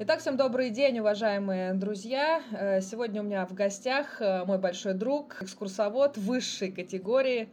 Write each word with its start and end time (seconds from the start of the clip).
Итак, 0.00 0.20
всем 0.20 0.36
добрый 0.36 0.70
день, 0.70 1.00
уважаемые 1.00 1.74
друзья. 1.74 2.40
Э, 2.52 2.80
сегодня 2.80 3.20
у 3.20 3.24
меня 3.24 3.44
в 3.46 3.52
гостях 3.52 4.22
э, 4.22 4.44
мой 4.44 4.56
большой 4.56 4.94
друг, 4.94 5.42
экскурсовод 5.42 6.16
высшей 6.16 6.70
категории, 6.70 7.48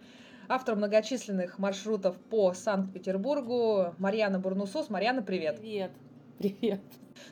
автор 0.48 0.76
многочисленных 0.76 1.58
маршрутов 1.58 2.16
по 2.30 2.54
Санкт-Петербургу 2.54 3.96
Марьяна 3.98 4.38
Бурнусус. 4.38 4.92
Марьяна, 4.92 5.24
привет. 5.24 5.58
Привет. 5.60 5.92
Привет. 6.38 6.82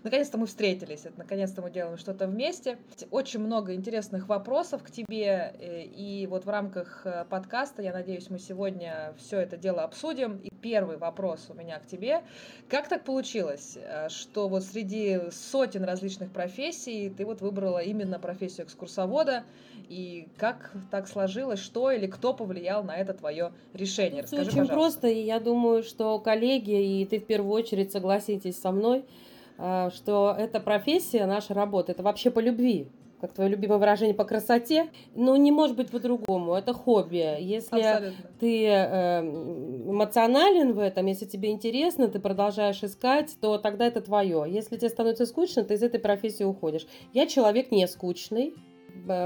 Наконец-то 0.04 0.38
мы 0.38 0.46
встретились, 0.48 1.06
наконец-то 1.18 1.62
мы 1.62 1.72
делаем 1.72 1.98
что-то 1.98 2.28
вместе. 2.28 2.78
Очень 3.12 3.40
много 3.40 3.74
интересных 3.74 4.28
вопросов 4.28 4.84
к 4.84 4.92
тебе, 4.92 5.54
э, 5.60 5.84
и 5.84 6.28
вот 6.28 6.46
в 6.46 6.50
рамках 6.50 7.06
э, 7.06 7.26
подкаста, 7.30 7.82
я 7.82 7.94
надеюсь, 7.94 8.30
мы 8.30 8.40
сегодня 8.40 9.14
все 9.18 9.40
это 9.40 9.58
дело 9.58 9.84
обсудим. 9.84 10.38
И 10.44 10.50
первый 10.50 10.98
вопрос 10.98 11.48
у 11.50 11.54
меня 11.54 11.80
к 11.80 11.86
тебе. 11.86 12.22
Как 12.70 12.88
так 12.88 13.04
получилось, 13.04 13.78
э, 13.78 14.10
что 14.10 14.48
вот 14.48 14.64
среди 14.64 15.20
сотен 15.32 15.84
различных 15.84 16.32
профессий 16.32 17.10
ты 17.10 17.26
вот 17.26 17.42
выбрала 17.42 17.80
именно 17.80 18.20
профессию 18.20 18.66
экскурсовода, 18.66 19.44
и 19.90 20.28
как 20.38 20.72
так 20.92 21.08
сложилось, 21.08 21.60
что 21.60 21.92
или 21.92 22.08
кто 22.08 22.34
повлиял 22.34 22.84
на 22.84 22.96
это 22.96 23.14
твое 23.14 23.52
решение? 23.74 24.24
Расскажи, 24.24 24.42
очень 24.42 24.60
пожалуйста. 24.60 24.74
просто, 24.74 25.08
и 25.08 25.22
я 25.22 25.40
думаю, 25.40 25.84
что 25.84 26.20
коллеги, 26.20 27.02
и 27.02 27.06
ты 27.06 27.20
в 27.20 27.26
первую 27.26 27.52
очередь 27.52 27.92
согласитесь 27.92 28.60
со 28.60 28.72
мной, 28.72 29.06
что 29.58 30.36
эта 30.38 30.60
профессия, 30.60 31.26
наша 31.26 31.54
работа, 31.54 31.92
это 31.92 32.04
вообще 32.04 32.32
по 32.32 32.40
любви 32.40 32.88
как 33.24 33.32
твое 33.32 33.50
любимое 33.50 33.78
выражение, 33.78 34.14
по 34.14 34.26
красоте, 34.26 34.90
но 35.16 35.38
не 35.38 35.50
может 35.50 35.78
быть 35.78 35.90
по-другому. 35.90 36.56
Это 36.56 36.74
хобби. 36.74 37.38
Если 37.40 37.80
Абсолютно. 37.80 38.30
ты 38.38 38.66
э, 38.66 39.22
эмоционален 39.22 40.74
в 40.74 40.80
этом, 40.80 41.06
если 41.06 41.24
тебе 41.24 41.52
интересно, 41.52 42.10
ты 42.10 42.20
продолжаешь 42.20 42.84
искать, 42.84 43.34
то 43.40 43.58
тогда 43.60 43.88
это 43.88 44.02
твое. 44.02 44.44
Если 44.50 44.76
тебе 44.76 44.90
становится 44.90 45.26
скучно, 45.26 45.64
ты 45.64 45.76
из 45.76 45.84
этой 45.84 46.02
профессии 46.02 46.44
уходишь. 46.44 46.86
Я 47.14 47.26
человек 47.26 47.72
не 47.72 47.88
скучный, 47.88 48.56
Э, 48.56 48.73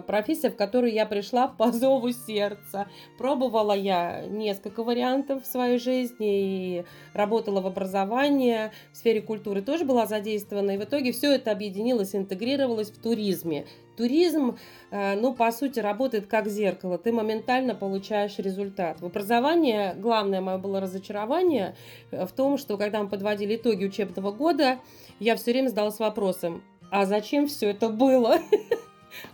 профессия, 0.05 0.49
в 0.49 0.55
которую 0.55 0.93
я 0.93 1.05
пришла 1.05 1.47
по 1.47 1.71
зову 1.71 2.11
сердца. 2.11 2.87
Пробовала 3.17 3.73
я 3.73 4.25
несколько 4.27 4.83
вариантов 4.83 5.43
в 5.43 5.47
своей 5.47 5.77
жизни 5.79 6.77
и 6.79 6.85
работала 7.13 7.61
в 7.61 7.67
образовании, 7.67 8.71
в 8.91 8.97
сфере 8.97 9.21
культуры 9.21 9.61
тоже 9.61 9.85
была 9.85 10.05
задействована. 10.05 10.71
И 10.71 10.77
в 10.77 10.83
итоге 10.83 11.11
все 11.11 11.35
это 11.35 11.51
объединилось, 11.51 12.15
интегрировалось 12.15 12.91
в 12.91 13.01
туризме. 13.01 13.65
Туризм, 13.97 14.57
э, 14.91 15.15
ну, 15.19 15.33
по 15.33 15.51
сути, 15.51 15.79
работает 15.79 16.27
как 16.27 16.47
зеркало. 16.47 16.99
Ты 16.99 17.11
моментально 17.11 17.73
получаешь 17.73 18.37
результат. 18.37 19.01
В 19.01 19.05
образовании 19.05 19.99
главное 19.99 20.39
мое 20.39 20.59
было 20.59 20.79
разочарование 20.79 21.75
э, 22.11 22.25
в 22.25 22.31
том, 22.31 22.57
что 22.57 22.77
когда 22.77 23.01
мы 23.01 23.09
подводили 23.09 23.55
итоги 23.55 23.85
учебного 23.85 24.31
года, 24.31 24.79
я 25.19 25.35
все 25.35 25.51
время 25.51 25.69
задалась 25.69 25.97
вопросом, 25.97 26.63
а 26.91 27.05
зачем 27.05 27.47
все 27.47 27.71
это 27.71 27.89
было? 27.89 28.37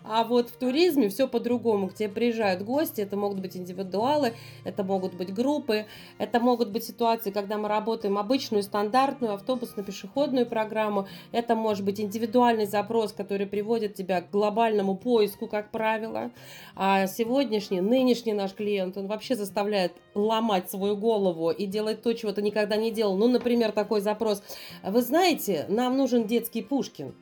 А 0.04 0.24
вот 0.24 0.50
в 0.50 0.58
туризме 0.58 1.10
все 1.10 1.28
по-другому. 1.28 1.90
К 1.90 1.94
тебе 1.94 2.10
приезжают 2.10 2.62
гости, 2.64 3.02
это 3.02 3.18
могут 3.18 3.40
быть 3.40 3.56
индивидуалы, 3.56 4.34
это 4.64 4.84
могут 4.84 5.14
быть 5.14 5.34
группы, 5.34 5.86
это 6.18 6.40
могут 6.40 6.72
быть 6.72 6.84
ситуации, 6.84 7.32
когда 7.32 7.58
мы 7.58 7.70
работаем 7.70 8.18
обычную, 8.18 8.64
стандартную 8.64 9.34
автобусно-пешеходную 9.34 10.46
программу, 10.46 11.08
это 11.32 11.56
может 11.56 11.86
быть 11.86 12.00
индивидуальный 12.00 12.66
запрос, 12.66 13.14
который 13.14 13.48
приводит 13.48 13.96
тебя 13.96 14.22
к 14.22 14.30
глобальному 14.30 14.96
поиску, 14.96 15.48
как 15.48 15.72
правило. 15.72 16.32
А 16.76 17.08
сегодняшний, 17.08 17.82
нынешний 17.82 18.34
наш 18.34 18.54
клиент, 18.54 18.98
он 18.98 19.08
вообще 19.08 19.36
заставляет 19.36 19.94
ломать 20.16 20.70
свою 20.70 20.96
голову 20.96 21.50
и 21.52 21.66
делать 21.66 22.02
то, 22.02 22.14
чего 22.14 22.32
ты 22.32 22.42
никогда 22.42 22.76
не 22.76 22.92
делал. 22.92 23.18
Ну, 23.18 23.28
например, 23.28 23.72
такой 23.72 24.02
запрос. 24.02 24.44
Вы 24.84 25.02
знаете, 25.02 25.66
нам 25.70 25.98
нужен 25.98 26.26
детский 26.26 26.62
Пушкин. 26.62 27.14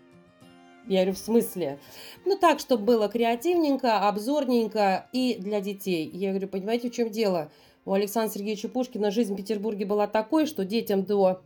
Я 0.87 1.01
говорю, 1.01 1.13
в 1.13 1.17
смысле? 1.19 1.79
Ну, 2.25 2.37
так, 2.37 2.59
чтобы 2.59 2.85
было 2.85 3.07
креативненько, 3.07 4.07
обзорненько 4.07 5.07
и 5.13 5.35
для 5.39 5.61
детей. 5.61 6.09
Я 6.11 6.29
говорю, 6.29 6.47
понимаете, 6.47 6.89
в 6.89 6.93
чем 6.93 7.09
дело? 7.09 7.51
У 7.85 7.93
Александра 7.93 8.33
Сергеевича 8.33 8.69
Пушкина 8.69 9.11
жизнь 9.11 9.33
в 9.33 9.37
Петербурге 9.37 9.85
была 9.85 10.07
такой, 10.07 10.45
что 10.45 10.65
детям 10.65 11.03
до 11.03 11.41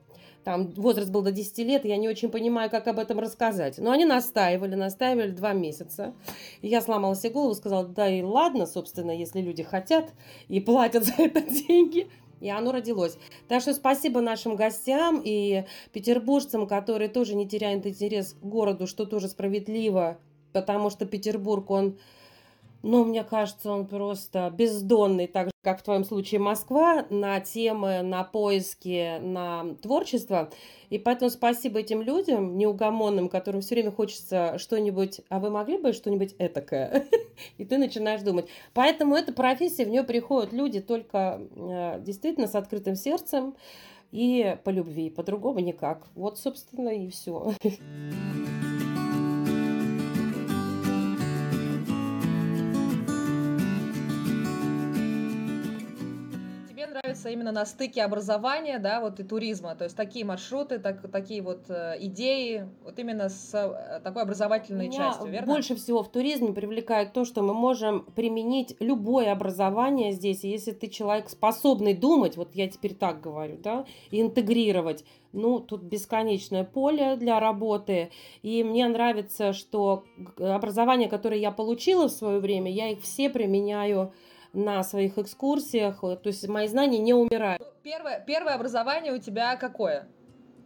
там 0.46 0.68
возраст 0.76 1.10
был 1.10 1.24
до 1.24 1.32
10 1.32 1.58
лет, 1.60 1.86
я 1.86 1.98
не 1.98 2.08
очень 2.08 2.30
понимаю, 2.30 2.70
как 2.70 2.88
об 2.88 3.00
этом 3.00 3.20
рассказать. 3.20 3.80
Но 3.80 3.90
они 3.92 4.06
настаивали, 4.06 4.76
настаивали 4.76 5.32
два 5.32 5.54
месяца. 5.54 6.14
И 6.62 6.68
я 6.68 6.82
сломала 6.82 7.16
себе 7.16 7.32
голову, 7.32 7.56
сказала, 7.56 7.84
да 7.84 8.08
и 8.08 8.22
ладно, 8.22 8.68
собственно, 8.68 9.10
если 9.10 9.42
люди 9.42 9.64
хотят 9.64 10.14
и 10.48 10.60
платят 10.60 11.04
за 11.06 11.14
это 11.18 11.42
деньги, 11.42 12.08
и 12.46 12.50
оно 12.50 12.72
родилось. 12.72 13.18
Так 13.48 13.62
что 13.62 13.74
спасибо 13.74 14.22
нашим 14.22 14.56
гостям 14.56 15.20
и 15.24 15.64
петербуржцам, 15.92 16.68
которые 16.68 17.10
тоже 17.10 17.34
не 17.34 17.48
теряют 17.48 17.88
интерес 17.88 18.34
к 18.34 18.46
городу, 18.46 18.86
что 18.86 19.06
тоже 19.06 19.30
справедливо, 19.30 20.20
потому 20.54 20.92
что 20.92 21.08
Петербург, 21.08 21.72
он 21.72 21.98
но 22.86 23.04
мне 23.04 23.24
кажется, 23.24 23.72
он 23.72 23.88
просто 23.88 24.54
бездонный, 24.56 25.26
так 25.26 25.48
же, 25.48 25.52
как 25.64 25.80
в 25.80 25.84
твоем 25.84 26.04
случае 26.04 26.40
Москва, 26.40 27.04
на 27.10 27.40
темы, 27.40 28.04
на 28.04 28.24
поиски, 28.24 29.18
на 29.22 29.74
творчество. 29.82 30.52
И 30.92 31.00
поэтому 31.00 31.32
спасибо 31.32 31.80
этим 31.80 32.04
людям 32.04 32.60
неугомонным, 32.60 33.28
которым 33.28 33.62
все 33.62 33.74
время 33.74 33.92
хочется 33.92 34.60
что-нибудь, 34.60 35.22
а 35.30 35.40
вы 35.40 35.50
могли 35.50 35.80
бы 35.80 35.94
что-нибудь 35.94 36.36
этакое? 36.38 37.08
И 37.58 37.66
ты 37.66 37.80
начинаешь 37.80 38.22
думать. 38.22 38.46
Поэтому 38.76 39.16
эта 39.16 39.34
профессия, 39.34 39.86
в 39.86 39.90
нее 39.90 40.04
приходят 40.04 40.54
люди 40.54 40.80
только 40.80 41.42
э, 41.56 42.00
действительно 42.02 42.46
с 42.46 42.54
открытым 42.54 42.96
сердцем 42.96 43.56
и 44.12 44.58
по 44.64 44.70
любви, 44.70 45.10
по-другому 45.10 45.58
никак. 45.58 46.06
Вот, 46.14 46.38
собственно, 46.38 46.90
и 46.90 47.10
все. 47.10 47.52
нравится 57.26 57.30
именно 57.30 57.52
на 57.52 57.66
стыке 57.66 58.04
образования, 58.04 58.80
да, 58.80 59.02
вот 59.02 59.20
и 59.20 59.24
туризма, 59.24 59.76
то 59.76 59.84
есть 59.84 59.96
такие 59.96 60.26
маршруты, 60.26 60.80
так, 60.80 61.10
такие 61.12 61.42
вот 61.42 61.70
э, 61.70 61.98
идеи, 62.02 62.68
вот 62.84 63.00
именно 63.00 63.30
с 63.30 63.54
э, 63.54 64.00
такой 64.04 64.24
образовательной 64.24 64.88
Меня 64.88 64.98
частью, 64.98 65.32
верно? 65.32 65.54
Больше 65.54 65.76
всего 65.76 66.04
в 66.04 66.12
туризме 66.12 66.54
привлекает 66.54 67.14
то, 67.14 67.26
что 67.26 67.42
мы 67.42 67.54
можем 67.54 68.06
применить 68.16 68.76
любое 68.80 69.32
образование 69.32 70.12
здесь, 70.12 70.44
и 70.44 70.50
если 70.50 70.72
ты 70.72 70.88
человек 70.88 71.30
способный 71.30 71.94
думать, 71.94 72.38
вот 72.38 72.56
я 72.56 72.68
теперь 72.68 72.94
так 72.94 73.22
говорю, 73.22 73.58
да, 73.58 73.86
интегрировать, 74.12 75.04
ну, 75.34 75.60
тут 75.60 75.82
бесконечное 75.82 76.64
поле 76.64 77.16
для 77.18 77.40
работы, 77.40 78.10
и 78.42 78.64
мне 78.64 78.88
нравится, 78.88 79.52
что 79.54 80.06
образование, 80.38 81.10
которое 81.10 81.40
я 81.40 81.52
получила 81.52 82.08
в 82.08 82.12
свое 82.12 82.40
время, 82.40 82.72
я 82.72 82.90
их 82.90 83.02
все 83.02 83.30
применяю 83.30 84.14
на 84.56 84.84
своих 84.84 85.18
экскурсиях. 85.18 86.00
То 86.00 86.20
есть 86.24 86.48
мои 86.48 86.68
знания 86.68 87.00
не 87.00 87.14
умирают. 87.14 87.62
Первое, 87.84 88.24
первое 88.26 88.56
образование 88.56 89.14
у 89.14 89.20
тебя 89.20 89.56
какое? 89.58 90.08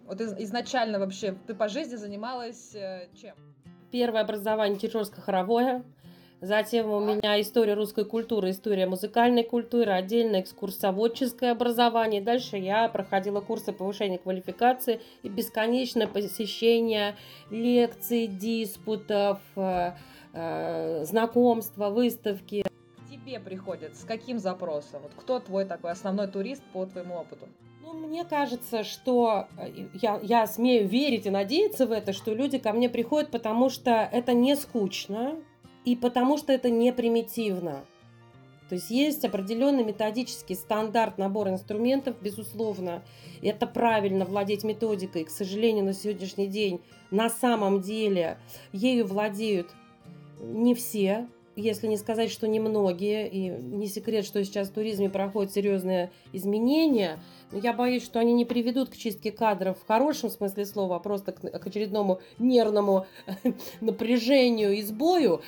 Вот 0.05 0.22
из, 0.22 0.33
изначально 0.39 1.00
вообще 1.00 1.35
ты 1.47 1.53
по 1.53 1.67
жизни 1.67 1.95
занималась 1.95 2.73
э, 2.73 3.07
чем? 3.19 3.35
Первое 3.91 4.22
образование 4.22 4.79
Киржорско-хоровое. 4.79 5.83
Затем 6.41 6.89
у 6.89 7.01
меня 7.01 7.41
история 7.41 7.73
русской 7.73 8.05
культуры, 8.05 8.51
история 8.51 8.88
музыкальной 8.88 9.44
культуры, 9.44 9.91
отдельное 9.91 10.41
экскурсоводческое 10.41 11.51
образование. 11.51 12.21
Дальше 12.21 12.56
я 12.56 12.88
проходила 12.88 13.41
курсы 13.41 13.73
повышения 13.73 14.17
квалификации 14.17 15.01
и 15.21 15.27
бесконечное 15.27 16.07
посещение 16.07 17.17
лекций, 17.50 18.27
диспутов, 18.27 19.39
э, 19.57 19.91
э, 20.33 21.03
знакомства, 21.03 21.89
выставки 21.89 22.63
тебе 23.29 23.40
приходят? 23.40 23.95
С 23.95 24.03
каким 24.03 24.40
запросом? 24.40 25.01
Вот 25.03 25.12
кто 25.16 25.40
твой 25.40 25.66
такой 25.66 25.91
основной 25.91 26.28
турист 26.28 26.63
по 26.73 26.85
твоему 26.85 27.16
опыту? 27.16 27.47
Ну, 27.84 27.94
мне 27.94 28.25
кажется, 28.25 28.84
что 28.84 29.47
э, 29.57 29.88
я, 29.94 30.19
я 30.22 30.47
смею 30.47 30.88
верить 30.88 31.25
и 31.25 31.29
надеяться 31.29 31.85
в 31.85 31.91
это, 31.91 32.13
что 32.13 32.34
люди 32.34 32.57
ко 32.57 32.74
мне 32.74 32.89
приходят, 32.89 33.31
потому 33.31 33.69
что 33.69 33.92
это 34.12 34.33
не 34.33 34.56
скучно 34.56 35.36
и 35.86 35.95
потому 35.95 36.38
что 36.38 36.51
это 36.51 36.69
не 36.69 36.92
примитивно. 36.92 37.86
То 38.68 38.75
есть 38.75 38.92
есть 38.92 39.25
определенный 39.25 39.83
методический 39.83 40.56
стандарт, 40.56 41.18
набор 41.18 41.50
инструментов, 41.50 42.15
безусловно. 42.21 43.04
Это 43.42 43.65
правильно 43.65 44.25
владеть 44.25 44.63
методикой. 44.63 45.24
К 45.24 45.30
сожалению, 45.31 45.86
на 45.86 45.94
сегодняшний 45.94 46.45
день 46.45 46.81
на 47.09 47.30
самом 47.30 47.81
деле 47.81 48.38
ею 48.71 49.07
владеют 49.07 49.71
не 50.39 50.75
все, 50.75 51.27
если 51.59 51.88
не 51.88 51.97
сказать, 51.97 52.31
что 52.31 52.47
немногие, 52.47 53.29
и 53.29 53.50
не 53.50 53.88
секрет, 53.88 54.25
что 54.25 54.44
сейчас 54.44 54.69
в 54.69 54.73
туризме 54.73 55.09
проходят 55.09 55.53
серьезные 55.53 56.11
изменения, 56.33 57.19
но 57.51 57.59
я 57.59 57.73
боюсь, 57.73 58.03
что 58.03 58.19
они 58.19 58.33
не 58.33 58.45
приведут 58.45 58.89
к 58.89 58.97
чистке 58.97 59.31
кадров 59.31 59.77
в 59.79 59.88
хорошем 59.88 60.29
смысле 60.29 60.65
слова, 60.65 60.97
а 60.97 61.00
просто 61.00 61.31
к, 61.31 61.41
к 61.41 61.67
очередному 61.67 62.19
нервному 62.38 63.06
напряжению 63.81 64.73
и 64.73 64.81
сбою. 64.81 65.41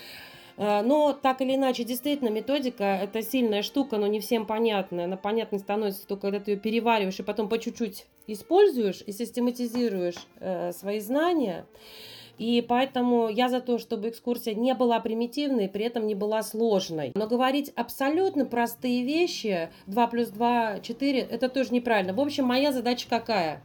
А, 0.57 0.83
но 0.83 1.13
так 1.13 1.41
или 1.41 1.55
иначе, 1.55 1.83
действительно, 1.83 2.29
методика– 2.29 2.83
это 3.03 3.21
сильная 3.21 3.63
штука, 3.63 3.97
но 3.97 4.07
не 4.07 4.19
всем 4.19 4.45
понятная. 4.45 5.05
Она 5.05 5.17
понятной 5.17 5.59
становится 5.59 6.05
только 6.05 6.21
когда 6.21 6.39
ты 6.39 6.51
ее 6.51 6.57
перевариваешь 6.57 7.19
и 7.19 7.23
потом 7.23 7.49
по 7.49 7.57
чуть-чуть 7.57 8.05
используешь 8.27 9.03
и 9.05 9.11
систематизируешь 9.11 10.27
э, 10.39 10.71
свои 10.71 10.99
знания. 10.99 11.65
И 12.41 12.65
поэтому 12.67 13.29
я 13.29 13.49
за 13.49 13.61
то, 13.61 13.77
чтобы 13.77 14.09
экскурсия 14.09 14.55
не 14.55 14.73
была 14.73 14.99
примитивной, 14.99 15.69
при 15.69 15.85
этом 15.85 16.07
не 16.07 16.15
была 16.15 16.41
сложной. 16.41 17.11
Но 17.13 17.27
говорить 17.27 17.71
абсолютно 17.75 18.47
простые 18.47 19.03
вещи, 19.03 19.69
2 19.85 20.07
плюс 20.07 20.29
2, 20.29 20.79
4, 20.79 21.19
это 21.19 21.49
тоже 21.49 21.71
неправильно. 21.71 22.15
В 22.15 22.19
общем, 22.19 22.45
моя 22.45 22.71
задача 22.71 23.07
какая? 23.07 23.61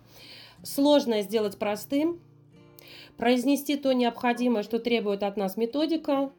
Сложное 0.62 1.22
сделать 1.22 1.56
простым, 1.56 2.20
произнести 3.16 3.76
то 3.76 3.94
необходимое, 3.94 4.62
что 4.62 4.78
требует 4.78 5.22
от 5.22 5.38
нас 5.38 5.56
методика, 5.56 6.30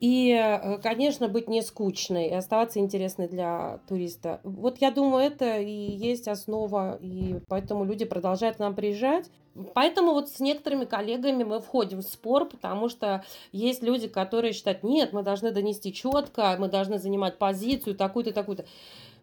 и, 0.00 0.30
э, 0.32 0.78
конечно, 0.78 1.28
быть 1.28 1.46
не 1.46 1.60
скучной 1.60 2.28
и 2.28 2.34
оставаться 2.34 2.78
интересной 2.78 3.28
для 3.28 3.80
туриста. 3.86 4.40
Вот 4.44 4.78
я 4.78 4.90
думаю, 4.90 5.26
это 5.26 5.58
и 5.58 5.70
есть 5.70 6.26
основа, 6.26 6.98
и 7.02 7.40
поэтому 7.48 7.84
люди 7.84 8.06
продолжают 8.06 8.56
к 8.56 8.60
нам 8.60 8.74
приезжать. 8.74 9.30
Поэтому 9.74 10.12
вот 10.12 10.28
с 10.28 10.40
некоторыми 10.40 10.84
коллегами 10.84 11.44
мы 11.44 11.60
входим 11.60 11.98
в 11.98 12.04
спор, 12.04 12.46
потому 12.48 12.88
что 12.88 13.24
есть 13.52 13.82
люди, 13.82 14.08
которые 14.08 14.52
считают, 14.52 14.82
нет, 14.82 15.12
мы 15.12 15.22
должны 15.22 15.50
донести 15.50 15.92
четко, 15.92 16.56
мы 16.58 16.68
должны 16.68 16.98
занимать 16.98 17.38
позицию 17.38 17.96
такую-то, 17.96 18.32
такую-то. 18.32 18.66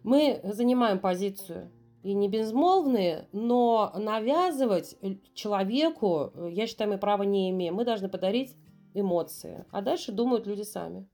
Мы 0.02 0.40
занимаем 0.44 0.98
позицию 0.98 1.70
и 2.02 2.14
не 2.14 2.28
безмолвные, 2.28 3.28
но 3.32 3.92
навязывать 3.96 4.96
человеку, 5.34 6.32
я 6.50 6.66
считаю, 6.66 6.90
мы 6.90 6.98
права 6.98 7.22
не 7.22 7.50
имеем. 7.50 7.74
Мы 7.74 7.84
должны 7.84 8.08
подарить 8.08 8.56
эмоции. 8.92 9.64
А 9.70 9.80
дальше 9.80 10.12
думают 10.12 10.46
люди 10.46 10.62
сами. 10.62 11.06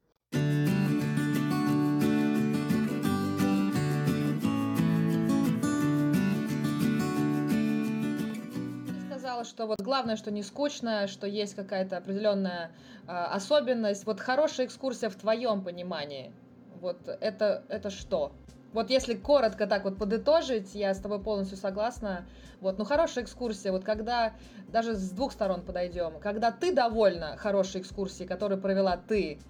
Что 9.50 9.67
вот 9.67 9.81
главное, 9.82 10.17
что 10.17 10.31
не 10.31 10.43
скучно, 10.43 11.08
что 11.08 11.26
есть 11.26 11.55
какая-то 11.55 11.99
определенная 11.99 12.70
э, 13.06 13.11
особенность. 13.11 14.06
Вот 14.06 14.20
хорошая 14.20 14.67
экскурсия 14.67 15.11
в 15.11 15.17
твоем 15.17 15.62
понимании, 15.62 16.32
вот 16.81 16.97
это, 17.06 17.64
это 17.69 17.91
что? 17.91 18.32
Вот 18.73 18.88
если 18.88 19.14
коротко 19.14 19.67
так 19.67 19.85
вот 19.85 19.99
подытожить, 19.99 20.75
я 20.75 20.94
с 20.94 20.99
тобой 20.99 21.20
полностью 21.20 21.58
согласна. 21.58 22.25
Вот, 22.61 22.79
ну 22.79 22.85
хорошая 22.85 23.25
экскурсия, 23.25 23.73
вот 23.73 23.85
когда 23.85 24.35
даже 24.69 24.94
с 24.94 25.11
двух 25.11 25.32
сторон 25.32 25.62
подойдем, 25.62 26.20
когда 26.20 26.53
ты 26.53 26.73
довольна 26.73 27.37
хорошей 27.37 27.81
экскурсией, 27.81 28.29
которую 28.29 28.61
провела 28.61 28.96
ты, 28.96 29.41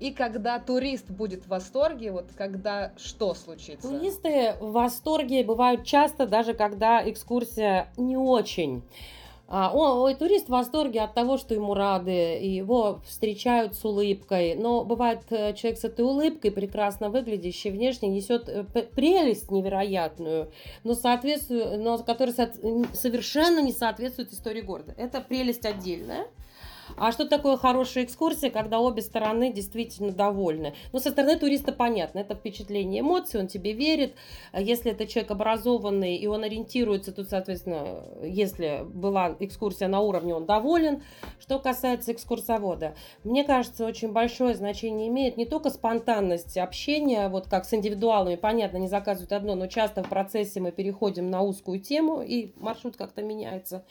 и 0.00 0.12
когда 0.12 0.58
турист 0.58 1.10
будет 1.10 1.44
в 1.44 1.48
восторге, 1.48 2.12
вот 2.12 2.30
когда 2.36 2.92
что 2.96 3.34
случится? 3.34 3.88
Туристы 3.88 4.54
в 4.60 4.72
восторге 4.72 5.44
бывают 5.44 5.84
часто, 5.84 6.26
даже 6.26 6.54
когда 6.54 7.06
экскурсия 7.08 7.88
не 7.98 8.16
очень. 8.16 8.82
А, 9.46 9.70
ой, 9.74 10.14
турист 10.14 10.46
в 10.46 10.50
восторге 10.50 11.02
от 11.02 11.14
того, 11.14 11.36
что 11.36 11.54
ему 11.54 11.74
рады, 11.74 12.10
его 12.10 13.00
встречают 13.06 13.74
с 13.74 13.84
улыбкой. 13.84 14.54
Но 14.54 14.84
бывает 14.84 15.20
э, 15.30 15.52
человек 15.54 15.78
с 15.78 15.84
этой 15.84 16.04
улыбкой, 16.04 16.50
прекрасно 16.50 17.10
выглядящий, 17.10 17.70
внешне 17.70 18.08
несет 18.08 18.48
э, 18.48 18.64
прелесть 18.64 19.50
невероятную, 19.50 20.50
но, 20.82 20.94
соответствует, 20.94 21.78
но 21.78 21.98
которая 21.98 22.34
совершенно 22.94 23.60
не 23.60 23.72
соответствует 23.72 24.32
истории 24.32 24.62
города. 24.62 24.94
Это 24.96 25.20
прелесть 25.20 25.66
отдельная. 25.66 26.26
А 26.96 27.10
что 27.10 27.26
такое 27.26 27.56
хорошая 27.56 28.04
экскурсия, 28.04 28.50
когда 28.50 28.80
обе 28.80 29.02
стороны 29.02 29.52
действительно 29.52 30.12
довольны? 30.12 30.74
Ну, 30.92 31.00
со 31.00 31.10
стороны 31.10 31.36
туриста 31.38 31.72
понятно, 31.72 32.20
это 32.20 32.34
впечатление 32.34 33.00
эмоций, 33.00 33.40
он 33.40 33.48
тебе 33.48 33.72
верит. 33.72 34.14
Если 34.52 34.92
это 34.92 35.06
человек 35.06 35.32
образованный 35.32 36.16
и 36.16 36.26
он 36.26 36.44
ориентируется, 36.44 37.12
тут, 37.12 37.28
соответственно, 37.28 38.04
если 38.22 38.84
была 38.84 39.36
экскурсия 39.40 39.88
на 39.88 40.00
уровне, 40.00 40.34
он 40.34 40.46
доволен. 40.46 41.02
Что 41.40 41.58
касается 41.58 42.12
экскурсовода, 42.12 42.94
мне 43.24 43.44
кажется, 43.44 43.84
очень 43.84 44.12
большое 44.12 44.54
значение 44.54 45.08
имеет 45.08 45.36
не 45.36 45.46
только 45.46 45.70
спонтанность 45.70 46.56
общения, 46.56 47.28
вот 47.28 47.48
как 47.48 47.64
с 47.64 47.74
индивидуалами, 47.74 48.36
понятно, 48.36 48.76
не 48.76 48.88
заказывают 48.88 49.32
одно, 49.32 49.54
но 49.54 49.66
часто 49.66 50.02
в 50.04 50.08
процессе 50.08 50.60
мы 50.60 50.70
переходим 50.70 51.28
на 51.30 51.42
узкую 51.42 51.80
тему, 51.80 52.22
и 52.22 52.52
маршрут 52.56 52.96
как-то 52.96 53.22
меняется. 53.22 53.84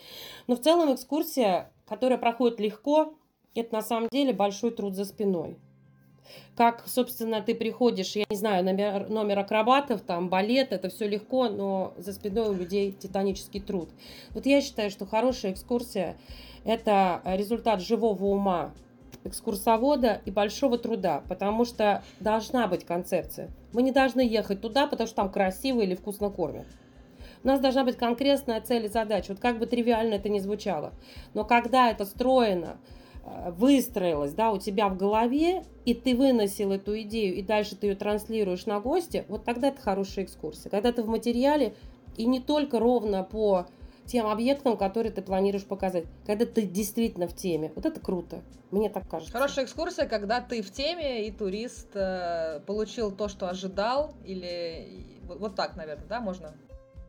Но 0.47 0.55
в 0.55 0.61
целом 0.61 0.93
экскурсия 0.93 1.71
которая 1.87 2.17
проходит 2.17 2.59
легко, 2.59 3.15
это 3.55 3.73
на 3.73 3.81
самом 3.81 4.09
деле 4.09 4.33
большой 4.33 4.71
труд 4.71 4.95
за 4.95 5.05
спиной. 5.05 5.57
Как, 6.55 6.83
собственно, 6.87 7.41
ты 7.41 7.53
приходишь, 7.53 8.15
я 8.15 8.25
не 8.29 8.35
знаю, 8.35 8.63
номер, 8.63 9.09
номер 9.09 9.39
акробатов, 9.39 10.01
там, 10.01 10.29
балет, 10.29 10.71
это 10.71 10.89
все 10.89 11.07
легко, 11.07 11.49
но 11.49 11.93
за 11.97 12.13
спиной 12.13 12.49
у 12.49 12.53
людей 12.53 12.91
титанический 12.91 13.59
труд. 13.59 13.89
Вот 14.31 14.45
я 14.45 14.61
считаю, 14.61 14.89
что 14.89 15.05
хорошая 15.05 15.51
экскурсия– 15.51 16.15
это 16.65 17.21
результат 17.25 17.81
живого 17.81 18.25
ума 18.25 18.73
экскурсовода 19.25 20.21
и 20.25 20.31
большого 20.31 20.77
труда, 20.77 21.23
потому 21.29 21.65
что 21.65 22.03
должна 22.19 22.67
быть 22.67 22.85
концепция. 22.85 23.49
Мы 23.71 23.81
не 23.81 23.91
должны 23.91 24.21
ехать 24.21 24.61
туда, 24.61 24.87
потому 24.87 25.07
что 25.07 25.15
там 25.15 25.31
красиво 25.31 25.81
или 25.81 25.95
вкусно 25.95 26.29
кормят. 26.29 26.65
У 27.43 27.47
нас 27.47 27.59
должна 27.59 27.83
быть 27.83 27.97
конкретная 27.97 28.61
цель 28.61 28.85
и 28.85 28.89
задача. 28.89 29.31
Вот 29.31 29.39
как 29.39 29.59
бы 29.59 29.65
тривиально 29.65 30.15
это 30.15 30.29
ни 30.29 30.39
звучало. 30.39 30.93
Но 31.33 31.43
когда 31.43 31.91
это 31.91 32.05
строено, 32.05 32.77
э, 33.25 33.51
выстроилось 33.51 34.33
да, 34.33 34.51
у 34.51 34.57
тебя 34.57 34.87
в 34.87 34.97
голове, 34.97 35.63
и 35.85 35.93
ты 35.93 36.15
выносил 36.15 36.71
эту 36.71 36.99
идею, 37.01 37.35
и 37.35 37.41
дальше 37.41 37.75
ты 37.75 37.87
ее 37.87 37.95
транслируешь 37.95 38.65
на 38.65 38.79
гости, 38.79 39.25
вот 39.27 39.43
тогда 39.43 39.69
это 39.69 39.81
хорошая 39.81 40.25
экскурсия. 40.25 40.71
Когда 40.71 40.91
ты 40.93 41.03
в 41.03 41.09
материале, 41.09 41.75
и 42.15 42.25
не 42.25 42.39
только 42.39 42.79
ровно 42.79 43.23
по 43.23 43.67
тем 44.05 44.27
объектам, 44.27 44.77
которые 44.77 45.11
ты 45.11 45.21
планируешь 45.21 45.65
показать. 45.65 46.05
Когда 46.25 46.45
ты 46.45 46.63
действительно 46.63 47.27
в 47.27 47.35
теме. 47.35 47.71
Вот 47.75 47.85
это 47.85 47.99
круто. 47.99 48.41
Мне 48.71 48.89
так 48.89 49.07
кажется. 49.07 49.31
Хорошая 49.31 49.65
экскурсия, 49.65 50.07
когда 50.07 50.41
ты 50.41 50.61
в 50.61 50.71
теме, 50.71 51.27
и 51.27 51.31
турист 51.31 51.89
э, 51.93 52.59
получил 52.65 53.11
то, 53.11 53.27
что 53.27 53.49
ожидал, 53.49 54.13
или 54.25 55.05
вот, 55.23 55.39
вот 55.39 55.55
так, 55.55 55.75
наверное, 55.75 56.07
да, 56.07 56.19
можно? 56.19 56.53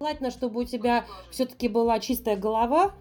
Желательно, 0.05 0.31
чтобы 0.31 0.61
у 0.61 0.65
тебя 0.65 1.07
все-таки 1.31 1.67
была 1.67 1.99
чистая 1.99 2.37
голова, 2.37 2.95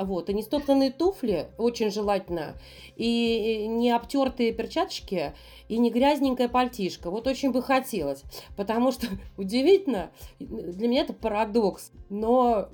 вот, 0.00 0.28
и 0.28 0.34
не 0.34 0.42
стоптанные 0.42 0.90
туфли, 0.90 1.46
очень 1.58 1.92
желательно, 1.92 2.56
и 2.96 3.68
не 3.68 3.92
обтертые 3.92 4.52
перчаточки, 4.52 5.32
и 5.68 5.78
не 5.78 5.92
грязненькая 5.92 6.48
пальтишка. 6.48 7.08
Вот 7.12 7.28
очень 7.28 7.52
бы 7.52 7.62
хотелось, 7.62 8.24
потому 8.56 8.90
что 8.90 9.06
удивительно, 9.36 10.10
для 10.40 10.88
меня 10.88 11.02
это 11.02 11.12
парадокс, 11.12 11.92
но 12.08 12.68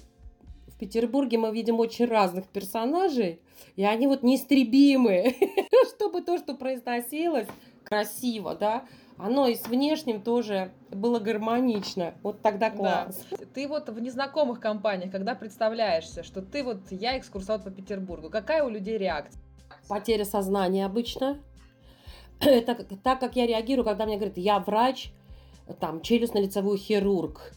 в 0.68 0.78
Петербурге 0.78 1.36
мы 1.36 1.52
видим 1.52 1.78
очень 1.78 2.06
разных 2.06 2.46
персонажей, 2.46 3.42
и 3.76 3.84
они 3.84 4.06
вот 4.06 4.22
неистребимые, 4.22 5.34
чтобы 5.94 6.22
то, 6.22 6.38
что 6.38 6.54
произносилось, 6.54 7.48
красиво, 7.84 8.54
да, 8.54 8.86
оно 9.18 9.46
и 9.46 9.54
с 9.54 9.66
внешним 9.66 10.20
тоже 10.20 10.72
было 10.90 11.18
гармонично. 11.18 12.14
Вот 12.22 12.42
тогда 12.42 12.70
класс. 12.70 13.24
Да. 13.30 13.38
Ты 13.54 13.66
вот 13.66 13.88
в 13.88 13.98
незнакомых 13.98 14.60
компаниях, 14.60 15.10
когда 15.10 15.34
представляешься, 15.34 16.22
что 16.22 16.42
ты 16.42 16.62
вот 16.62 16.80
я 16.90 17.18
экскурсовод 17.18 17.64
по 17.64 17.70
Петербургу, 17.70 18.30
какая 18.30 18.62
у 18.62 18.68
людей 18.68 18.98
реакция? 18.98 19.40
Потеря 19.88 20.24
сознания 20.24 20.84
обычно. 20.84 21.38
Это 22.40 22.74
так, 22.74 23.20
как 23.20 23.36
я 23.36 23.46
реагирую, 23.46 23.84
когда 23.84 24.04
мне 24.04 24.16
говорят, 24.16 24.36
я 24.36 24.58
врач, 24.58 25.10
там, 25.80 26.00
челюстно-лицевой 26.00 26.76
хирург, 26.76 27.52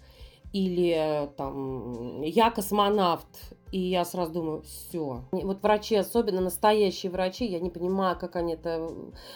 или 0.54 1.30
там 1.38 2.22
я 2.24 2.50
космонавт, 2.50 3.28
и 3.72 3.80
я 3.80 4.04
сразу 4.04 4.34
думаю, 4.34 4.62
все. 4.64 5.24
Вот 5.32 5.62
врачи, 5.62 5.96
особенно 5.96 6.42
настоящие 6.42 7.12
врачи, 7.12 7.46
я 7.46 7.60
не 7.60 7.70
понимаю, 7.70 8.18
как 8.18 8.36
они 8.36 8.54
это... 8.54 8.90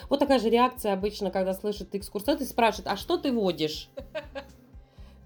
Вот 0.08 0.18
такая 0.18 0.40
же 0.40 0.50
реакция 0.50 0.92
обычно, 0.92 1.30
когда 1.30 1.54
слышат 1.54 1.94
экскурсовод 1.94 2.40
и 2.40 2.44
спрашивают, 2.44 2.88
а 2.88 2.96
что 2.96 3.16
ты 3.16 3.32
водишь? 3.32 3.90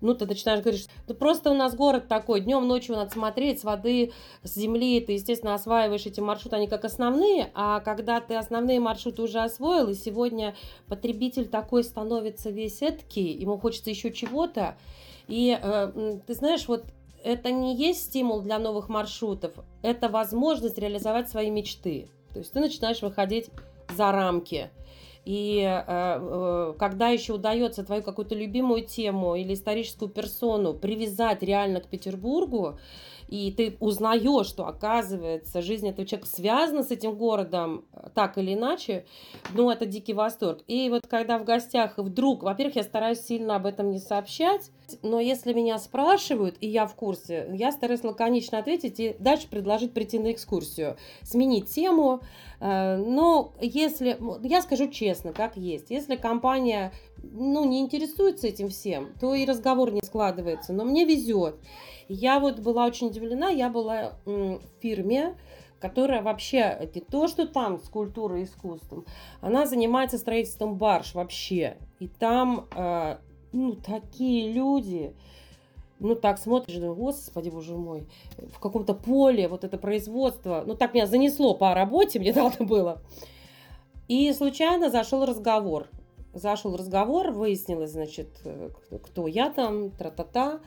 Ну, 0.01 0.15
ты 0.15 0.27
начинаешь 0.27 0.61
говорить, 0.61 0.89
ну 1.09 1.15
просто 1.15 1.51
у 1.51 1.55
нас 1.55 1.75
город 1.75 2.07
такой, 2.07 2.41
днем, 2.41 2.69
ночью 2.69 2.95
надо 2.95 3.11
смотреть 3.11 3.61
с 3.61 3.65
воды, 3.65 4.13
с 4.45 4.55
земли, 4.55 5.01
ты, 5.01 5.15
естественно, 5.15 5.55
осваиваешь 5.55 6.07
эти 6.07 6.21
маршруты, 6.21 6.55
они 6.55 6.69
как 6.69 6.85
основные, 6.85 7.51
а 7.55 7.81
когда 7.81 8.21
ты 8.21 8.37
основные 8.37 8.79
маршруты 8.79 9.23
уже 9.23 9.41
освоил, 9.41 9.89
и 9.89 9.95
сегодня 9.95 10.55
потребитель 10.87 11.49
такой 11.49 11.83
становится 11.83 12.51
весь 12.51 12.81
эткий, 12.81 13.33
ему 13.33 13.59
хочется 13.59 13.91
еще 13.91 14.13
чего-то, 14.13 14.77
и 15.29 15.59
э, 15.61 16.19
ты 16.27 16.35
знаешь, 16.35 16.67
вот 16.67 16.85
это 17.23 17.51
не 17.51 17.77
есть 17.77 18.07
стимул 18.07 18.41
для 18.41 18.59
новых 18.59 18.89
маршрутов, 18.89 19.53
это 19.83 20.09
возможность 20.09 20.79
реализовать 20.79 21.29
свои 21.29 21.51
мечты. 21.51 22.09
То 22.33 22.41
есть 22.41 22.53
ты 22.53 22.61
начинаешь 22.61 23.03
выходить 23.03 23.51
за 23.95 24.13
рамки. 24.13 24.71
И 25.25 25.61
э, 25.61 25.85
э, 25.87 26.75
когда 26.79 27.09
еще 27.09 27.35
удается 27.35 27.85
твою 27.85 28.03
какую-то 28.03 28.35
любимую 28.35 28.87
тему 28.87 29.35
или 29.35 29.53
историческую 29.53 30.09
персону 30.11 30.73
привязать 30.73 31.43
реально 31.43 31.81
к 31.81 31.89
Петербургу, 31.89 32.79
и 33.29 33.53
ты 33.53 33.77
узнаешь, 33.81 34.47
что, 34.47 34.67
оказывается, 34.67 35.63
жизнь 35.63 35.89
этого 35.89 36.07
человека 36.07 36.29
связана 36.29 36.83
с 36.83 36.91
этим 36.91 37.15
городом 37.15 37.85
э, 37.93 38.09
так 38.15 38.39
или 38.39 38.55
иначе, 38.55 39.05
ну, 39.55 39.71
это 39.71 39.87
дикий 39.87 40.15
восторг. 40.15 40.63
И 40.67 40.89
вот 40.89 41.07
когда 41.07 41.39
в 41.39 41.45
гостях 41.45 41.95
вдруг, 41.99 42.43
во-первых, 42.43 42.77
я 42.77 42.83
стараюсь 42.83 43.21
сильно 43.21 43.57
об 43.57 43.67
этом 43.67 43.91
не 43.91 43.99
сообщать, 43.99 44.71
но 45.03 45.21
если 45.21 45.53
меня 45.53 45.79
спрашивают, 45.79 46.57
и 46.61 46.69
я 46.69 46.87
в 46.87 46.95
курсе, 46.95 47.51
я 47.53 47.71
стараюсь 47.73 48.05
лаконично 48.05 48.59
ответить 48.59 48.99
и 48.99 49.17
дальше 49.19 49.49
предложить 49.49 49.93
прийти 49.93 50.19
на 50.19 50.33
экскурсию, 50.33 50.97
сменить 51.23 51.69
тему. 51.69 52.21
Э, 52.61 52.97
но 52.97 53.53
если, 53.61 54.19
я 54.43 54.63
скажу 54.63 54.89
честно, 54.89 55.33
как 55.33 55.57
есть, 55.57 55.91
если 55.91 56.17
компания 56.17 56.93
ну, 57.23 57.65
не 57.65 57.81
интересуется 57.81 58.47
этим 58.47 58.69
всем, 58.69 59.13
то 59.21 59.35
и 59.35 59.45
разговор 59.45 59.93
не 59.93 60.01
складывается. 60.03 60.73
Но 60.73 60.85
мне 60.85 61.05
везет. 61.05 61.57
Я 62.09 62.41
вот 62.41 62.61
была 62.61 62.87
очень 62.87 63.09
удивлена, 63.09 63.49
я 63.51 63.69
была 63.69 64.19
в 64.25 64.61
фирме, 64.81 65.37
которая 65.81 66.23
вообще 66.23 66.91
не 66.95 67.01
то, 67.01 67.29
что 67.29 67.47
там 67.47 67.79
с 67.79 67.89
культурой 67.89 68.43
и 68.43 68.45
искусством, 68.45 69.05
она 69.41 69.67
занимается 69.67 70.19
строительством 70.19 70.77
барж 70.77 71.15
вообще. 71.15 71.77
И 72.01 72.09
там, 72.09 72.67
э, 72.75 73.19
ну, 73.53 73.77
такие 73.77 74.53
люди, 74.53 75.15
ну, 76.01 76.15
так 76.15 76.39
смотришь, 76.39 76.77
думаю, 76.77 76.97
господи, 76.97 77.51
боже 77.51 77.77
мой, 77.77 78.07
в 78.53 78.59
каком-то 78.59 78.95
поле 78.95 79.49
вот 79.49 79.65
это 79.65 79.79
производство, 79.79 80.65
ну, 80.67 80.75
так 80.75 80.95
меня 80.95 81.07
занесло 81.07 81.55
по 81.55 81.75
работе, 81.75 82.19
мне 82.19 82.33
надо 82.35 82.65
было. 82.65 83.01
И 84.09 84.33
случайно 84.33 84.91
зашел 84.91 85.25
разговор. 85.27 85.89
Зашел 86.35 86.77
разговор, 86.77 87.31
выяснилось, 87.31 87.93
значит, 87.93 88.29
э, 88.45 88.71
кто 89.03 89.27
я 89.27 89.51
там, 89.51 89.91
тра-та-та. 89.91 90.61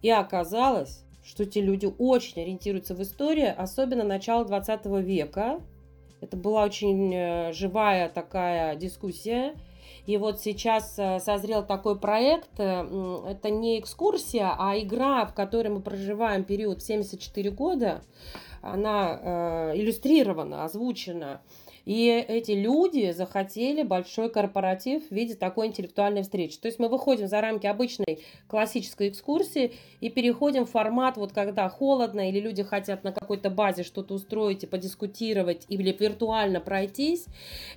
И 0.00 0.10
оказалось, 0.10 1.04
что 1.24 1.44
те 1.44 1.60
люди 1.60 1.92
очень 1.98 2.42
ориентируются 2.42 2.94
в 2.94 3.02
истории, 3.02 3.46
особенно 3.46 4.04
начала 4.04 4.44
20 4.44 4.86
века. 5.04 5.60
Это 6.20 6.36
была 6.36 6.64
очень 6.64 7.12
э, 7.12 7.52
живая 7.52 8.08
такая 8.08 8.76
дискуссия. 8.76 9.54
И 10.06 10.16
вот 10.16 10.40
сейчас 10.40 10.96
э, 10.98 11.18
созрел 11.18 11.64
такой 11.64 11.98
проект. 11.98 12.58
Это 12.58 13.50
не 13.50 13.80
экскурсия, 13.80 14.54
а 14.56 14.78
игра, 14.78 15.26
в 15.26 15.34
которой 15.34 15.68
мы 15.68 15.80
проживаем 15.80 16.44
период 16.44 16.80
74 16.82 17.50
года. 17.50 18.02
Она 18.60 19.72
иллюстрирована, 19.74 20.64
озвучена. 20.64 21.40
И 21.84 22.08
эти 22.08 22.52
люди 22.52 23.12
захотели 23.12 23.82
большой 23.82 24.30
корпоратив 24.30 25.08
в 25.08 25.10
виде 25.10 25.34
такой 25.34 25.66
интеллектуальной 25.66 26.22
встречи. 26.22 26.58
То 26.58 26.66
есть 26.66 26.78
мы 26.78 26.88
выходим 26.88 27.26
за 27.26 27.40
рамки 27.40 27.66
обычной 27.66 28.20
классической 28.46 29.08
экскурсии 29.08 29.72
и 30.00 30.08
переходим 30.08 30.64
в 30.64 30.70
формат, 30.70 31.16
вот 31.16 31.32
когда 31.32 31.68
холодно 31.68 32.28
или 32.28 32.40
люди 32.40 32.62
хотят 32.62 33.04
на 33.04 33.12
какой-то 33.12 33.50
базе 33.50 33.82
что-то 33.82 34.14
устроить 34.14 34.64
и 34.64 34.66
подискутировать 34.66 35.64
или 35.68 35.92
виртуально 35.92 36.60
пройтись. 36.60 37.26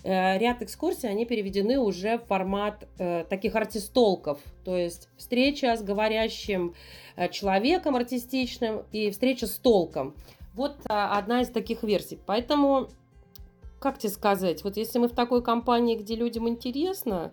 Э, 0.03 0.37
ряд 0.37 0.61
экскурсий, 0.61 1.09
они 1.09 1.25
переведены 1.25 1.79
уже 1.79 2.17
в 2.17 2.25
формат 2.25 2.87
э, 2.99 3.25
таких 3.29 3.55
артистолков. 3.55 4.39
То 4.63 4.77
есть 4.77 5.09
встреча 5.17 5.75
с 5.75 5.81
говорящим 5.81 6.75
э, 7.15 7.29
человеком 7.29 7.95
артистичным 7.95 8.83
и 8.91 9.09
встреча 9.09 9.47
с 9.47 9.57
толком. 9.57 10.15
Вот 10.53 10.77
одна 10.85 11.41
из 11.41 11.49
таких 11.49 11.83
версий. 11.83 12.17
Поэтому 12.25 12.87
как 13.85 13.99
тебе 13.99 14.11
сказать, 14.11 14.63
вот 14.63 14.77
если 14.77 14.97
мы 14.97 15.07
в 15.07 15.13
такой 15.13 15.43
компании, 15.43 15.95
где 15.95 16.15
людям 16.15 16.49
интересно, 16.49 17.31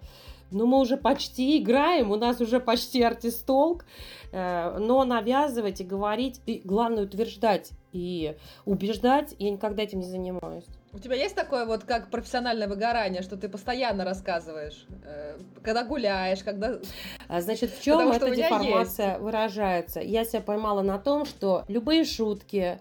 ну, 0.50 0.66
мы 0.66 0.80
уже 0.80 0.98
почти 0.98 1.56
играем, 1.56 2.10
у 2.10 2.16
нас 2.16 2.42
уже 2.42 2.60
почти 2.60 3.02
артистолк, 3.02 3.86
э, 4.32 4.76
но 4.78 5.02
навязывать 5.04 5.80
и 5.80 5.84
говорить, 5.84 6.42
и 6.44 6.60
главное 6.62 7.04
утверждать 7.04 7.70
и 7.92 8.36
убеждать, 8.66 9.34
я 9.38 9.50
никогда 9.50 9.82
этим 9.82 10.00
не 10.00 10.04
занимаюсь. 10.04 10.66
У 10.92 10.98
тебя 10.98 11.14
есть 11.14 11.34
такое 11.34 11.64
вот 11.64 11.84
как 11.84 12.10
профессиональное 12.10 12.68
выгорание, 12.68 13.22
что 13.22 13.38
ты 13.38 13.48
постоянно 13.48 14.04
рассказываешь, 14.04 14.84
э, 15.06 15.38
когда 15.62 15.84
гуляешь, 15.84 16.42
когда... 16.44 16.80
А, 17.28 17.40
значит, 17.40 17.70
в 17.70 17.82
чем 17.82 18.10
эта 18.10 18.28
деформация 18.28 19.12
есть. 19.12 19.20
выражается? 19.22 20.00
Я 20.00 20.26
себя 20.26 20.42
поймала 20.42 20.82
на 20.82 20.98
том, 20.98 21.24
что 21.24 21.64
любые 21.68 22.04
шутки, 22.04 22.78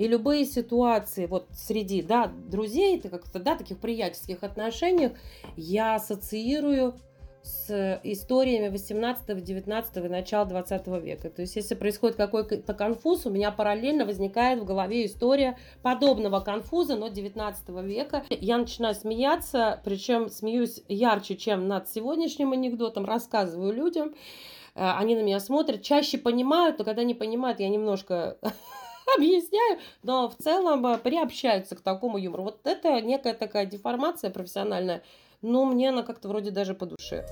и 0.00 0.08
любые 0.08 0.46
ситуации 0.46 1.26
вот 1.26 1.46
среди 1.52 2.00
да, 2.00 2.32
друзей, 2.48 2.98
как-то, 2.98 3.38
да, 3.38 3.54
таких 3.54 3.78
приятельских 3.78 4.42
отношениях 4.42 5.12
я 5.56 5.96
ассоциирую 5.96 6.94
с 7.42 8.00
историями 8.02 8.68
18, 8.68 9.44
19 9.44 9.96
и 9.96 10.00
начала 10.08 10.46
20 10.46 10.86
века. 11.02 11.28
То 11.28 11.42
есть, 11.42 11.54
если 11.54 11.74
происходит 11.74 12.16
какой-то 12.16 12.72
конфуз, 12.72 13.26
у 13.26 13.30
меня 13.30 13.50
параллельно 13.50 14.06
возникает 14.06 14.60
в 14.60 14.64
голове 14.64 15.04
история 15.04 15.58
подобного 15.82 16.40
конфуза, 16.40 16.96
но 16.96 17.08
19 17.08 17.68
века. 17.84 18.24
Я 18.30 18.56
начинаю 18.56 18.94
смеяться, 18.94 19.82
причем 19.84 20.30
смеюсь 20.30 20.82
ярче, 20.88 21.36
чем 21.36 21.68
над 21.68 21.90
сегодняшним 21.90 22.52
анекдотом, 22.52 23.04
рассказываю 23.04 23.74
людям. 23.74 24.14
Э, 24.74 24.92
они 24.92 25.14
на 25.14 25.20
меня 25.20 25.40
смотрят, 25.40 25.82
чаще 25.82 26.16
понимают, 26.16 26.78
но 26.78 26.86
когда 26.86 27.04
не 27.04 27.14
понимают, 27.14 27.60
я 27.60 27.68
немножко 27.68 28.38
объясняю, 29.16 29.80
но 30.02 30.28
в 30.28 30.36
целом 30.36 30.86
э, 30.86 30.98
приобщаются 30.98 31.76
к 31.76 31.80
такому 31.80 32.18
юмору. 32.18 32.44
Вот 32.44 32.60
это 32.64 33.00
некая 33.00 33.34
такая 33.34 33.66
деформация 33.66 34.30
профессиональная, 34.30 35.02
но 35.42 35.64
мне 35.64 35.90
она 35.90 36.02
как-то 36.02 36.28
вроде 36.28 36.50
даже 36.50 36.74
по 36.74 36.86
душе. 36.86 37.26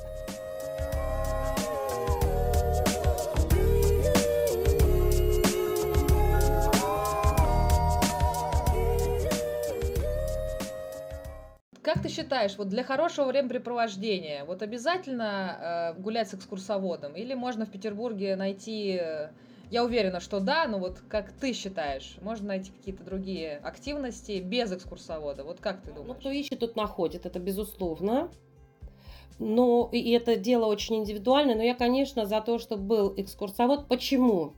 Как 11.89 12.03
ты 12.03 12.11
считаешь, 12.11 12.59
вот 12.59 12.69
для 12.69 12.85
хорошего 12.85 13.25
времяпрепровождения, 13.25 14.45
вот 14.45 14.61
обязательно 14.61 15.95
э, 15.97 16.01
гулять 16.01 16.29
с 16.29 16.35
экскурсоводом? 16.35 17.17
Или 17.17 17.33
можно 17.33 17.65
в 17.65 17.71
Петербурге 17.71 18.37
найти 18.37 18.99
э, 19.01 19.31
я 19.71 19.85
уверена, 19.85 20.21
что 20.21 20.41
да, 20.41 20.67
но 20.67 20.79
вот 20.79 21.01
как 21.09 21.33
ты 21.33 21.53
считаешь, 21.53 22.17
можно 22.21 22.49
найти 22.49 22.71
какие-то 22.71 23.05
другие 23.05 23.59
активности 23.59 24.41
без 24.41 24.73
экскурсовода? 24.73 25.45
Вот 25.45 25.61
как 25.61 25.83
ты 25.83 25.93
думаешь? 25.93 26.09
Ну, 26.09 26.15
кто 26.15 26.31
ищет, 26.31 26.59
тот 26.59 26.77
находит, 26.77 27.27
это 27.27 27.39
безусловно. 27.39 28.31
Но 29.39 29.89
и 29.93 30.11
это 30.11 30.37
дело 30.37 30.67
очень 30.67 30.97
индивидуальное, 30.97 31.55
но 31.55 31.63
я, 31.63 31.75
конечно, 31.75 32.27
за 32.27 32.41
то, 32.41 32.59
чтобы 32.59 32.83
был 32.83 33.15
экскурсовод. 33.17 33.87
Почему? 33.87 34.55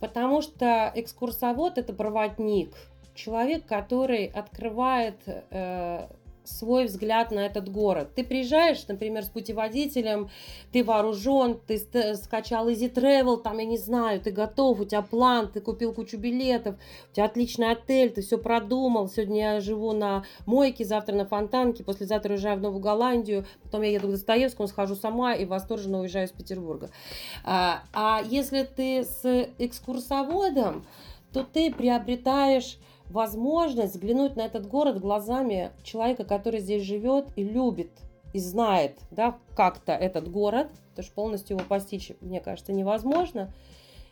Потому 0.00 0.42
что 0.42 0.92
экскурсовод– 0.94 1.76
это 1.78 1.92
проводник, 1.92 2.74
человек, 3.14 3.66
который 3.66 4.26
открывает 4.26 5.16
э, 5.26 6.08
свой 6.48 6.86
взгляд 6.86 7.30
на 7.30 7.40
этот 7.40 7.68
город. 7.68 8.10
Ты 8.14 8.24
приезжаешь, 8.24 8.86
например, 8.88 9.24
с 9.24 9.28
путеводителем, 9.28 10.30
ты 10.72 10.82
вооружен, 10.82 11.60
ты 11.66 11.78
скачал 12.16 12.68
Easy 12.68 12.92
Travel, 12.92 13.38
там, 13.42 13.58
я 13.58 13.64
не 13.64 13.78
знаю, 13.78 14.20
ты 14.20 14.30
готов, 14.30 14.80
у 14.80 14.84
тебя 14.84 15.02
план, 15.02 15.50
ты 15.52 15.60
купил 15.60 15.92
кучу 15.92 16.16
билетов, 16.16 16.76
у 17.10 17.14
тебя 17.14 17.26
отличный 17.26 17.70
отель, 17.70 18.10
ты 18.10 18.22
все 18.22 18.38
продумал. 18.38 19.08
Сегодня 19.08 19.54
я 19.54 19.60
живу 19.60 19.92
на 19.92 20.24
Мойке, 20.46 20.84
завтра 20.84 21.14
на 21.14 21.26
Фонтанке, 21.26 21.84
послезавтра 21.84 22.32
уезжаю 22.32 22.58
в 22.58 22.62
Новую 22.62 22.80
Голландию, 22.80 23.44
потом 23.62 23.82
я 23.82 23.92
еду 23.92 24.08
к 24.08 24.12
Достоевскому, 24.12 24.68
схожу 24.68 24.94
сама 24.94 25.34
и 25.34 25.44
восторженно 25.44 26.00
уезжаю 26.00 26.26
из 26.26 26.32
Петербурга. 26.32 26.90
А, 27.44 27.82
а 27.92 28.22
если 28.28 28.62
ты 28.62 29.04
с 29.04 29.48
экскурсоводом, 29.58 30.86
то 31.32 31.44
ты 31.44 31.72
приобретаешь 31.72 32.78
возможность 33.10 33.94
взглянуть 33.94 34.36
на 34.36 34.42
этот 34.42 34.66
город 34.66 35.00
глазами 35.00 35.72
человека, 35.82 36.24
который 36.24 36.60
здесь 36.60 36.82
живет 36.82 37.28
и 37.36 37.42
любит, 37.42 37.90
и 38.32 38.38
знает, 38.38 38.98
да, 39.10 39.38
как-то 39.56 39.92
этот 39.92 40.30
город, 40.30 40.70
потому 40.90 41.04
что 41.04 41.14
полностью 41.14 41.56
его 41.56 41.66
постичь, 41.66 42.12
мне 42.20 42.40
кажется, 42.40 42.72
невозможно. 42.72 43.52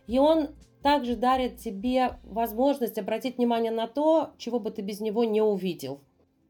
И 0.07 0.19
он 0.19 0.49
также 0.83 1.17
дарит 1.17 1.59
тебе 1.59 2.19
возможность 2.25 2.99
обратить 2.99 3.39
внимание 3.39 3.73
на 3.73 3.87
то, 3.87 4.31
чего 4.39 4.61
бы 4.61 4.71
ты 4.71 4.83
без 4.83 5.01
него 5.01 5.25
не 5.25 5.43
увидел. 5.43 6.01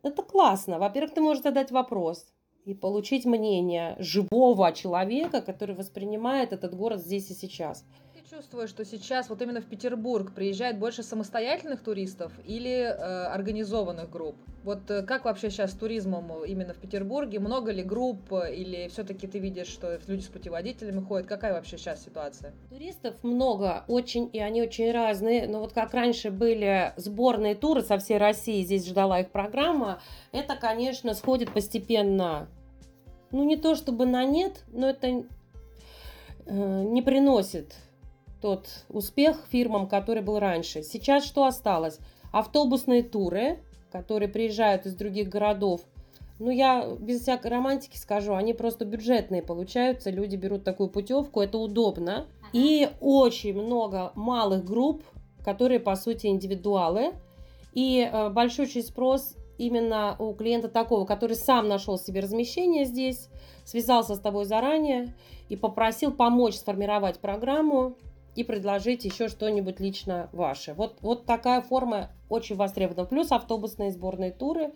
Это 0.02 0.22
классно. 0.22 0.78
Во-первых, 0.78 1.14
ты 1.14 1.20
можешь 1.20 1.42
задать 1.42 1.70
вопрос 1.70 2.26
и 2.64 2.74
получить 2.74 3.24
мнение 3.24 3.96
живого 3.98 4.72
человека, 4.72 5.40
который 5.40 5.74
воспринимает 5.74 6.52
этот 6.52 6.76
город 6.76 7.00
здесь 7.00 7.30
и 7.30 7.34
сейчас 7.34 7.84
чувствуешь, 8.30 8.70
что 8.70 8.84
сейчас 8.84 9.28
вот 9.28 9.40
именно 9.42 9.60
в 9.60 9.66
Петербург 9.66 10.32
приезжает 10.32 10.78
больше 10.78 11.02
самостоятельных 11.02 11.82
туристов 11.82 12.32
или 12.44 12.70
э, 12.70 12.92
организованных 12.92 14.10
групп? 14.10 14.36
Вот 14.64 14.90
э, 14.90 15.02
как 15.02 15.24
вообще 15.24 15.50
сейчас 15.50 15.72
с 15.72 15.74
туризмом 15.74 16.44
именно 16.44 16.74
в 16.74 16.78
Петербурге? 16.78 17.38
Много 17.38 17.70
ли 17.70 17.82
групп 17.82 18.32
или 18.32 18.88
все-таки 18.88 19.26
ты 19.26 19.38
видишь, 19.38 19.68
что 19.68 20.00
люди 20.06 20.22
с 20.22 20.26
путеводителями 20.26 21.00
ходят? 21.00 21.28
Какая 21.28 21.52
вообще 21.52 21.78
сейчас 21.78 22.04
ситуация? 22.04 22.52
Туристов 22.68 23.22
много, 23.22 23.84
очень, 23.86 24.28
и 24.32 24.40
они 24.40 24.62
очень 24.62 24.90
разные. 24.90 25.46
Но 25.46 25.60
вот 25.60 25.72
как 25.72 25.94
раньше 25.94 26.30
были 26.30 26.92
сборные 26.96 27.54
туры 27.54 27.82
со 27.82 27.98
всей 27.98 28.18
России, 28.18 28.64
здесь 28.64 28.86
ждала 28.88 29.20
их 29.20 29.30
программа, 29.30 30.00
это, 30.32 30.56
конечно, 30.56 31.14
сходит 31.14 31.52
постепенно. 31.52 32.48
Ну, 33.30 33.44
не 33.44 33.56
то 33.56 33.74
чтобы 33.74 34.06
на 34.06 34.24
нет, 34.24 34.64
но 34.72 34.88
это 34.88 35.06
э, 35.06 35.22
не 36.46 37.02
приносит 37.02 37.74
тот 38.40 38.68
успех 38.88 39.38
фирмам, 39.50 39.88
который 39.88 40.22
был 40.22 40.38
раньше. 40.38 40.82
Сейчас 40.82 41.24
что 41.24 41.44
осталось? 41.44 41.98
Автобусные 42.32 43.02
туры, 43.02 43.58
которые 43.90 44.28
приезжают 44.28 44.86
из 44.86 44.94
других 44.94 45.28
городов. 45.28 45.82
Ну, 46.38 46.50
я 46.50 46.86
без 46.98 47.22
всякой 47.22 47.50
романтики 47.50 47.96
скажу, 47.96 48.34
они 48.34 48.52
просто 48.52 48.84
бюджетные 48.84 49.42
получаются. 49.42 50.10
Люди 50.10 50.36
берут 50.36 50.64
такую 50.64 50.90
путевку, 50.90 51.40
это 51.40 51.56
удобно. 51.56 52.26
И 52.52 52.90
очень 53.00 53.54
много 53.54 54.12
малых 54.14 54.64
групп, 54.64 55.02
которые, 55.42 55.80
по 55.80 55.96
сути, 55.96 56.26
индивидуалы. 56.26 57.14
И 57.72 58.08
э, 58.10 58.28
большой 58.30 58.66
очень 58.66 58.82
спрос 58.82 59.34
именно 59.58 60.16
у 60.18 60.34
клиента 60.34 60.68
такого, 60.68 61.06
который 61.06 61.36
сам 61.36 61.68
нашел 61.68 61.98
себе 61.98 62.20
размещение 62.20 62.84
здесь, 62.84 63.28
связался 63.64 64.14
с 64.14 64.20
тобой 64.20 64.44
заранее 64.44 65.14
и 65.48 65.56
попросил 65.56 66.12
помочь 66.12 66.56
сформировать 66.56 67.18
программу 67.18 67.96
и 68.36 68.44
предложить 68.44 69.04
еще 69.04 69.28
что-нибудь 69.28 69.80
лично 69.80 70.28
ваше. 70.32 70.74
Вот, 70.74 70.98
вот 71.00 71.26
такая 71.26 71.60
форма 71.62 72.10
очень 72.28 72.56
востребована. 72.56 73.06
Плюс 73.06 73.32
автобусные 73.32 73.90
сборные 73.90 74.30
туры. 74.30 74.72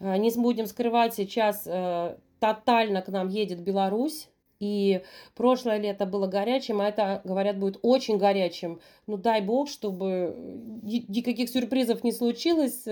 Э, 0.00 0.16
не 0.16 0.30
будем 0.30 0.66
скрывать, 0.66 1.14
сейчас 1.14 1.64
э, 1.66 2.16
тотально 2.40 3.02
к 3.02 3.08
нам 3.08 3.28
едет 3.28 3.60
Беларусь. 3.60 4.28
И 4.60 5.02
прошлое 5.34 5.78
лето 5.78 6.06
было 6.06 6.26
горячим, 6.26 6.80
а 6.80 6.88
это, 6.88 7.20
говорят, 7.24 7.58
будет 7.58 7.78
очень 7.82 8.16
горячим. 8.16 8.80
Ну, 9.06 9.16
дай 9.18 9.42
бог, 9.42 9.68
чтобы 9.68 10.34
никаких 10.82 11.50
сюрпризов 11.50 12.04
не 12.04 12.12
случилось. 12.12 12.86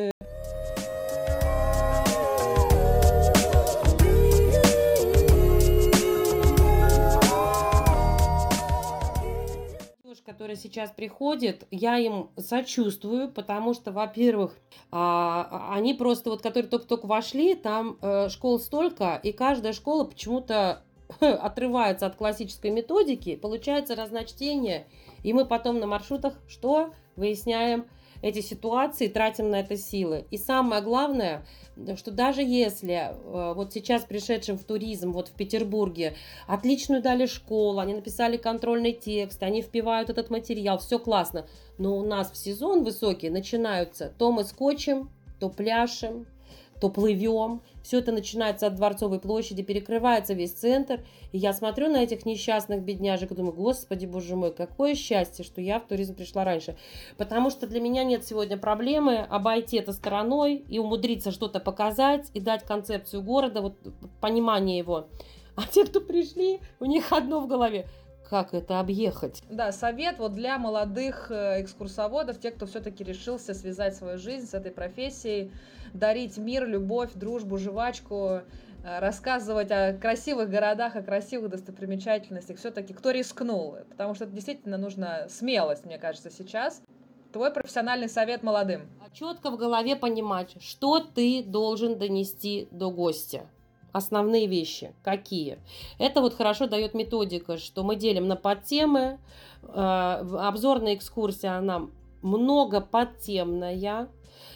Которые 10.53 10.57
сейчас 10.57 10.91
приходят, 10.91 11.67
я 11.71 11.99
им 11.99 12.31
сочувствую, 12.37 13.31
потому 13.31 13.73
что, 13.75 13.91
во-первых, 13.91 14.55
а, 14.91 15.71
они 15.73 15.95
просто 15.95 16.31
вот, 16.31 16.43
которые 16.43 16.69
только-только 16.69 17.07
вошли, 17.07 17.55
там 17.55 17.97
э, 18.03 18.29
школ 18.29 18.61
столько, 18.61 19.19
и 19.23 19.33
каждая 19.33 19.73
школа 19.73 20.05
почему-то 20.05 20.83
отрывается 21.21 22.07
от 22.07 22.17
классической 22.17 22.71
методики, 22.71 23.37
получается 23.37 23.95
разночтение, 23.95 24.87
и 25.23 25.33
мы 25.33 25.47
потом 25.47 25.79
на 25.79 25.87
маршрутах 25.87 26.35
что? 26.49 26.91
Выясняем 27.17 27.87
эти 28.23 28.41
ситуации, 28.41 29.09
тратим 29.09 29.51
на 29.51 29.61
это 29.61 29.77
силы. 29.77 30.25
И 30.31 30.39
самое 30.39 30.81
главное, 30.81 31.45
что 31.97 32.11
даже 32.11 32.43
если 32.43 33.11
э, 33.13 33.55
вот 33.55 33.73
сейчас 33.73 34.05
пришедшим 34.05 34.57
в 34.57 34.65
туризм, 34.65 35.13
вот 35.13 35.29
в 35.29 35.33
Петербурге, 35.33 36.15
отличную 36.47 37.03
дали 37.03 37.27
школу, 37.27 37.81
они 37.81 37.95
написали 37.95 38.37
контрольный 38.37 38.93
текст, 38.93 39.43
они 39.43 39.61
впивают 39.61 40.09
этот 40.09 40.31
материал, 40.31 40.79
все 40.79 40.99
классно, 40.99 41.47
но 41.79 41.97
у 41.99 42.07
нас 42.07 42.31
в 42.31 42.37
сезон 42.37 42.85
высокий 42.85 43.29
начинаются 43.29 44.13
то 44.19 44.31
мы 44.31 44.45
скотчем, 44.45 45.11
то 45.41 45.49
пляшем, 45.49 46.27
то 46.83 46.89
плывем. 46.89 47.63
Все 47.85 48.01
это 48.01 48.11
начинается 48.11 48.67
от 48.67 48.75
Дворцовой 48.75 49.21
площади, 49.21 49.63
перекрывается 49.63 50.35
весь 50.35 50.51
центр. 50.51 50.99
И 51.31 51.39
я 51.39 51.53
смотрю 51.53 51.89
на 51.89 52.03
этих 52.03 52.27
несчастных 52.27 52.83
бедняжек 52.83 53.31
и 53.31 53.37
думаю, 53.37 53.53
господи, 53.53 54.05
боже 54.05 54.35
мой, 54.35 54.53
какое 54.53 54.97
счастье, 54.97 55.45
что 55.45 55.61
я 55.61 55.79
в 55.79 55.87
туризм 55.87 56.17
пришла 56.17 56.43
раньше. 56.43 56.77
Потому 57.17 57.51
что 57.51 57.69
для 57.69 57.81
меня 57.81 58.03
нет 58.03 58.27
сегодня 58.27 58.57
проблемы 58.57 59.19
обойти 59.19 59.77
это 59.77 59.93
стороной 59.93 60.57
и 60.57 60.81
умудриться 60.81 61.31
что-то 61.31 61.61
показать 61.61 62.29
и 62.35 62.41
дать 62.41 62.65
концепцию 62.65 63.23
города, 63.23 63.61
вот 63.61 63.77
понимание 64.21 64.79
его. 64.79 65.07
А 65.55 65.63
те, 65.71 65.85
кто 65.85 66.01
пришли, 66.01 66.59
у 66.81 66.87
них 66.87 67.13
одно 67.13 67.39
в 67.39 67.47
голове– 67.47 67.87
как 68.33 68.55
это 68.55 68.81
объехать. 68.81 69.43
Да, 69.51 69.73
совет 69.73 70.19
вот 70.19 70.33
для 70.33 70.57
молодых 70.57 71.31
э, 71.31 71.61
экскурсоводов, 71.61 72.41
тех, 72.41 72.55
кто 72.55 72.65
все-таки 72.65 73.05
решился 73.05 73.53
связать 73.53 73.95
свою 73.95 74.17
жизнь 74.17 74.47
с 74.47 74.55
этой 74.55 74.73
профессией, 74.73 75.53
дарить 75.95 76.37
мир, 76.37 76.67
любовь, 76.67 77.11
дружбу, 77.15 77.59
жвачку, 77.59 78.41
э, 78.85 78.99
рассказывать 79.01 79.71
о 79.71 79.95
красивых 79.95 80.51
городах, 80.51 80.97
о 80.97 81.03
красивых 81.03 81.51
достопримечательностях. 81.51 82.59
Все-таки 82.59 82.93
кто 82.93 83.11
рискнул? 83.11 83.77
Потому 83.89 84.15
что 84.15 84.25
это 84.25 84.33
действительно 84.33 84.79
нужна 84.79 85.29
смелость, 85.29 85.85
мне 85.85 85.99
кажется, 85.99 86.31
сейчас. 86.31 86.83
Твой 87.33 87.51
профессиональный 87.51 88.09
совет 88.09 88.43
молодым. 88.43 88.83
Четко 89.15 89.51
в 89.51 89.57
голове 89.57 89.97
понимать, 89.97 90.57
что 90.61 91.01
ты 91.01 91.43
должен 91.43 91.99
донести 91.99 92.69
до 92.71 92.91
гостя 92.91 93.47
основные 93.93 94.47
вещи. 94.47 94.95
Какие? 95.05 95.59
Это 95.99 96.21
вот 96.21 96.35
хорошо 96.35 96.67
дает 96.67 96.95
методика, 96.95 97.59
что 97.59 97.83
мы 97.83 97.97
делим 97.97 98.27
на 98.27 98.37
подтемы. 98.37 99.19
Э, 99.63 100.25
обзорная 100.39 100.95
экскурсия, 100.95 101.57
она 101.57 101.89
много 102.23 102.81
подтемная 102.81 103.75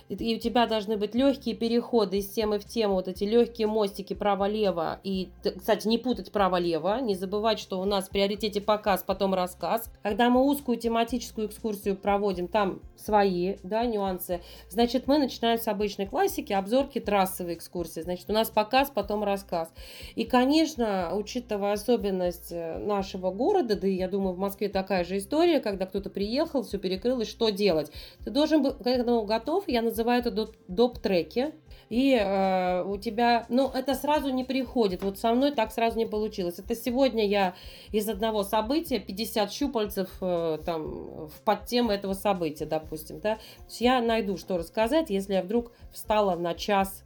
и 0.08 0.36
у 0.36 0.38
тебя 0.38 0.66
должны 0.66 0.96
быть 0.96 1.14
легкие 1.14 1.56
переходы 1.56 2.18
из 2.18 2.28
темы 2.28 2.58
в 2.58 2.64
тему, 2.64 2.94
вот 2.94 3.08
эти 3.08 3.24
легкие 3.24 3.66
мостики 3.66 4.14
право-лево. 4.14 5.00
И, 5.02 5.30
кстати, 5.58 5.88
не 5.88 5.98
путать 5.98 6.30
право-лево, 6.30 7.00
не 7.00 7.14
забывать, 7.14 7.58
что 7.58 7.80
у 7.80 7.84
нас 7.84 8.06
в 8.06 8.10
приоритете 8.10 8.60
показ, 8.60 9.02
потом 9.04 9.34
рассказ. 9.34 9.90
Когда 10.02 10.30
мы 10.30 10.44
узкую 10.44 10.78
тематическую 10.78 11.48
экскурсию 11.48 11.96
проводим, 11.96 12.46
там 12.46 12.80
свои 12.96 13.56
да, 13.62 13.84
нюансы, 13.84 14.40
значит, 14.68 15.06
мы 15.06 15.18
начинаем 15.18 15.58
с 15.58 15.66
обычной 15.66 16.06
классики, 16.06 16.52
обзорки 16.52 17.00
трассовой 17.00 17.54
экскурсии. 17.54 18.00
Значит, 18.00 18.30
у 18.30 18.32
нас 18.32 18.48
показ, 18.48 18.90
потом 18.94 19.24
рассказ. 19.24 19.72
И, 20.14 20.24
конечно, 20.24 21.14
учитывая 21.14 21.72
особенность 21.72 22.52
э, 22.52 22.78
нашего 22.78 23.30
города, 23.32 23.76
да 23.76 23.88
и 23.88 23.94
я 23.94 24.08
думаю, 24.08 24.34
в 24.34 24.38
Москве 24.38 24.68
такая 24.68 25.04
же 25.04 25.18
история, 25.18 25.60
когда 25.60 25.86
кто-то 25.86 26.10
приехал, 26.10 26.62
все 26.62 26.78
перекрылось, 26.78 27.28
что 27.28 27.50
делать? 27.50 27.90
Ты 28.24 28.30
должен 28.30 28.62
быть 28.62 28.78
к 28.78 28.86
этому 28.86 29.24
готов, 29.24 29.64
я 29.66 29.82
называю 29.82 29.95
называют 29.96 30.26
это 30.26 30.48
доп-треки. 30.68 31.54
И 31.88 32.14
э, 32.14 32.82
у 32.82 32.96
тебя, 32.98 33.46
ну, 33.48 33.70
это 33.72 33.94
сразу 33.94 34.30
не 34.30 34.42
приходит. 34.42 35.04
Вот 35.04 35.18
со 35.18 35.32
мной 35.32 35.52
так 35.52 35.72
сразу 35.72 35.96
не 35.96 36.06
получилось. 36.06 36.59
Это 36.59 36.74
сегодня 36.74 37.24
я 37.24 37.54
из 37.92 38.09
одного 38.09 38.42
события 38.42 38.98
50 38.98 39.52
щупальцев 39.52 40.09
э, 40.20 40.59
там 40.66 41.28
в 41.28 41.40
подтему 41.44 41.92
этого 41.92 42.14
события, 42.14 42.66
допустим, 42.66 43.20
да. 43.20 43.37
То 43.37 43.64
есть 43.68 43.80
я 43.80 44.02
найду, 44.02 44.37
что 44.37 44.59
рассказать, 44.59 45.11
если 45.11 45.35
я 45.35 45.42
вдруг 45.42 45.70
встала 45.92 46.35
на 46.35 46.54
час 46.54 47.04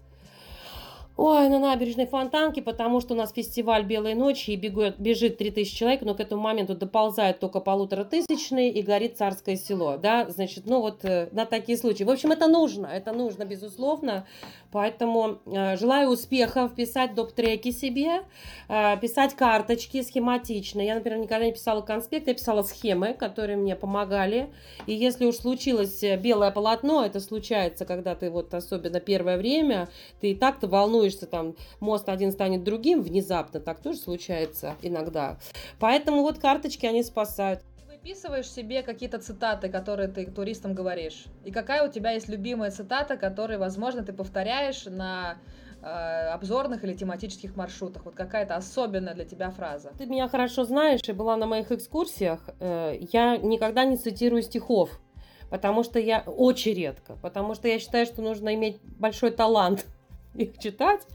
Ой, 1.23 1.51
на 1.51 1.59
набережной 1.59 2.07
Фонтанки, 2.07 2.61
потому 2.61 3.03
что 3.03 3.13
у 3.13 3.17
нас 3.19 3.31
фестиваль 3.31 3.85
«Белой 3.85 4.15
ночи» 4.15 4.53
и 4.53 4.57
бегут, 4.57 4.99
бежит 4.99 5.37
3000 5.37 5.77
человек, 5.77 6.01
но 6.01 6.15
к 6.15 6.21
этому 6.21 6.41
моменту 6.41 6.75
доползает 6.75 7.41
только 7.41 7.61
полутора 7.61 8.05
тысячные 8.05 8.71
и 8.71 8.81
горит 8.81 9.19
Царское 9.19 9.57
село, 9.57 9.99
да, 9.99 10.31
значит, 10.31 10.65
ну 10.65 10.81
вот 10.81 11.05
э, 11.05 11.29
на 11.33 11.45
такие 11.45 11.77
случаи. 11.77 12.05
В 12.05 12.11
общем, 12.11 12.33
это 12.33 12.49
нужно, 12.49 12.87
это 12.87 13.13
нужно, 13.13 13.45
безусловно, 13.45 14.27
поэтому 14.73 15.41
э, 15.45 15.77
желаю 15.77 16.09
успехов 16.09 16.75
писать 16.75 17.15
доп-треки 17.15 17.71
себе, 17.71 18.23
э, 18.71 18.97
писать 18.99 19.35
карточки 19.35 20.01
схематично. 20.01 20.81
Я, 20.81 20.95
например, 20.95 21.19
никогда 21.19 21.45
не 21.45 21.53
писала 21.53 21.83
конспект, 21.83 22.29
я 22.29 22.35
писала 22.35 22.63
схемы, 22.63 23.13
которые 23.13 23.59
мне 23.59 23.77
помогали, 23.77 24.49
и 24.87 24.95
если 24.95 25.27
уж 25.27 25.37
случилось 25.37 26.03
э, 26.03 26.17
белое 26.17 26.51
полотно, 26.51 27.05
это 27.05 27.21
случается, 27.21 27.85
когда 27.85 28.15
ты 28.15 28.31
вот 28.31 28.55
особенно 28.55 29.01
первое 29.01 29.37
время, 29.37 29.91
ты 30.23 30.31
и 30.31 30.35
так-то 30.35 30.67
волнуешь 30.67 31.10
волнуешься, 31.11 31.27
там, 31.27 31.57
мост 31.81 32.09
один 32.09 32.33
станет 32.33 32.65
другим 32.65 33.03
внезапно, 33.03 33.61
так 33.61 33.81
тоже 33.81 33.99
случается 33.99 34.77
иногда. 34.83 35.39
Поэтому 35.79 36.23
вот 36.23 36.39
карточки, 36.39 36.87
они 36.87 37.03
спасают. 37.03 37.61
Выписываешь 37.89 38.49
себе 38.49 38.83
какие-то 38.83 39.19
цитаты, 39.19 39.69
которые 39.69 40.09
ты 40.09 40.27
туристам 40.27 40.75
говоришь? 40.75 41.25
И 41.45 41.51
какая 41.51 41.87
у 41.87 41.93
тебя 41.93 42.13
есть 42.13 42.29
любимая 42.29 42.71
цитата, 42.71 43.17
которую, 43.17 43.59
возможно, 43.59 44.03
ты 44.03 44.13
повторяешь 44.13 44.87
на 44.87 45.37
э, 45.83 45.87
обзорных 46.33 46.83
или 46.83 46.95
тематических 46.95 47.57
маршрутах? 47.57 48.07
Вот 48.07 48.15
какая-то 48.15 48.57
особенная 48.57 49.15
для 49.15 49.27
тебя 49.27 49.51
фраза. 49.51 49.91
Ты 49.99 50.07
меня 50.07 50.29
хорошо 50.29 50.65
знаешь 50.65 51.01
и 51.09 51.13
была 51.13 51.37
на 51.37 51.47
моих 51.47 51.73
экскурсиях. 51.73 52.41
Э, 52.59 52.97
я 53.13 53.37
никогда 53.37 53.85
не 53.85 53.99
цитирую 53.99 54.43
стихов, 54.43 54.99
потому 55.51 55.85
что 55.85 55.99
я 55.99 56.23
очень 56.27 56.73
редко, 56.73 57.19
потому 57.21 57.55
что 57.55 57.69
я 57.69 57.79
считаю, 57.79 58.07
что 58.07 58.23
нужно 58.23 58.55
иметь 58.55 58.81
большой 58.99 59.31
талант 59.31 59.85
их 60.35 60.59
читать, 60.59 61.07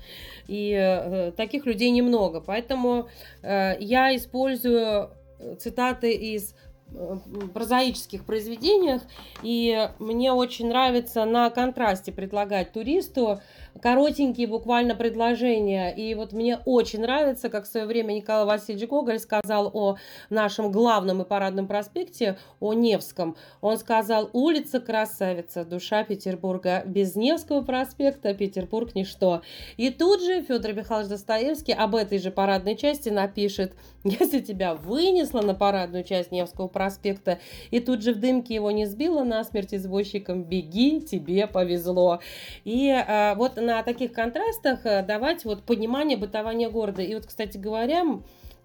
и 0.47 0.71
э, 0.71 1.31
таких 1.31 1.65
людей 1.65 1.91
немного. 1.91 2.41
Поэтому 2.41 3.09
э, 3.41 3.75
я 3.79 4.15
использую 4.15 5.09
э, 5.39 5.55
цитаты 5.59 6.11
из 6.11 6.55
Э, 6.97 7.17
прозаических 7.53 8.25
произведениях, 8.25 9.01
и 9.41 9.89
мне 9.99 10.31
очень 10.31 10.67
нравится 10.69 11.25
на 11.25 11.49
контрасте 11.49 12.11
предлагать 12.11 12.73
туристу 12.73 13.41
коротенькие 13.81 14.47
буквально 14.47 14.95
предложения. 14.95 15.93
И 15.93 16.13
вот 16.15 16.33
мне 16.33 16.59
очень 16.65 17.01
нравится, 17.01 17.49
как 17.49 17.65
в 17.65 17.67
свое 17.67 17.85
время 17.85 18.13
Николай 18.13 18.45
Васильевич 18.45 18.87
Гоголь 18.89 19.19
сказал 19.19 19.69
о 19.73 19.97
нашем 20.29 20.71
главном 20.71 21.21
и 21.21 21.25
парадном 21.25 21.67
проспекте, 21.67 22.37
о 22.59 22.73
Невском. 22.73 23.35
Он 23.61 23.77
сказал, 23.77 24.29
улица 24.33 24.79
красавица, 24.79 25.65
душа 25.65 26.03
Петербурга. 26.03 26.83
Без 26.85 27.15
Невского 27.15 27.61
проспекта 27.61 28.33
Петербург 28.33 28.95
ничто. 28.95 29.41
И 29.77 29.89
тут 29.89 30.23
же 30.23 30.41
Федор 30.41 30.73
Михайлович 30.73 31.09
Достоевский 31.09 31.73
об 31.73 31.95
этой 31.95 32.19
же 32.19 32.31
парадной 32.31 32.75
части 32.75 33.09
напишет, 33.09 33.73
если 34.03 34.39
тебя 34.39 34.75
вынесло 34.75 35.41
на 35.41 35.53
парадную 35.53 36.03
часть 36.03 36.31
Невского 36.31 36.67
проспекта, 36.67 37.39
и 37.71 37.79
тут 37.79 38.03
же 38.03 38.13
в 38.13 38.19
дымке 38.19 38.55
его 38.55 38.71
не 38.71 38.85
сбила 38.85 39.23
насмерть 39.23 39.73
извозчиком, 39.73 40.43
беги, 40.43 41.01
тебе 41.01 41.47
повезло. 41.47 42.19
И 42.63 42.89
а, 42.89 43.35
вот 43.35 43.57
на 43.65 43.83
таких 43.83 44.13
контрастах 44.13 44.85
э, 44.85 45.03
давать 45.03 45.45
вот 45.45 45.63
понимание 45.63 46.17
бытования 46.17 46.69
города. 46.69 47.01
И 47.01 47.13
вот, 47.15 47.25
кстати 47.25 47.57
говоря, 47.57 48.03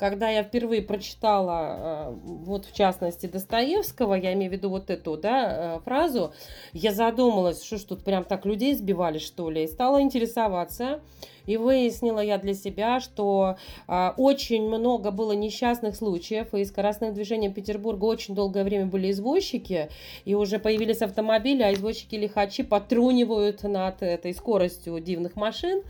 когда 0.01 0.31
я 0.31 0.43
впервые 0.43 0.81
прочитала, 0.81 1.77
э, 2.09 2.15
вот 2.25 2.65
в 2.65 2.73
частности 2.75 3.27
Достоевского, 3.27 4.15
я 4.15 4.33
имею 4.33 4.51
в 4.51 4.55
виду 4.55 4.71
вот 4.71 4.89
эту 4.89 5.19
да, 5.19 5.77
э, 5.77 5.81
фразу, 5.85 6.33
я 6.73 6.93
задумалась, 6.93 7.63
что 7.63 7.77
ж 7.77 7.83
тут 7.83 8.03
прям 8.03 8.25
так 8.25 8.47
людей 8.47 8.75
сбивали, 8.75 9.19
что 9.19 9.51
ли, 9.51 9.65
и 9.65 9.69
стала 9.69 10.01
интересоваться. 10.01 11.01
И 11.47 11.57
выяснила 11.57 12.21
я 12.21 12.39
для 12.39 12.55
себя, 12.55 13.01
что 13.01 13.57
а, 13.89 14.15
очень 14.17 14.69
много 14.69 15.11
было 15.11 15.33
несчастных 15.33 15.97
случаев, 15.97 16.55
и 16.55 16.65
скоростным 16.65 17.13
движением 17.13 17.53
Петербурга 17.53 18.05
очень 18.05 18.35
долгое 18.35 18.63
время 18.63 18.87
были 18.87 19.11
извозчики, 19.11 19.89
и 20.25 20.35
уже 20.35 20.59
появились 20.59 21.03
автомобили, 21.03 21.63
а 21.63 21.73
извозчики-лихачи 21.73 22.63
потрунивают 22.63 23.65
над 23.65 24.03
этой 24.03 24.33
скоростью 24.33 25.01
дивных 25.01 25.35
машин. 25.35 25.83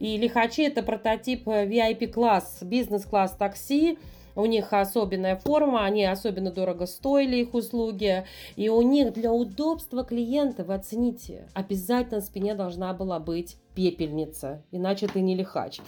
И 0.00 0.16
лихачи 0.16 0.62
это 0.62 0.82
прототип 0.82 1.46
VIP-класс, 1.46 2.58
бизнес-класс 2.62 3.36
такси. 3.38 3.98
У 4.36 4.46
них 4.46 4.72
особенная 4.72 5.36
форма, 5.36 5.84
они 5.84 6.04
особенно 6.04 6.50
дорого 6.50 6.86
стоили 6.86 7.36
их 7.36 7.52
услуги. 7.52 8.24
И 8.56 8.68
у 8.68 8.80
них 8.80 9.12
для 9.12 9.32
удобства 9.32 10.04
клиента, 10.04 10.64
вы 10.64 10.74
оцените, 10.74 11.46
обязательно 11.52 12.16
на 12.16 12.22
спине 12.22 12.54
должна 12.54 12.94
была 12.94 13.18
быть 13.18 13.56
пепельница, 13.74 14.62
иначе 14.72 15.06
ты 15.06 15.20
не 15.20 15.34
лихач. 15.34 15.80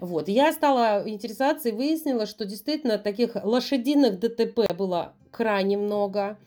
Вот. 0.00 0.28
Я 0.28 0.52
стала 0.52 1.02
интересоваться 1.06 1.70
и 1.70 1.72
выяснила, 1.72 2.26
что 2.26 2.44
действительно 2.44 2.98
таких 2.98 3.36
лошадиных 3.42 4.18
ДТП 4.18 4.72
было 4.76 5.14
крайне 5.30 5.76
много 5.76 6.38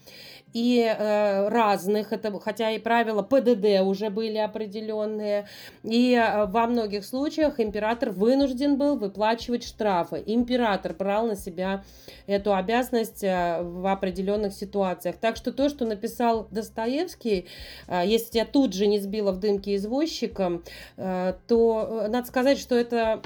и 0.58 0.82
э, 0.82 1.50
разных, 1.50 2.12
это, 2.12 2.40
хотя 2.40 2.72
и 2.72 2.80
правила 2.80 3.22
ПДД 3.22 3.82
уже 3.84 4.10
были 4.10 4.38
определенные, 4.40 5.48
и 5.84 6.16
э, 6.16 6.48
во 6.48 6.66
многих 6.66 7.06
случаях 7.06 7.60
император 7.60 8.10
вынужден 8.10 8.76
был 8.76 8.98
выплачивать 8.98 9.64
штрафы. 9.64 10.24
Император 10.26 10.96
брал 10.96 11.28
на 11.28 11.36
себя 11.36 11.84
эту 12.26 12.56
обязанность 12.56 13.24
э, 13.24 13.62
в 13.62 13.86
определенных 13.86 14.52
ситуациях. 14.52 15.18
Так 15.22 15.36
что 15.36 15.52
то, 15.52 15.70
что 15.70 15.86
написал 15.86 16.48
Достоевский, 16.50 17.46
э, 17.88 18.02
если 18.08 18.32
тебя 18.32 18.46
тут 18.46 18.74
же 18.74 18.88
не 18.88 18.98
сбило 18.98 19.34
в 19.34 19.40
дымке 19.40 19.76
извозчиком, 19.76 20.64
э, 20.98 21.34
то 21.48 21.88
э, 21.88 22.08
надо 22.08 22.28
сказать, 22.28 22.58
что 22.58 22.74
это 22.74 23.22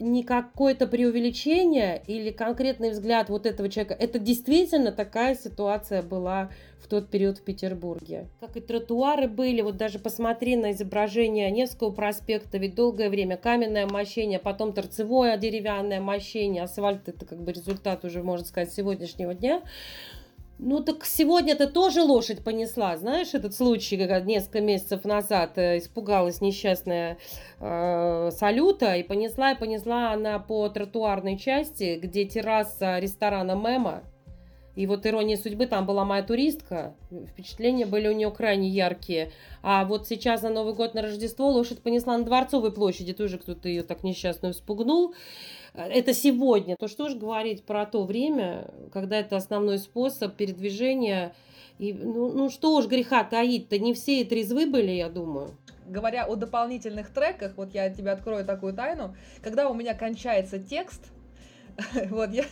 не 0.00 0.24
какое-то 0.24 0.86
преувеличение 0.86 2.02
или 2.06 2.30
конкретный 2.30 2.90
взгляд 2.90 3.28
вот 3.28 3.46
этого 3.46 3.68
человека. 3.68 3.96
Это 3.98 4.18
действительно 4.18 4.92
такая 4.92 5.34
ситуация 5.34 6.02
была 6.02 6.50
в 6.84 6.86
тот 6.86 7.08
период 7.08 7.38
в 7.38 7.42
Петербурге. 7.42 8.28
Как 8.40 8.56
и 8.56 8.60
тротуары 8.60 9.26
были, 9.26 9.62
вот 9.62 9.76
даже 9.76 9.98
посмотри 9.98 10.56
на 10.56 10.72
изображение 10.72 11.50
Невского 11.50 11.90
проспекта, 11.90 12.58
ведь 12.58 12.74
долгое 12.74 13.08
время 13.08 13.36
каменное 13.36 13.86
мощение, 13.86 14.38
потом 14.38 14.72
торцевое 14.72 15.36
деревянное 15.38 16.00
мощение, 16.00 16.64
асфальт 16.64 17.08
это 17.08 17.24
как 17.24 17.42
бы 17.42 17.52
результат 17.52 18.04
уже, 18.04 18.22
можно 18.22 18.46
сказать, 18.46 18.72
сегодняшнего 18.72 19.34
дня. 19.34 19.62
Ну 20.58 20.80
так 20.80 21.04
сегодня-то 21.04 21.66
тоже 21.66 22.02
лошадь 22.02 22.44
понесла, 22.44 22.96
знаешь, 22.96 23.34
этот 23.34 23.54
случай, 23.54 23.96
когда 23.96 24.20
несколько 24.20 24.60
месяцев 24.60 25.04
назад 25.04 25.58
э, 25.58 25.78
испугалась 25.78 26.40
несчастная 26.40 27.18
э, 27.58 28.30
салюта 28.30 28.94
и 28.94 29.02
понесла, 29.02 29.52
и 29.52 29.58
понесла 29.58 30.12
она 30.12 30.38
по 30.38 30.68
тротуарной 30.68 31.38
части, 31.38 31.98
где 32.00 32.24
терраса 32.24 33.00
ресторана 33.00 33.56
Мема, 33.56 34.04
и 34.76 34.86
вот 34.86 35.06
ирония 35.06 35.36
судьбы, 35.36 35.66
там 35.66 35.86
была 35.86 36.04
моя 36.04 36.22
туристка, 36.22 36.94
впечатления 37.30 37.86
были 37.86 38.08
у 38.08 38.12
нее 38.12 38.30
крайне 38.30 38.68
яркие. 38.68 39.30
А 39.62 39.84
вот 39.84 40.08
сейчас 40.08 40.42
на 40.42 40.50
Новый 40.50 40.74
год, 40.74 40.94
на 40.94 41.02
Рождество 41.02 41.48
лошадь 41.48 41.80
понесла 41.80 42.18
на 42.18 42.24
Дворцовой 42.24 42.72
площади, 42.72 43.12
тоже 43.12 43.38
кто-то 43.38 43.68
ее 43.68 43.84
так 43.84 44.02
несчастную 44.02 44.52
спугнул. 44.52 45.14
Это 45.74 46.14
сегодня. 46.14 46.76
То 46.76 46.86
что 46.86 47.08
же 47.08 47.16
говорить 47.16 47.64
про 47.64 47.84
то 47.84 48.04
время, 48.04 48.70
когда 48.92 49.18
это 49.18 49.36
основной 49.36 49.78
способ 49.78 50.34
передвижения. 50.36 51.34
И, 51.78 51.92
ну, 51.92 52.32
ну 52.32 52.48
что 52.48 52.76
уж 52.76 52.86
греха 52.86 53.24
таить-то, 53.24 53.78
не 53.80 53.94
все 53.94 54.20
и 54.20 54.24
трезвы 54.24 54.66
были, 54.66 54.92
я 54.92 55.08
думаю 55.08 55.50
говоря 55.86 56.24
о 56.24 56.34
дополнительных 56.34 57.10
треках, 57.10 57.52
вот 57.56 57.74
я 57.74 57.90
тебе 57.90 58.10
открою 58.10 58.44
такую 58.44 58.72
тайну, 58.72 59.14
когда 59.42 59.68
у 59.68 59.74
меня 59.74 59.94
кончается 59.94 60.58
текст, 60.58 61.12
вот 62.10 62.30
я 62.30 62.44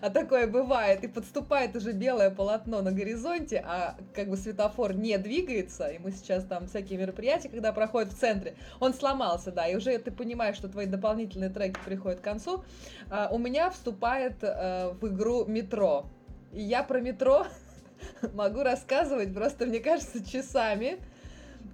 а 0.00 0.10
такое 0.10 0.46
бывает, 0.46 1.04
и 1.04 1.08
подступает 1.08 1.74
уже 1.76 1.92
белое 1.92 2.30
полотно 2.30 2.82
на 2.82 2.92
горизонте, 2.92 3.62
а 3.66 3.96
как 4.14 4.28
бы 4.28 4.36
светофор 4.36 4.94
не 4.94 5.18
двигается, 5.18 5.88
и 5.88 5.98
мы 5.98 6.12
сейчас 6.12 6.44
там 6.44 6.66
всякие 6.66 6.98
мероприятия, 6.98 7.48
когда 7.48 7.72
проходят 7.72 8.12
в 8.12 8.18
центре, 8.18 8.54
он 8.80 8.94
сломался, 8.94 9.52
да, 9.52 9.66
и 9.66 9.76
уже 9.76 9.96
ты 9.98 10.10
понимаешь, 10.10 10.56
что 10.56 10.68
твои 10.68 10.86
дополнительные 10.86 11.50
треки 11.50 11.78
приходят 11.84 12.20
к 12.20 12.24
концу, 12.24 12.64
а, 13.10 13.28
у 13.30 13.38
меня 13.38 13.70
вступает 13.70 14.36
а, 14.42 14.92
в 15.00 15.06
игру 15.08 15.44
метро. 15.46 16.06
И 16.52 16.62
я 16.62 16.82
про 16.82 17.00
метро 17.00 17.46
могу 18.34 18.62
рассказывать 18.62 19.34
просто, 19.34 19.66
мне 19.66 19.80
кажется, 19.80 20.24
часами, 20.24 20.98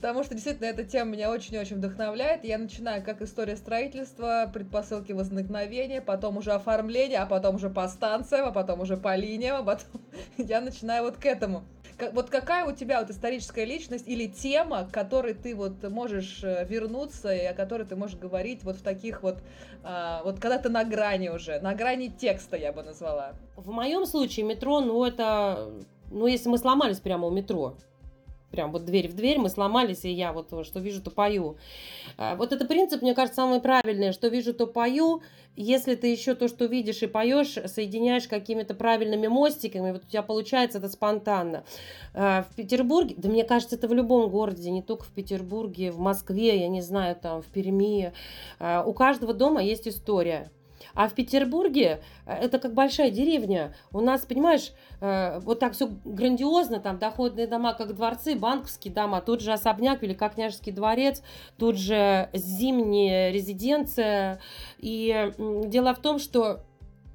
потому 0.03 0.25
что 0.25 0.35
действительно 0.35 0.67
эта 0.67 0.83
тема 0.83 1.13
меня 1.13 1.31
очень-очень 1.31 1.77
вдохновляет. 1.77 2.45
Я 2.45 2.59
начинаю 2.59 3.05
как 3.05 3.23
история 3.23 3.55
строительства, 3.55 4.51
предпосылки 4.53 5.13
возникновения, 5.13 6.01
потом 6.01 6.39
уже 6.39 6.51
оформление, 6.51 7.21
а 7.21 7.27
потом 7.27 7.55
уже 7.55 7.71
по 7.71 7.87
станциям, 7.87 8.47
а 8.47 8.51
потом 8.51 8.81
уже 8.81 8.97
по 8.97 9.15
линиям, 9.15 9.59
а 9.59 9.63
потом 9.63 10.03
я 10.39 10.61
начинаю 10.61 11.05
вот 11.05 11.19
к 11.19 11.25
этому. 11.25 11.63
Вот 12.15 12.31
какая 12.31 12.65
у 12.65 12.73
тебя 12.73 13.01
вот 13.01 13.11
историческая 13.11 13.65
личность 13.65 14.09
или 14.09 14.27
тема, 14.27 14.87
к 14.87 14.91
которой 14.91 15.35
ты 15.35 15.55
вот 15.55 15.81
можешь 15.85 16.43
э, 16.43 16.67
вернуться 16.69 17.33
и 17.33 17.45
о 17.45 17.55
которой 17.55 17.87
ты 17.87 17.95
можешь 17.95 18.19
говорить 18.19 18.65
вот 18.65 18.79
в 18.79 18.83
таких 18.83 19.23
вот, 19.23 19.39
а, 19.85 20.23
вот 20.25 20.41
когда 20.41 20.59
ты 20.59 20.69
на 20.69 20.83
грани 20.83 21.29
уже, 21.29 21.61
на 21.61 21.75
грани 21.75 22.09
текста 22.09 22.57
я 22.57 22.73
бы 22.73 22.83
назвала? 22.83 23.35
В 23.55 23.71
моем 23.71 24.05
случае 24.07 24.47
метро, 24.47 24.81
ну 24.81 25.05
это, 25.05 25.71
ну 26.11 26.27
если 26.27 26.49
мы 26.49 26.59
сломались 26.59 26.99
прямо 26.99 27.29
у 27.29 27.31
метро, 27.31 27.77
прям 28.53 28.71
вот 28.71 28.85
дверь 28.85 29.09
в 29.09 29.15
дверь, 29.15 29.39
мы 29.39 29.49
сломались, 29.49 30.05
и 30.05 30.11
я 30.11 30.33
вот 30.33 30.65
что 30.65 30.79
вижу, 30.79 31.03
то 31.03 31.11
пою. 31.11 31.57
А, 32.17 32.37
вот 32.37 32.53
это 32.53 32.65
принцип, 32.65 33.03
мне 33.03 33.15
кажется, 33.15 33.43
самый 33.43 33.61
правильный, 33.61 34.13
что 34.13 34.29
вижу, 34.29 34.55
то 34.55 34.67
пою. 34.67 35.23
Если 35.57 35.97
ты 35.97 36.07
еще 36.07 36.35
то, 36.35 36.49
что 36.49 36.65
видишь 36.65 37.03
и 37.03 37.07
поешь, 37.07 37.59
соединяешь 37.67 38.27
какими-то 38.27 38.75
правильными 38.75 39.27
мостиками, 39.27 39.93
вот 39.93 40.05
у 40.05 40.09
тебя 40.09 40.23
получается 40.23 40.79
это 40.79 40.89
спонтанно. 40.89 41.65
А, 42.15 42.47
в 42.51 42.55
Петербурге, 42.55 43.15
да 43.19 43.29
мне 43.29 43.45
кажется, 43.45 43.77
это 43.77 43.89
в 43.89 43.95
любом 43.95 44.31
городе, 44.31 44.71
не 44.71 44.83
только 44.83 45.05
в 45.05 45.11
Петербурге, 45.11 45.91
в 45.91 45.99
Москве, 45.99 46.61
я 46.61 46.69
не 46.69 46.83
знаю, 46.83 47.17
там, 47.17 47.43
в 47.43 47.47
Перми. 47.47 48.13
А, 48.59 48.85
у 48.85 48.93
каждого 48.93 49.35
дома 49.35 49.63
есть 49.63 49.89
история. 49.89 50.51
А 50.95 51.09
в 51.09 51.15
Петербурге 51.15 52.03
э, 52.27 52.33
это 52.33 52.59
как 52.59 52.75
большая 52.75 53.11
деревня. 53.11 53.75
У 53.93 54.01
нас, 54.01 54.23
понимаешь, 54.23 54.73
э, 55.01 55.41
вот 55.41 55.59
так 55.59 55.73
все 55.73 55.89
грандиозно, 56.05 56.81
там 56.81 56.99
доходные 56.99 57.47
дома, 57.47 57.75
как 57.75 57.95
дворцы, 57.95 58.35
банковские 58.35 58.93
дома, 58.93 59.21
тут 59.21 59.41
же 59.41 59.53
особняк, 59.53 60.03
Великокняжеский 60.03 60.73
дворец, 60.73 61.23
тут 61.59 61.77
же 61.77 62.29
зимняя 62.33 63.31
резиденция. 63.31 64.41
И 64.79 65.33
дело 65.39 65.95
в 65.95 65.99
том, 65.99 66.19
что 66.19 66.61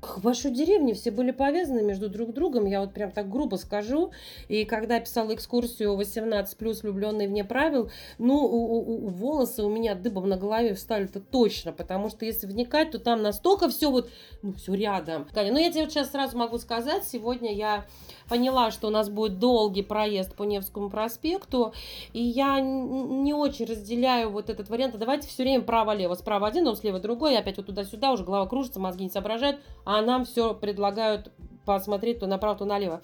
в 0.01 0.21
вашей 0.21 0.51
деревне 0.51 0.93
все 0.93 1.09
были 1.09 1.31
повязаны 1.31 1.81
между 1.81 2.09
друг 2.09 2.33
другом, 2.33 2.65
я 2.65 2.81
вот 2.81 2.93
прям 2.93 3.11
так 3.11 3.29
грубо 3.29 3.55
скажу. 3.55 4.11
И 4.47 4.63
когда 4.65 4.99
писала 4.99 5.33
экскурсию 5.33 5.95
18 5.95 6.55
плюс 6.57 6.83
влюбленные 6.83 7.27
вне 7.27 7.43
правил, 7.43 7.89
ну, 8.19 8.35
у, 8.35 8.77
у, 8.77 9.07
у 9.07 9.09
волосы 9.09 9.63
у 9.63 9.69
меня 9.69 9.95
дыбом 9.95 10.29
на 10.29 10.37
голове 10.37 10.75
встали-то 10.75 11.19
точно, 11.19 11.71
потому 11.71 12.09
что 12.09 12.25
если 12.25 12.45
вникать, 12.45 12.91
то 12.91 12.99
там 12.99 13.21
настолько 13.21 13.69
все 13.69 13.89
вот, 13.89 14.09
ну, 14.43 14.53
все 14.53 14.73
рядом. 14.75 15.27
Ну, 15.33 15.57
я 15.57 15.71
тебе 15.71 15.83
вот 15.83 15.91
сейчас 15.91 16.11
сразу 16.11 16.37
могу 16.37 16.57
сказать, 16.59 17.03
сегодня 17.03 17.53
я 17.53 17.85
поняла, 18.29 18.71
что 18.71 18.87
у 18.87 18.91
нас 18.91 19.09
будет 19.09 19.39
долгий 19.39 19.83
проезд 19.83 20.35
по 20.35 20.43
Невскому 20.43 20.89
проспекту, 20.89 21.73
и 22.13 22.21
я 22.21 22.59
не 22.59 23.33
очень 23.33 23.65
разделяю 23.65 24.29
вот 24.29 24.49
этот 24.49 24.69
вариант. 24.69 24.97
Давайте 24.97 25.27
все 25.27 25.43
время 25.43 25.63
право-лево, 25.63 26.13
справа 26.15 26.47
один, 26.47 26.65
но 26.65 26.75
слева 26.75 26.99
другой, 26.99 27.33
и 27.33 27.37
опять 27.37 27.57
вот 27.57 27.65
туда-сюда, 27.67 28.11
уже 28.11 28.23
голова 28.23 28.47
кружится, 28.47 28.79
мозги 28.79 29.05
не 29.05 29.09
соображают, 29.09 29.59
а 29.87 30.01
нам 30.01 30.25
все 30.25 30.53
предлагают 30.53 31.31
посмотреть 31.65 32.19
то 32.19 32.27
направо, 32.27 32.57
то 32.57 32.65
налево. 32.65 33.01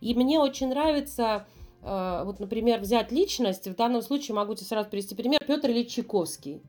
И 0.00 0.14
мне 0.14 0.40
очень 0.40 0.68
нравится 0.68 1.46
э, 1.82 2.22
вот, 2.24 2.40
например, 2.40 2.80
взять 2.80 3.12
личность, 3.12 3.68
в 3.68 3.76
данном 3.76 4.00
случае 4.00 4.34
могу 4.34 4.54
тебе 4.54 4.64
сразу 4.64 4.88
привести 4.88 5.14
пример, 5.14 5.40
Петр 5.46 5.68
Ильич 5.68 5.92
Чайковский. 5.92 6.62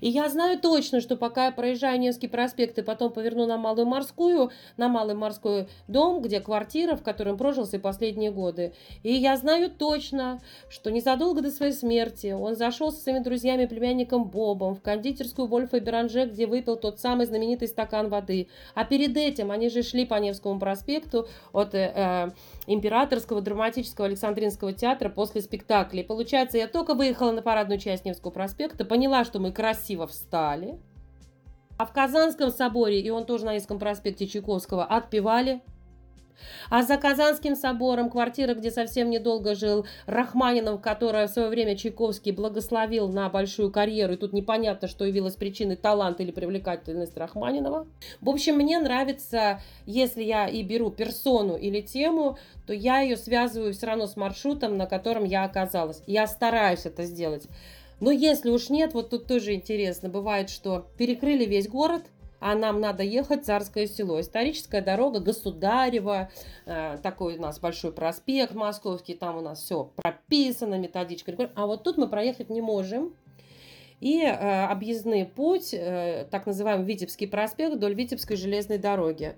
И 0.00 0.08
я 0.08 0.28
знаю 0.28 0.58
точно, 0.58 1.00
что 1.00 1.16
пока 1.16 1.46
я 1.46 1.52
проезжаю 1.52 1.98
Невский 1.98 2.28
проспект 2.28 2.78
и 2.78 2.82
потом 2.82 3.12
поверну 3.12 3.46
на 3.46 3.56
Малую 3.56 3.86
Морскую, 3.86 4.50
на 4.76 4.88
Малый 4.88 5.14
Морской 5.14 5.68
дом, 5.88 6.22
где 6.22 6.40
квартира, 6.40 6.96
в 6.96 7.02
котором 7.02 7.36
прожил 7.36 7.64
все 7.64 7.78
последние 7.78 8.30
годы. 8.30 8.72
И 9.02 9.12
я 9.12 9.36
знаю 9.36 9.70
точно, 9.70 10.40
что 10.68 10.90
незадолго 10.90 11.42
до 11.42 11.50
своей 11.50 11.72
смерти 11.72 12.32
он 12.32 12.56
зашел 12.56 12.92
со 12.92 13.00
своими 13.00 13.20
друзьями 13.20 13.64
и 13.64 13.66
племянником 13.66 14.24
Бобом 14.24 14.74
в 14.74 14.82
кондитерскую 14.82 15.46
Вольфа 15.46 15.80
Беранже, 15.80 16.26
где 16.26 16.46
выпил 16.46 16.76
тот 16.76 17.00
самый 17.00 17.26
знаменитый 17.26 17.68
стакан 17.68 18.08
воды. 18.08 18.48
А 18.74 18.84
перед 18.84 19.16
этим 19.16 19.50
они 19.50 19.68
же 19.68 19.82
шли 19.82 20.06
по 20.06 20.14
Невскому 20.14 20.58
проспекту 20.58 21.28
от 21.52 21.74
э, 21.74 21.92
э 21.94 22.30
Императорского 22.66 23.40
драматического 23.40 24.06
Александринского 24.06 24.72
театра 24.72 25.08
после 25.08 25.40
спектакля. 25.40 26.02
И 26.02 26.06
получается, 26.06 26.58
я 26.58 26.66
только 26.66 26.94
выехала 26.94 27.30
на 27.32 27.42
парадную 27.42 27.78
часть 27.78 28.04
Невского 28.04 28.30
проспекта, 28.30 28.84
поняла, 28.84 29.24
что 29.24 29.38
мы 29.38 29.52
красиво 29.52 30.06
встали. 30.06 30.78
А 31.78 31.86
в 31.86 31.92
Казанском 31.92 32.50
соборе, 32.50 33.00
и 33.00 33.10
он 33.10 33.26
тоже 33.26 33.44
на 33.44 33.54
Невском 33.54 33.78
проспекте 33.78 34.26
Чайковского, 34.26 34.84
отпевали 34.84 35.62
а 36.70 36.82
за 36.82 36.96
Казанским 36.96 37.56
собором, 37.56 38.10
квартира, 38.10 38.54
где 38.54 38.70
совсем 38.70 39.10
недолго 39.10 39.54
жил 39.54 39.86
Рахманинов, 40.06 40.80
которая 40.80 41.28
в 41.28 41.30
свое 41.30 41.48
время 41.48 41.76
Чайковский 41.76 42.32
благословил 42.32 43.08
на 43.08 43.28
большую 43.28 43.70
карьеру, 43.70 44.14
и 44.14 44.16
тут 44.16 44.32
непонятно, 44.32 44.88
что 44.88 45.04
явилось 45.04 45.34
причиной 45.34 45.76
таланта 45.76 46.22
или 46.22 46.30
привлекательность 46.30 47.16
Рахманинова. 47.16 47.86
В 48.20 48.28
общем, 48.28 48.56
мне 48.56 48.78
нравится, 48.78 49.60
если 49.86 50.22
я 50.22 50.48
и 50.48 50.62
беру 50.62 50.90
персону 50.90 51.56
или 51.56 51.80
тему, 51.80 52.38
то 52.66 52.72
я 52.72 53.00
ее 53.00 53.16
связываю 53.16 53.72
все 53.72 53.86
равно 53.86 54.06
с 54.06 54.16
маршрутом, 54.16 54.76
на 54.76 54.86
котором 54.86 55.24
я 55.24 55.44
оказалась. 55.44 56.02
Я 56.06 56.26
стараюсь 56.26 56.86
это 56.86 57.04
сделать. 57.04 57.44
Но 58.00 58.10
если 58.10 58.50
уж 58.50 58.68
нет, 58.68 58.92
вот 58.92 59.10
тут 59.10 59.26
тоже 59.26 59.54
интересно, 59.54 60.08
бывает, 60.08 60.50
что 60.50 60.86
перекрыли 60.98 61.44
весь 61.44 61.68
город– 61.68 62.02
а 62.40 62.54
нам 62.54 62.80
надо 62.80 63.02
ехать 63.02 63.42
в 63.42 63.46
Царское 63.46 63.86
село. 63.86 64.20
Историческая 64.20 64.82
дорога 64.82 65.20
Государева, 65.20 66.30
э, 66.66 66.98
такой 67.02 67.38
у 67.38 67.40
нас 67.40 67.58
большой 67.58 67.92
проспект 67.92 68.54
московский, 68.54 69.14
там 69.14 69.36
у 69.36 69.40
нас 69.40 69.60
все 69.60 69.90
прописано, 69.96 70.78
методичка. 70.78 71.50
А 71.54 71.66
вот 71.66 71.82
тут 71.82 71.96
мы 71.96 72.08
проехать 72.08 72.50
не 72.50 72.60
можем. 72.60 73.14
И 74.00 74.20
э, 74.20 74.64
объездный 74.66 75.24
путь, 75.24 75.72
э, 75.72 76.26
так 76.30 76.46
называемый 76.46 76.84
Витебский 76.84 77.26
проспект 77.26 77.76
вдоль 77.76 77.94
Витебской 77.94 78.36
железной 78.36 78.78
дороги. 78.78 79.36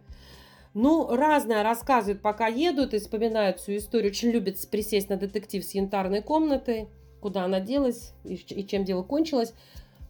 Ну, 0.74 1.14
разное 1.14 1.62
рассказывают, 1.62 2.20
пока 2.20 2.48
едут 2.48 2.92
и 2.92 2.98
вспоминают 2.98 3.60
всю 3.60 3.76
историю. 3.76 4.10
Очень 4.10 4.30
любят 4.30 4.56
присесть 4.70 5.08
на 5.08 5.16
детектив 5.16 5.64
с 5.64 5.74
янтарной 5.74 6.22
комнатой, 6.22 6.88
куда 7.20 7.44
она 7.44 7.60
делась 7.60 8.12
и, 8.24 8.34
и 8.34 8.66
чем 8.66 8.84
дело 8.84 9.02
кончилось. 9.02 9.54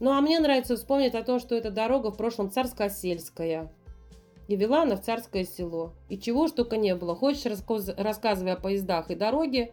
Ну, 0.00 0.12
а 0.12 0.20
мне 0.20 0.38
нравится 0.38 0.76
вспомнить 0.76 1.14
о 1.14 1.22
том, 1.22 1.40
что 1.40 1.54
эта 1.56 1.70
дорога 1.70 2.10
в 2.10 2.16
прошлом 2.16 2.50
царско-сельская. 2.50 3.68
И 4.46 4.56
вела 4.56 4.82
она 4.82 4.96
в 4.96 5.02
царское 5.02 5.44
село. 5.44 5.92
И 6.08 6.18
чего 6.18 6.46
ж 6.46 6.52
не 6.76 6.94
было. 6.94 7.14
Хочешь, 7.14 7.44
рассказ... 7.44 7.90
рассказывай 7.96 8.52
о 8.52 8.56
поездах 8.56 9.10
и 9.10 9.14
дороге, 9.14 9.72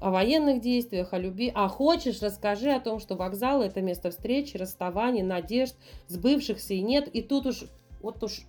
о 0.00 0.10
военных 0.10 0.60
действиях, 0.60 1.12
о 1.12 1.18
любви. 1.18 1.50
А 1.54 1.68
хочешь, 1.68 2.22
расскажи 2.22 2.70
о 2.70 2.80
том, 2.80 3.00
что 3.00 3.16
вокзал– 3.16 3.62
это 3.64 3.80
место 3.80 4.10
встречи, 4.10 4.56
расставаний, 4.56 5.22
надежд, 5.22 5.74
сбывшихся 6.08 6.74
и 6.74 6.82
нет. 6.82 7.08
И 7.08 7.22
тут 7.22 7.46
уж, 7.46 7.64
вот 8.00 8.22
уж 8.22 8.42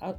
а, 0.00 0.18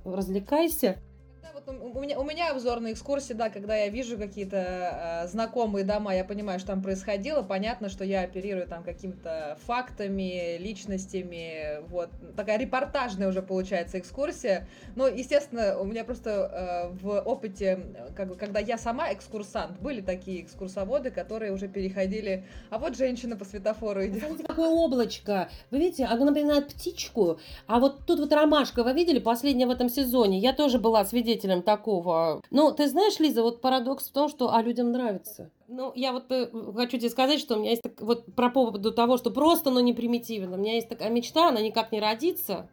развлекайся– 1.68 1.92
у 1.96 2.00
меня, 2.00 2.20
у 2.20 2.24
меня 2.24 2.52
обзорные 2.52 2.94
экскурсии, 2.94 3.34
да, 3.34 3.50
когда 3.50 3.76
я 3.76 3.90
вижу 3.90 4.18
какие-то 4.18 5.24
э, 5.24 5.28
знакомые 5.28 5.86
дома, 5.86 6.16
я 6.16 6.24
понимаю, 6.24 6.60
что 6.60 6.70
там 6.70 6.82
происходило, 6.82 7.42
понятно, 7.42 7.90
что 7.90 8.04
я 8.04 8.22
оперирую 8.22 8.68
там 8.68 8.84
какими-то 8.84 9.58
фактами, 9.66 10.58
личностями, 10.58 11.82
вот, 11.88 12.10
такая 12.36 12.60
репортажная 12.60 13.28
уже 13.28 13.42
получается 13.42 14.00
экскурсия, 14.00 14.68
но, 14.96 15.08
естественно, 15.08 15.80
у 15.80 15.86
меня 15.86 16.04
просто 16.04 16.92
э, 16.92 17.04
в 17.04 17.22
опыте, 17.22 17.80
как 18.16 18.28
бы, 18.28 18.36
когда 18.36 18.60
я 18.60 18.78
сама 18.78 19.12
экскурсант, 19.14 19.80
были 19.80 20.02
такие 20.02 20.42
экскурсоводы, 20.42 21.12
которые 21.12 21.52
уже 21.52 21.68
переходили, 21.68 22.46
а 22.70 22.78
вот 22.78 22.96
женщина 22.96 23.36
по 23.36 23.46
светофору 23.46 24.06
идет. 24.06 24.20
Смотрите, 24.20 24.44
какое 24.44 24.70
облачко, 24.70 25.50
вы 25.72 25.80
видите, 25.80 26.06
оно 26.06 26.26
напоминает 26.26 26.68
птичку, 26.68 27.40
а 27.68 27.80
вот 27.80 28.06
тут 28.06 28.20
вот 28.20 28.32
ромашка, 28.34 28.84
вы 28.84 28.94
видели, 28.94 29.20
последняя 29.20 29.66
в 29.66 29.72
этом 29.72 29.90
сезоне, 29.90 30.40
я 30.40 30.54
тоже 30.54 30.78
была 30.80 31.06
свидетелем 31.06 31.55
свидетелем 31.56 31.64
такого. 31.64 32.42
Ну, 32.52 32.72
ты 32.72 32.88
знаешь, 32.88 33.20
Лиза, 33.20 33.42
вот 33.42 33.62
парадокс 33.62 34.08
в 34.08 34.12
том, 34.12 34.30
что 34.30 34.54
а 34.54 34.62
людям 34.62 34.92
нравится. 34.92 35.52
Ну, 35.68 35.92
я 35.96 36.12
вот 36.12 36.32
э, 36.32 36.50
хочу 36.76 36.98
тебе 36.98 37.10
сказать, 37.10 37.40
что 37.40 37.56
у 37.56 37.60
меня 37.60 37.72
есть 37.72 37.82
так, 37.82 38.00
вот 38.02 38.26
про 38.36 38.50
поводу 38.50 38.92
того, 38.92 39.18
что 39.18 39.32
просто, 39.32 39.72
но 39.72 39.80
не 39.80 39.94
примитивно. 39.94 40.58
У 40.58 40.60
меня 40.60 40.76
есть 40.76 40.90
такая 40.90 41.10
мечта, 41.10 41.50
она 41.50 41.62
никак 41.62 41.92
не 41.92 42.00
родится, 42.00 42.70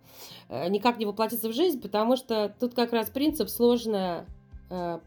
э, 0.49 0.69
никак 0.69 0.99
не 0.99 1.07
воплотится 1.07 1.49
в 1.49 1.53
жизнь, 1.53 1.81
потому 1.81 2.17
что 2.17 2.55
тут 2.61 2.75
как 2.75 2.93
раз 2.93 3.11
принцип 3.11 3.49
сложная, 3.49 4.27
э, 4.71 4.99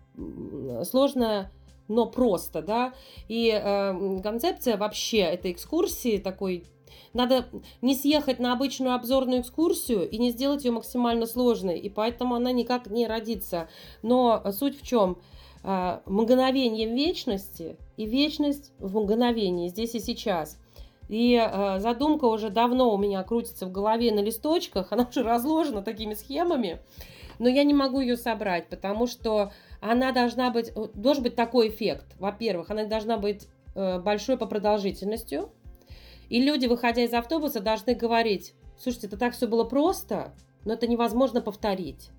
сложная 0.83 1.51
но 1.87 2.07
просто, 2.07 2.63
да, 2.63 2.93
и 3.27 3.51
э, 3.51 4.19
концепция 4.23 4.75
вообще 4.75 5.19
этой 5.19 5.51
экскурсии 5.51 6.17
такой 6.17 6.65
надо 7.13 7.47
не 7.81 7.95
съехать 7.95 8.39
на 8.39 8.53
обычную 8.53 8.95
обзорную 8.95 9.41
экскурсию 9.41 10.09
и 10.09 10.17
не 10.17 10.31
сделать 10.31 10.65
ее 10.65 10.71
максимально 10.71 11.25
сложной, 11.25 11.79
и 11.79 11.89
поэтому 11.89 12.35
она 12.35 12.51
никак 12.51 12.87
не 12.87 13.07
родится. 13.07 13.69
Но 14.01 14.43
суть 14.51 14.79
в 14.79 14.85
чем? 14.85 15.17
А, 15.67 16.03
мгновение 16.05 16.87
вечности 16.87 17.75
и 17.97 18.05
вечность 18.05 18.71
в 18.77 18.99
мгновении, 18.99 19.67
здесь 19.67 19.95
и 19.95 19.99
сейчас. 19.99 20.59
И 21.09 21.35
э, 21.35 21.79
задумка 21.79 22.25
уже 22.25 22.49
давно 22.49 22.93
у 22.93 22.97
меня 22.97 23.23
крутится 23.23 23.65
в 23.65 23.71
голове 23.71 24.11
на 24.11 24.19
листочках, 24.19 24.87
она 24.91 25.07
уже 25.09 25.23
разложена 25.23 25.81
такими 25.81 26.13
схемами, 26.13 26.79
но 27.39 27.49
я 27.49 27.63
не 27.63 27.73
могу 27.73 27.99
ее 27.99 28.15
собрать, 28.15 28.69
потому 28.69 29.07
что 29.07 29.51
она 29.81 30.11
должна 30.11 30.51
быть, 30.51 30.71
должен 30.93 31.23
быть 31.23 31.35
такой 31.35 31.69
эффект. 31.69 32.15
Во-первых, 32.19 32.69
она 32.69 32.85
должна 32.85 33.17
быть 33.17 33.47
э, 33.73 33.99
большой 33.99 34.37
по 34.37 34.45
продолжительностью, 34.45 35.51
и 36.35 36.41
люди, 36.41 36.65
выходя 36.65 37.01
из 37.01 37.13
автобуса, 37.13 37.61
должны 37.61 37.95
говорить, 37.95 38.55
слушайте, 38.77 39.07
это 39.07 39.15
так 39.15 39.31
все 39.31 39.47
было 39.47 39.63
просто, 39.63 40.33
но 40.65 40.73
это 40.73 40.85
невозможно 40.85 41.39
повторить. 41.39 42.09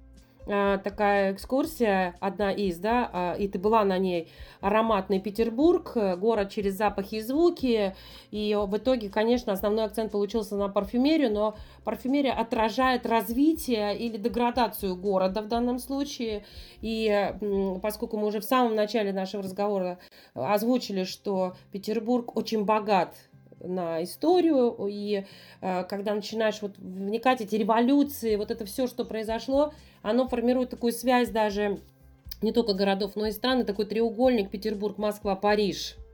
А, 0.49 0.79
такая 0.79 1.35
экскурсия, 1.35 2.17
одна 2.19 2.51
из, 2.51 2.79
да, 2.79 3.11
а, 3.13 3.35
и 3.35 3.47
ты 3.47 3.59
была 3.59 3.85
на 3.85 3.99
ней, 3.99 4.31
ароматный 4.63 5.21
Петербург, 5.21 5.95
город 6.17 6.49
через 6.49 6.79
запахи 6.79 7.17
и 7.17 7.21
звуки, 7.21 7.95
и 8.31 8.59
в 8.59 8.75
итоге, 8.79 9.11
конечно, 9.11 9.53
основной 9.53 9.85
акцент 9.85 10.13
получился 10.13 10.57
на 10.57 10.71
парфюмерию, 10.71 11.31
но 11.31 11.55
парфюмерия 11.85 12.33
отражает 12.33 13.05
развитие 13.05 13.99
или 13.99 14.17
деградацию 14.17 14.97
города 14.97 15.43
в 15.43 15.49
данном 15.49 15.79
случае, 15.79 16.47
и 16.81 17.35
поскольку 17.83 18.17
мы 18.17 18.29
уже 18.29 18.41
в 18.41 18.45
самом 18.45 18.75
начале 18.77 19.13
нашего 19.13 19.43
разговора 19.43 19.99
озвучили, 20.33 21.05
что 21.05 21.55
Петербург 21.71 22.35
очень 22.35 22.65
богат 22.65 23.15
на 23.67 24.03
историю, 24.03 24.77
и 24.89 25.25
э, 25.61 25.85
когда 25.85 26.15
начинаешь 26.15 26.63
вот 26.63 26.79
вникать 26.79 27.41
эти 27.41 27.57
революции, 27.57 28.37
вот 28.37 28.51
это 28.51 28.65
все, 28.65 28.87
что 28.87 29.05
произошло, 29.05 29.73
оно 30.03 30.29
формирует 30.29 30.71
такую 30.71 30.93
связь 30.93 31.31
даже 31.31 31.81
не 32.43 32.53
только 32.53 32.75
городов, 32.75 33.13
но 33.17 33.27
и 33.27 33.33
стран, 33.33 33.65
такой 33.65 33.87
треугольник 33.87 34.51
Петербург, 34.51 34.99
Москва, 34.99 35.37
Париж– 35.37 35.97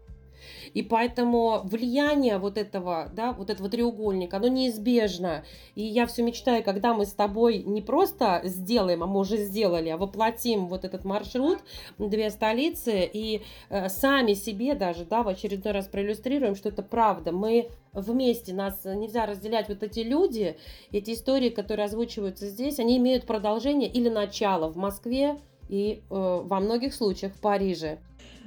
и 0.75 0.83
поэтому 0.83 1.61
влияние 1.65 2.39
вот 2.39 2.59
этого, 2.59 3.11
да, 3.15 3.33
вот 3.33 3.51
этого 3.51 3.69
треугольника, 3.69 4.39
оно 4.39 4.49
неизбежно. 4.49 5.45
И 5.75 5.83
я 5.83 6.07
все 6.07 6.23
мечтаю, 6.23 6.63
когда 6.63 6.95
мы 6.95 7.07
с 7.07 7.13
тобой 7.13 7.59
не 7.59 7.83
просто 7.83 8.41
сделаем, 8.45 9.03
а 9.03 9.07
мы 9.07 9.21
уже 9.21 9.37
сделали, 9.37 9.91
а 9.91 9.97
воплотим 9.97 10.67
вот 10.69 10.85
этот 10.85 11.05
маршрут, 11.05 11.59
две 11.99 12.31
столицы, 12.31 13.09
и 13.13 13.43
э, 13.69 13.89
сами 13.89 14.35
себе 14.35 14.75
даже, 14.75 15.05
да, 15.05 15.23
в 15.23 15.29
очередной 15.29 15.73
раз 15.73 15.87
проиллюстрируем, 15.89 16.55
что 16.55 16.69
это 16.71 16.83
правда. 16.83 17.33
Мы 17.33 17.69
вместе, 17.93 18.55
нас 18.55 18.85
нельзя 18.85 19.27
разделять 19.27 19.69
вот 19.69 19.83
эти 19.83 20.01
люди, 20.01 20.57
эти 20.91 21.13
истории, 21.13 21.51
которые 21.51 21.87
озвучиваются 21.87 22.47
здесь, 22.49 22.79
они 22.79 22.97
имеют 22.99 23.27
продолжение 23.27 23.91
или 23.91 24.09
начало 24.09 24.69
в 24.69 24.77
Москве 24.77 25.39
и 25.69 26.03
э, 26.11 26.41
во 26.45 26.61
многих 26.61 26.95
случаях 26.95 27.35
в 27.35 27.41
Париже. 27.41 27.99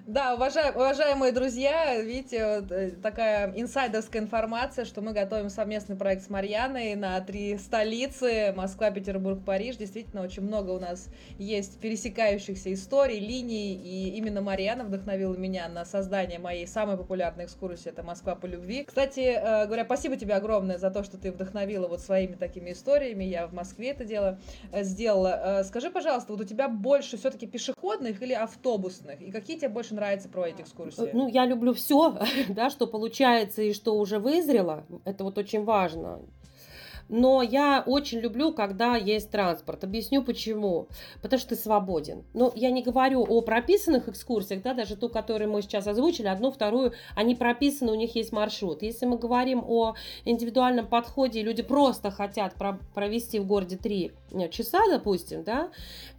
Да, 0.07 0.35
уважаем, 0.35 0.75
уважаемые 0.75 1.31
друзья, 1.31 1.99
видите, 1.99 2.59
вот 2.59 2.71
э, 2.71 2.91
такая 2.91 3.51
инсайдерская 3.55 4.21
информация, 4.21 4.85
что 4.85 5.01
мы 5.01 5.13
готовим 5.13 5.49
совместный 5.49 5.95
проект 5.95 6.23
с 6.23 6.29
Марьяной 6.29 6.93
на 6.93 7.19
три 7.21 7.57
столицы, 7.57 8.53
Москва, 8.55 8.91
Петербург, 8.91 9.43
Париж. 9.43 9.77
Действительно, 9.77 10.21
очень 10.21 10.43
много 10.43 10.69
у 10.69 10.79
нас 10.79 11.09
есть 11.39 11.79
пересекающихся 11.79 12.71
историй, 12.71 13.17
линий, 13.17 13.73
и 13.73 14.15
именно 14.15 14.41
Марьяна 14.41 14.83
вдохновила 14.83 15.33
меня 15.33 15.67
на 15.69 15.85
создание 15.85 16.37
моей 16.37 16.67
самой 16.67 16.97
популярной 16.97 17.45
экскурсии, 17.45 17.89
это 17.89 18.03
Москва 18.03 18.35
по 18.35 18.45
любви. 18.45 18.83
Кстати, 18.83 19.21
э, 19.21 19.65
говоря, 19.65 19.85
спасибо 19.85 20.17
тебе 20.17 20.35
огромное 20.35 20.77
за 20.77 20.91
то, 20.91 21.03
что 21.03 21.17
ты 21.17 21.31
вдохновила 21.31 21.87
вот 21.87 22.01
своими 22.01 22.35
такими 22.35 22.73
историями, 22.73 23.23
я 23.23 23.47
в 23.47 23.53
Москве 23.53 23.89
это 23.89 24.05
дело 24.05 24.37
э, 24.71 24.83
сделала. 24.83 25.63
Скажи, 25.65 25.89
пожалуйста, 25.89 26.31
вот 26.31 26.41
у 26.41 26.45
тебя 26.45 26.69
больше 26.69 27.17
все-таки 27.17 27.47
пешеходных 27.47 28.21
или 28.21 28.33
автобусных, 28.33 29.19
и 29.19 29.31
какие 29.31 29.57
тебе 29.57 29.69
больше 29.69 29.94
нравится 29.95 30.29
про 30.29 30.47
эти 30.47 30.61
экскурсии? 30.61 31.09
Ну, 31.13 31.27
я 31.27 31.45
люблю 31.45 31.73
все, 31.73 32.17
да, 32.49 32.69
что 32.69 32.87
получается 32.87 33.61
и 33.61 33.73
что 33.73 33.97
уже 33.97 34.19
вызрело. 34.19 34.85
Это 35.03 35.23
вот 35.23 35.37
очень 35.37 35.63
важно. 35.63 36.19
Но 37.07 37.41
я 37.41 37.83
очень 37.85 38.19
люблю, 38.19 38.51
когда 38.51 38.95
есть 38.95 39.29
транспорт. 39.29 39.83
Объясню 39.83 40.23
почему. 40.23 40.87
Потому 41.21 41.39
что 41.39 41.49
ты 41.49 41.55
свободен. 41.55 42.23
Но 42.33 42.51
я 42.55 42.71
не 42.71 42.81
говорю 42.81 43.23
о 43.23 43.41
прописанных 43.41 44.09
экскурсиях, 44.09 44.61
да, 44.61 44.73
даже 44.73 44.95
ту, 44.95 45.09
которую 45.09 45.51
мы 45.51 45.61
сейчас 45.61 45.87
озвучили, 45.87 46.27
одну, 46.27 46.51
вторую, 46.51 46.93
они 47.15 47.35
прописаны, 47.35 47.91
у 47.91 47.95
них 47.95 48.15
есть 48.15 48.31
маршрут. 48.31 48.81
Если 48.81 49.05
мы 49.05 49.17
говорим 49.17 49.63
о 49.67 49.95
индивидуальном 50.25 50.87
подходе, 50.87 51.43
люди 51.43 51.61
просто 51.61 52.11
хотят 52.11 52.55
провести 52.93 53.39
в 53.39 53.45
городе 53.45 53.77
три 53.77 54.11
э, 54.31 54.49
часа, 54.49 54.79
допустим, 54.89 55.43
да, 55.43 55.69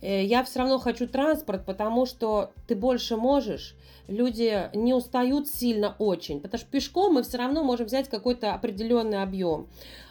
э, 0.00 0.24
я 0.24 0.44
все 0.44 0.60
равно 0.60 0.78
хочу 0.78 1.08
транспорт, 1.08 1.64
потому 1.66 2.06
что 2.06 2.52
ты 2.66 2.76
больше 2.76 3.16
можешь, 3.16 3.74
люди 4.08 4.70
не 4.74 4.94
устают 4.94 5.48
сильно 5.48 5.96
очень, 5.98 6.40
потому 6.40 6.60
что 6.60 6.70
пешком 6.70 7.14
мы 7.14 7.22
все 7.22 7.38
равно 7.38 7.64
можем 7.64 7.86
взять 7.86 8.08
какой-то 8.08 8.54
определенный 8.54 9.22
объем. 9.22 9.68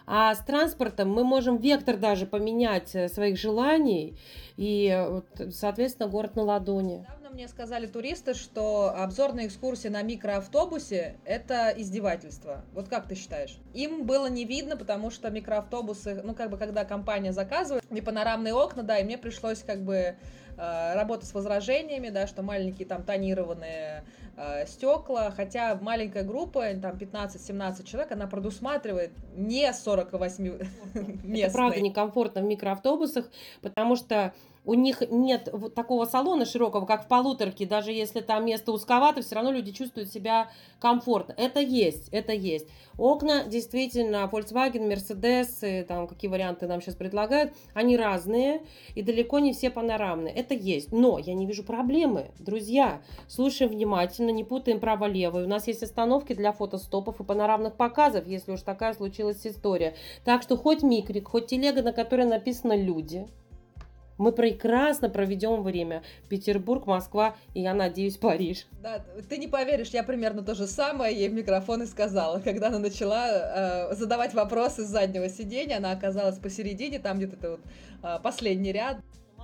А 0.08 0.36
с 0.36 0.40
транспортом 0.40 1.12
мы 1.12 1.24
можем 1.24 1.58
вектор 1.58 1.98
даже 1.98 2.26
поменять 2.26 2.94
э, 2.96 3.10
своих 3.10 3.38
желаний, 3.38 4.18
и, 4.56 4.90
э, 4.94 5.50
соответственно, 5.52 6.08
город 6.08 6.36
на 6.36 6.44
ладони. 6.44 7.00
Недавно 7.00 7.30
мне 7.32 7.48
сказали 7.48 7.88
туристы, 7.88 8.36
что 8.36 8.94
обзорные 8.96 9.48
экскурсии 9.48 9.88
на 9.88 10.04
микроавтобусе– 10.04 11.16
это 11.26 11.74
издевательство. 11.76 12.64
Вот 12.74 12.88
как 12.88 13.08
ты 13.08 13.16
считаешь? 13.16 13.58
Им 13.74 14.06
было 14.06 14.28
не 14.28 14.46
видно, 14.46 14.78
потому 14.78 15.10
что 15.10 15.30
микроавтобусы, 15.32 16.22
ну, 16.24 16.36
как 16.36 16.52
бы, 16.52 16.58
когда 16.58 16.86
компания 16.86 17.34
заказывает, 17.34 17.84
и 17.90 18.02
панорамные 18.02 18.54
окна, 18.54 18.84
да, 18.84 19.00
и 19.00 19.04
мне 19.04 19.18
пришлось, 19.18 19.64
как 19.64 19.82
бы, 19.82 20.16
э, 20.58 20.94
работать 20.96 21.28
с 21.28 21.34
возражениями, 21.34 22.10
да, 22.10 22.28
что 22.28 22.42
маленькие 22.44 22.88
там 22.88 23.04
тонированные 23.04 24.04
э, 24.38 24.66
стекла, 24.68 25.32
хотя 25.32 25.78
маленькая 25.82 26.24
группа, 26.24 26.64
там 26.82 26.96
15-17 26.96 27.84
человек, 27.86 28.12
она 28.12 28.28
предусматривает 28.28 29.12
не 29.36 29.72
48 29.72 30.44
местный. 31.24 31.42
Это 31.42 31.54
правда 31.54 31.82
некомфортно 31.82 32.42
в 32.42 32.46
микроавтобусах, 32.46 33.30
потому 33.62 33.96
что 33.96 34.34
у 34.66 34.74
них 34.74 35.02
нет 35.10 35.54
такого 35.76 36.06
салона 36.06 36.46
широкого, 36.46 36.86
как 36.86 37.06
в 37.06 37.08
полуторке, 37.08 37.66
даже 37.66 37.92
если 37.92 38.22
там 38.22 38.46
место 38.46 38.72
узковато, 38.72 39.22
все 39.22 39.36
равно 39.36 39.52
люди 39.52 39.72
чувствуют 39.72 40.12
себя 40.12 40.50
комфортно. 40.80 41.34
Это 41.38 41.60
есть, 41.60 42.10
это 42.10 42.34
есть. 42.34 42.68
Окна 42.98 43.44
действительно, 43.44 44.30
Volkswagen, 44.32 44.88
Mercedes, 44.90 45.84
там 45.84 46.08
какие 46.08 46.30
варианты 46.30 46.68
нам 46.68 46.82
сейчас 46.82 46.96
предлагают, 46.96 47.54
они 47.74 47.98
разные 47.98 48.64
и 48.96 49.02
далеко 49.02 49.40
не 49.40 49.54
все 49.54 49.70
панорамные. 49.70 50.34
Это 50.34 50.54
есть. 50.54 50.92
Но 50.92 51.20
я 51.20 51.34
не 51.34 51.46
вижу 51.46 51.64
проблемы. 51.64 52.32
Друзья, 52.40 53.02
слушаем 53.28 53.72
внимательно, 53.72 54.30
не 54.30 54.44
путаем 54.44 54.80
право-лево. 54.80 55.44
У 55.44 55.48
нас 55.48 55.68
есть 55.68 55.84
остановки 55.84 56.34
для 56.34 56.52
фотостопов 56.52 57.20
и 57.20 57.24
панорамных 57.24 57.76
показов, 57.76 58.28
если 58.28 58.54
уж 58.54 58.62
такая 58.62 58.94
случилась 58.94 59.46
история. 59.46 59.96
Так 60.24 60.42
что 60.42 60.58
хоть 60.58 60.84
микрик, 60.84 61.28
хоть 61.28 61.48
телега, 61.48 61.82
на 61.82 61.94
которой 61.94 62.26
написано 62.26 62.76
«люди», 62.76 63.28
мы 64.18 64.32
прекрасно 64.32 65.10
проведем 65.10 65.62
время. 65.62 66.04
Петербург, 66.30 66.86
Москва 66.86 67.36
и, 67.54 67.62
я 67.62 67.74
надеюсь, 67.74 68.18
Париж. 68.18 68.68
Да, 68.82 69.04
ты 69.30 69.38
не 69.38 69.48
поверишь, 69.48 69.90
я 69.90 70.04
примерно 70.04 70.44
то 70.44 70.56
же 70.56 70.68
самое 70.68 71.16
ей 71.16 71.30
в 71.30 71.34
микрофон 71.34 71.84
и 71.84 71.86
сказала. 71.86 72.40
Когда 72.40 72.68
она 72.68 72.80
начала 72.80 73.28
э, 73.92 73.96
задавать 73.96 74.34
вопросы 74.34 74.86
с 74.86 74.88
заднего 74.88 75.30
сиденья, 75.30 75.78
она 75.78 75.92
оказалась 75.92 76.38
посередине, 76.38 77.00
там 77.00 77.18
где-то 77.18 77.52
вот 77.52 77.62
э, 78.04 78.20
последний 78.24 78.72
ряд. 78.72 78.98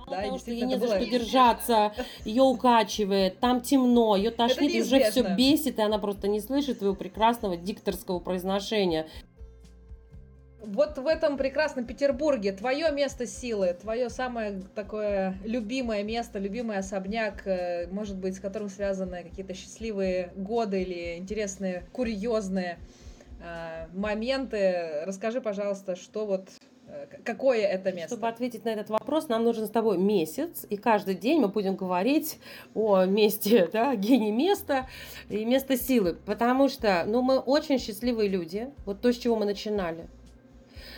Да, 0.06 0.16
потому 0.16 0.38
что 0.38 0.50
ей 0.50 0.62
не 0.62 0.78
за 0.78 0.86
что 0.88 1.06
держаться, 1.06 1.92
ее 2.24 2.42
укачивает, 2.42 3.38
там 3.38 3.60
темно, 3.60 4.16
ее 4.16 4.32
тошнит, 4.32 4.84
уже 4.84 5.10
все 5.10 5.22
бесит, 5.36 5.78
и 5.78 5.82
она 5.82 5.98
просто 5.98 6.26
не 6.26 6.40
слышит 6.40 6.78
твоего 6.78 6.96
прекрасного 6.96 7.56
дикторского 7.56 8.18
произношения. 8.18 9.06
Вот 10.64 10.96
в 10.96 11.08
этом 11.08 11.36
прекрасном 11.36 11.84
Петербурге 11.84 12.52
твое 12.52 12.92
место 12.92 13.26
силы, 13.26 13.76
твое 13.80 14.08
самое 14.08 14.62
такое 14.76 15.36
любимое 15.44 16.04
место, 16.04 16.38
любимый 16.38 16.78
особняк, 16.78 17.44
э, 17.46 17.88
может 17.88 18.16
быть, 18.16 18.36
с 18.36 18.40
которым 18.40 18.68
связаны 18.68 19.24
какие-то 19.24 19.54
счастливые 19.54 20.32
годы 20.36 20.82
или 20.82 21.18
интересные, 21.18 21.84
курьезные 21.92 22.78
э, 23.40 23.88
моменты. 23.92 25.02
Расскажи, 25.04 25.40
пожалуйста, 25.40 25.96
что 25.96 26.26
вот 26.26 26.48
э, 26.86 27.06
Какое 27.24 27.62
это 27.62 27.90
место? 27.90 28.14
Чтобы 28.14 28.28
ответить 28.28 28.64
на 28.64 28.68
этот 28.68 28.88
вопрос, 28.88 29.26
нам 29.28 29.42
нужен 29.42 29.66
с 29.66 29.70
тобой 29.70 29.98
месяц, 29.98 30.64
и 30.70 30.76
каждый 30.76 31.16
день 31.16 31.40
мы 31.40 31.48
будем 31.48 31.74
говорить 31.74 32.38
о 32.76 33.04
месте, 33.04 33.68
да, 33.72 33.96
гене 33.96 34.30
места 34.30 34.88
и 35.28 35.44
место 35.44 35.76
силы, 35.76 36.14
потому 36.24 36.68
что, 36.68 37.02
ну, 37.04 37.20
мы 37.20 37.40
очень 37.40 37.80
счастливые 37.80 38.28
люди, 38.28 38.70
вот 38.86 39.00
то, 39.00 39.12
с 39.12 39.16
чего 39.16 39.34
мы 39.34 39.44
начинали 39.44 40.06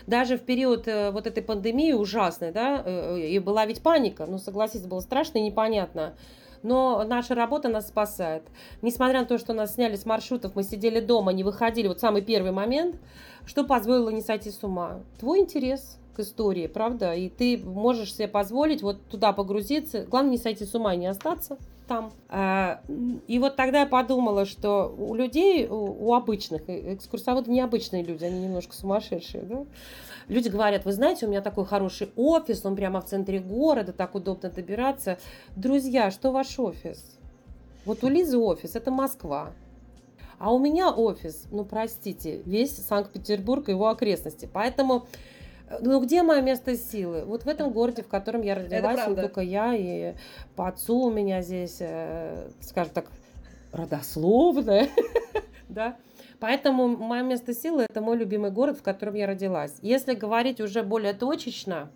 даже 0.07 0.37
в 0.37 0.43
период 0.43 0.87
э, 0.89 1.11
вот 1.11 1.27
этой 1.27 1.43
пандемии 1.43 1.93
ужасной, 1.93 2.53
да, 2.53 2.83
э, 2.85 3.21
и 3.21 3.39
была 3.39 3.67
ведь 3.67 3.83
паника, 3.83 4.27
ну, 4.27 4.39
согласитесь, 4.39 4.87
было 4.87 5.01
страшно 5.01 5.39
и 5.39 5.43
непонятно. 5.43 6.15
Но 6.63 7.05
наша 7.05 7.35
работа 7.35 7.69
нас 7.69 7.89
спасает. 7.89 8.43
Несмотря 8.81 9.21
на 9.21 9.27
то, 9.27 9.37
что 9.37 9.53
нас 9.53 9.75
сняли 9.75 9.97
с 9.97 10.07
маршрутов, 10.07 10.55
мы 10.55 10.63
сидели 10.63 11.01
дома, 11.01 11.33
не 11.33 11.45
выходили, 11.45 11.89
вот 11.89 12.01
самый 12.01 12.23
первый 12.23 12.53
момент, 12.53 12.97
что 13.45 13.65
позволило 13.65 14.09
не 14.09 14.23
сойти 14.23 14.51
с 14.51 14.63
ума? 14.63 15.01
Твой 15.19 15.41
интерес 15.41 15.99
к 16.17 16.21
истории, 16.21 16.67
правда? 16.67 17.15
И 17.15 17.29
ты 17.29 17.59
можешь 17.59 18.15
себе 18.15 18.29
позволить 18.29 18.83
вот 18.83 19.03
туда 19.11 19.33
погрузиться. 19.33 20.07
Главное 20.07 20.33
не 20.33 20.39
сойти 20.39 20.65
с 20.65 20.75
ума 20.75 20.95
и 20.95 20.97
не 20.97 21.07
остаться 21.07 21.59
там. 21.87 22.13
А, 22.29 22.81
и 23.27 23.39
вот 23.39 23.57
тогда 23.57 23.81
я 23.81 23.87
подумала, 23.87 24.45
что 24.45 24.95
у 24.97 25.15
людей, 25.15 25.67
у 25.69 26.15
обычных, 26.15 26.69
э, 26.69 26.95
экскурсоводы 26.95 27.51
необычные 27.51 28.03
люди, 28.03 28.25
они 28.25 28.41
немножко 28.41 28.75
сумасшедшие, 28.75 29.45
да? 29.45 29.65
Люди 30.29 30.49
говорят, 30.49 30.85
вы 30.85 30.93
знаете, 30.93 31.27
у 31.27 31.29
меня 31.29 31.43
такой 31.43 31.67
хороший 31.67 32.11
офис, 32.17 32.65
он 32.65 32.77
прямо 32.77 33.01
в 33.01 33.07
центре 33.07 33.41
города, 33.41 33.93
так 33.93 34.15
удобно 34.15 34.51
добираться. 34.51 35.19
Друзья, 35.55 36.11
что 36.11 36.33
ваш 36.33 36.59
офис? 36.59 37.19
Вот 37.85 38.03
у 38.03 38.09
Лизы 38.09 38.39
офис– 38.39 38.75
это 38.77 38.91
Москва. 38.91 39.53
А 40.39 40.53
у 40.53 40.59
меня 40.59 40.91
офис, 40.91 41.45
ну 41.51 41.65
простите, 41.65 42.43
весь 42.45 42.77
Санкт-Петербург 42.77 43.69
и 43.69 43.73
его 43.73 43.89
окрестности. 43.89 44.49
Поэтому 44.51 45.07
ну, 45.81 46.01
где 46.01 46.23
мое 46.23 46.41
место 46.41 46.77
силы? 46.77 47.25
Вот 47.25 47.45
в 47.45 47.49
этом 47.49 47.73
городе, 47.73 48.03
в 48.03 48.09
котором 48.09 48.43
я 48.43 48.55
родилась, 48.55 49.07
вот 49.07 49.21
только 49.21 49.41
я, 49.41 49.75
и 49.75 50.15
по 50.57 50.69
отцу 50.69 50.99
у 50.99 51.11
меня 51.11 51.43
здесь, 51.43 51.79
э, 51.81 52.49
скажем 52.61 52.93
так, 52.93 53.07
родословная, 53.73 54.89
да. 55.69 55.97
Поэтому 56.41 56.89
мое 56.89 57.23
место 57.23 57.55
силы– 57.55 57.87
это 57.89 58.01
мой 58.01 58.17
любимый 58.19 58.51
город, 58.51 58.79
в 58.79 58.83
котором 58.83 59.15
я 59.15 59.27
родилась. 59.27 59.75
Если 59.81 60.15
говорить 60.15 60.61
уже 60.61 60.83
более 60.83 61.15
точечно, 61.15 61.91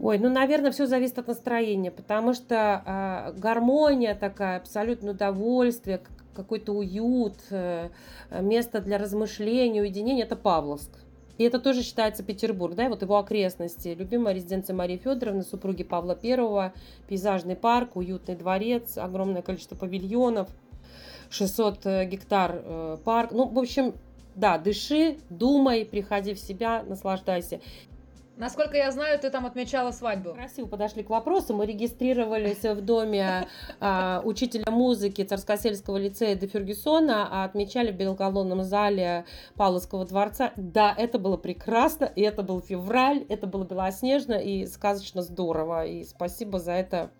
Ой, 0.00 0.18
ну, 0.18 0.28
наверное, 0.28 0.72
все 0.72 0.86
зависит 0.86 1.20
от 1.20 1.28
настроения, 1.28 1.92
потому 1.92 2.34
что 2.34 2.82
э, 2.84 3.38
гармония 3.38 4.16
такая, 4.16 4.58
абсолютное 4.58 5.12
удовольствие, 5.12 6.00
какой-то 6.34 6.72
уют, 6.72 7.36
э, 7.50 7.90
место 8.30 8.80
для 8.80 8.98
размышления, 8.98 9.82
уединения– 9.82 10.24
это 10.24 10.34
Павловск. 10.34 10.90
И 11.38 11.44
это 11.44 11.58
тоже 11.58 11.82
считается 11.82 12.22
Петербург, 12.22 12.74
да, 12.74 12.86
и 12.86 12.88
вот 12.88 13.02
его 13.02 13.18
окрестности. 13.18 13.88
Любимая 13.88 14.34
резиденция 14.34 14.74
Марии 14.74 14.96
Федоровны, 14.96 15.42
супруги 15.42 15.82
Павла 15.82 16.14
Первого, 16.14 16.72
пейзажный 17.08 17.56
парк, 17.56 17.96
уютный 17.96 18.36
дворец, 18.36 18.96
огромное 18.98 19.42
количество 19.42 19.74
павильонов, 19.74 20.48
600 21.30 21.86
э, 21.86 22.04
гектар 22.06 22.60
э, 22.62 22.98
парк. 23.04 23.32
Ну, 23.32 23.48
в 23.48 23.58
общем, 23.58 23.94
да, 24.36 24.58
дыши, 24.58 25.18
думай, 25.30 25.84
приходи 25.84 26.34
в 26.34 26.38
себя, 26.38 26.82
наслаждайся. 26.82 27.60
Насколько 28.36 28.76
я 28.76 28.90
знаю, 28.90 29.18
ты 29.18 29.30
там 29.30 29.46
отмечала 29.46 29.92
свадьбу. 29.92 30.34
Красиво 30.34 30.66
подошли 30.66 31.04
к 31.04 31.10
вопросу. 31.10 31.54
Мы 31.54 31.66
регистрировались 31.66 32.64
в 32.64 32.80
доме 32.80 33.46
а, 33.78 34.22
учителя 34.24 34.70
музыки 34.70 35.22
Царскосельского 35.22 35.98
лицея 35.98 36.34
де 36.34 36.48
Фергюсона, 36.48 37.28
а 37.30 37.44
отмечали 37.44 37.92
в 37.92 37.96
белоколонном 37.96 38.64
зале 38.64 39.24
Павловского 39.56 40.04
дворца. 40.04 40.52
Да, 40.56 40.92
это 40.96 41.20
было 41.20 41.36
прекрасно, 41.36 42.06
и 42.06 42.22
это 42.22 42.42
был 42.42 42.60
февраль, 42.60 43.24
это 43.28 43.46
было 43.46 43.64
белоснежно 43.64 44.34
и 44.34 44.66
сказочно 44.66 45.22
здорово. 45.22 45.86
И 45.86 46.02
спасибо 46.02 46.58
за 46.58 46.72
это 46.72 47.10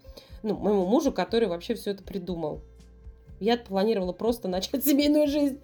ну, 0.42 0.56
моему 0.56 0.86
мужу, 0.86 1.12
который 1.12 1.46
вообще 1.46 1.74
все 1.74 1.92
это 1.92 2.02
придумал. 2.02 2.60
Я 3.38 3.56
планировала 3.56 4.12
просто 4.12 4.48
начать 4.54 4.84
семейную 4.84 5.28
жизнь. 5.28 5.60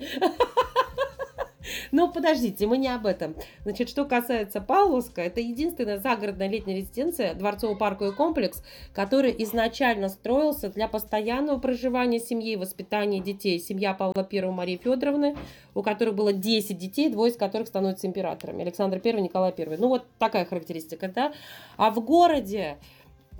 Но 1.92 2.10
подождите, 2.10 2.66
мы 2.66 2.78
не 2.78 2.88
об 2.88 3.06
этом. 3.06 3.34
Значит, 3.62 3.88
что 3.88 4.04
касается 4.04 4.60
Павловска, 4.60 5.22
это 5.22 5.40
единственная 5.40 5.98
загородная 5.98 6.48
летняя 6.48 6.76
резиденция, 6.76 7.34
дворцово-парковый 7.34 8.14
комплекс, 8.14 8.62
который 8.92 9.34
изначально 9.38 10.08
строился 10.08 10.68
для 10.68 10.88
постоянного 10.88 11.58
проживания 11.58 12.20
семьи 12.20 12.52
и 12.52 12.56
воспитания 12.56 13.20
детей. 13.20 13.58
Семья 13.58 13.94
Павла 13.94 14.28
I 14.30 14.50
Марии 14.50 14.80
Федоровны, 14.82 15.36
у 15.74 15.82
которых 15.82 16.14
было 16.14 16.32
10 16.32 16.76
детей, 16.76 17.08
двое 17.08 17.32
из 17.32 17.36
которых 17.36 17.68
становятся 17.68 18.06
императорами. 18.06 18.62
Александр 18.62 19.00
I, 19.04 19.20
Николай 19.20 19.54
I. 19.56 19.76
Ну, 19.78 19.88
вот 19.88 20.06
такая 20.18 20.44
характеристика, 20.44 21.08
да. 21.08 21.32
А 21.76 21.90
в 21.90 22.00
городе 22.00 22.78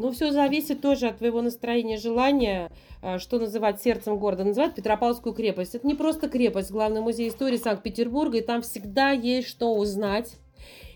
Ну, 0.00 0.12
все 0.12 0.32
зависит 0.32 0.80
тоже 0.80 1.08
от 1.08 1.18
твоего 1.18 1.42
настроения, 1.42 1.98
желания, 1.98 2.70
а, 3.02 3.18
что 3.18 3.38
называть 3.38 3.82
сердцем 3.82 4.18
города. 4.18 4.44
Называют 4.44 4.74
Петропавловскую 4.74 5.34
крепость. 5.34 5.74
Это 5.74 5.86
не 5.86 5.94
просто 5.94 6.30
крепость, 6.30 6.70
главный 6.70 7.02
музей 7.02 7.28
истории 7.28 7.58
Санкт-Петербурга, 7.58 8.38
и 8.38 8.40
там 8.40 8.62
всегда 8.62 9.10
есть 9.10 9.48
что 9.48 9.74
узнать. 9.74 10.36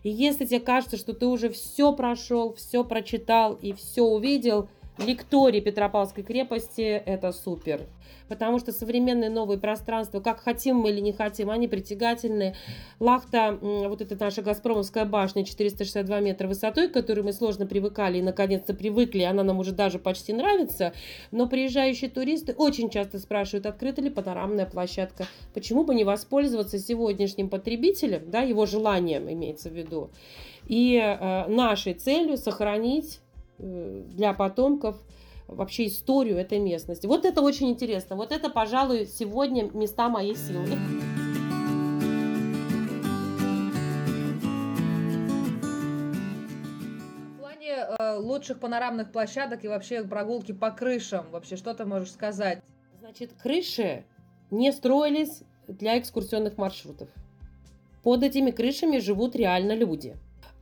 И 0.05 0.09
если 0.09 0.47
тебе 0.47 0.61
кажется, 0.61 0.97
что 0.97 1.13
ты 1.13 1.27
уже 1.27 1.51
все 1.51 1.93
прошел, 1.93 2.55
все 2.55 2.83
прочитал 2.83 3.55
и 3.55 3.75
все 3.75 4.03
увидел, 4.03 4.69
лекторий 4.99 5.61
Петропавловской 5.61 6.23
крепости– 6.23 6.81
это 7.07 7.33
супер 7.33 7.81
потому 8.29 8.59
что 8.59 8.73
современные 8.73 9.31
новые 9.31 9.59
пространства, 9.59 10.21
как 10.21 10.41
хотим 10.41 10.77
мы 10.77 10.91
или 10.91 11.01
не 11.01 11.13
хотим, 11.13 11.51
они 11.51 11.69
притягательны. 11.69 12.55
Лахта, 13.01 13.59
вот 13.61 14.01
эта 14.01 14.17
наша 14.19 14.43
Газпромовская 14.43 15.05
башня, 15.05 15.45
462 15.45 16.21
метра 16.21 16.49
высотой, 16.49 16.89
к 16.89 16.93
которой 16.93 17.21
мы 17.21 17.33
сложно 17.33 17.67
привыкали 17.67 18.19
и 18.19 18.23
наконец-то 18.23 18.75
привыкли, 18.75 19.23
она 19.23 19.43
нам 19.43 19.59
уже 19.59 19.73
даже 19.73 19.99
почти 19.99 20.33
нравится, 20.33 20.93
но 21.31 21.49
приезжающие 21.49 22.11
туристы 22.11 22.53
очень 22.53 22.91
часто 22.91 23.19
спрашивают, 23.19 23.67
открыта 23.67 24.01
ли 24.01 24.11
панорамная 24.11 24.67
площадка. 24.67 25.27
Почему 25.53 25.85
бы 25.85 25.95
не 25.95 26.05
воспользоваться 26.05 26.79
сегодняшним 26.79 27.49
потребителем, 27.49 28.31
да, 28.31 28.41
его 28.41 28.67
желанием 28.67 29.31
имеется 29.31 29.69
в 29.69 29.75
виду, 29.75 30.11
и 30.67 30.97
э, 30.97 31.47
нашей 31.49 31.95
целью 31.95 32.39
сохранить 32.39 33.21
для 33.59 34.33
потомков 34.35 34.97
вообще 35.47 35.87
историю 35.87 36.39
этой 36.39 36.59
местности. 36.59 37.07
Вот 37.07 37.25
это 37.25 37.43
очень 37.43 37.71
интересно. 37.71 38.17
Вот 38.17 38.33
это, 38.33 38.51
пожалуй, 38.51 39.07
сегодня 39.07 39.71
места 39.73 40.09
моей 40.09 40.37
силы. 40.37 40.67
В 47.35 47.39
плане 47.39 47.87
э, 47.99 48.17
лучших 48.17 48.61
панорамных 48.61 49.13
площадок 49.13 49.65
и 49.65 49.69
вообще 49.69 50.03
прогулки 50.05 50.53
по 50.53 50.71
крышам, 50.71 51.27
вообще 51.31 51.57
что 51.57 51.75
ты 51.75 51.85
можешь 51.85 52.13
сказать? 52.13 52.63
Значит, 53.01 53.33
крыши 53.41 54.05
не 54.51 54.73
строились 54.73 55.43
для 55.69 55.99
экскурсионных 55.99 56.57
маршрутов. 56.57 57.09
Под 58.03 58.23
этими 58.23 58.51
крышами 58.51 58.99
живут 58.99 59.35
реально 59.37 59.75
люди. 59.75 60.17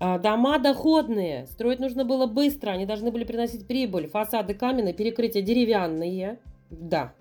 А, 0.05 0.19
дома 0.19 0.59
доходные. 0.59 1.47
Строить 1.47 1.79
нужно 1.79 2.05
было 2.05 2.27
быстро. 2.27 2.73
Они 2.73 2.87
должны 2.87 3.13
были 3.13 3.23
приносить 3.23 3.69
прибыль. 3.69 4.09
Фасады 4.09 4.53
каменные, 4.53 4.93
перекрытия 4.93 5.43
деревянные. 5.43 6.41
Да. 6.71 7.15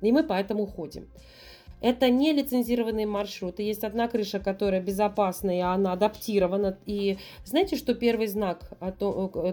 И 0.00 0.10
мы 0.10 0.24
поэтому 0.24 0.66
ходим. 0.66 1.08
Это 1.80 2.10
не 2.10 2.32
лицензированные 2.32 3.06
маршруты. 3.06 3.62
Есть 3.62 3.84
одна 3.84 4.08
крыша, 4.08 4.40
которая 4.40 4.80
безопасная, 4.80 5.58
и 5.58 5.60
она 5.60 5.92
адаптирована. 5.92 6.76
И 6.84 7.16
знаете, 7.44 7.76
что 7.76 7.94
первый 7.94 8.26
знак 8.26 8.72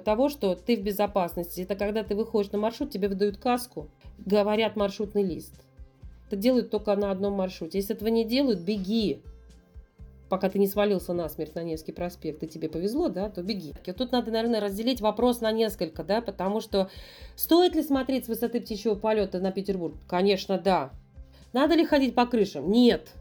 того, 0.04 0.30
что 0.30 0.56
ты 0.56 0.76
в 0.76 0.82
безопасности? 0.82 1.62
Это 1.62 1.76
когда 1.76 2.02
ты 2.04 2.16
выходишь 2.16 2.52
на 2.54 2.58
маршрут, 2.58 2.90
тебе 2.90 3.08
выдают 3.08 3.38
каску, 3.38 3.92
говорят 4.18 4.76
маршрутный 4.76 5.22
лист. 5.22 5.54
Это 6.26 6.38
делают 6.38 6.72
только 6.72 6.96
на 6.96 7.12
одном 7.12 7.34
маршруте. 7.34 7.78
Если 7.78 7.94
этого 7.94 8.10
не 8.10 8.26
делают, 8.26 8.62
беги 8.62 9.22
пока 10.34 10.50
ты 10.50 10.58
не 10.58 10.68
свалился 10.68 11.14
насмерть 11.14 11.54
на 11.54 11.62
Невский 11.62 11.92
проспект, 11.92 12.42
и 12.42 12.48
тебе 12.48 12.68
повезло, 12.68 13.08
да, 13.08 13.30
то 13.30 13.44
беги. 13.44 13.76
Тут 13.96 14.12
надо, 14.12 14.32
наверное, 14.32 14.62
разделить 14.62 15.00
вопрос 15.00 15.42
на 15.42 15.52
несколько, 15.52 16.04
да, 16.04 16.22
потому 16.22 16.60
что 16.60 16.90
стоит 17.36 17.76
ли 17.76 17.84
смотреть 17.84 18.26
с 18.26 18.30
высоты 18.30 18.60
птичьего 18.60 18.96
полета 18.96 19.40
на 19.40 19.52
Петербург? 19.52 19.96
Конечно, 20.08 20.58
да. 20.58 20.90
Надо 21.54 21.76
ли 21.76 21.86
ходить 21.86 22.16
по 22.16 22.26
крышам? 22.26 22.72
Нет. 22.72 23.12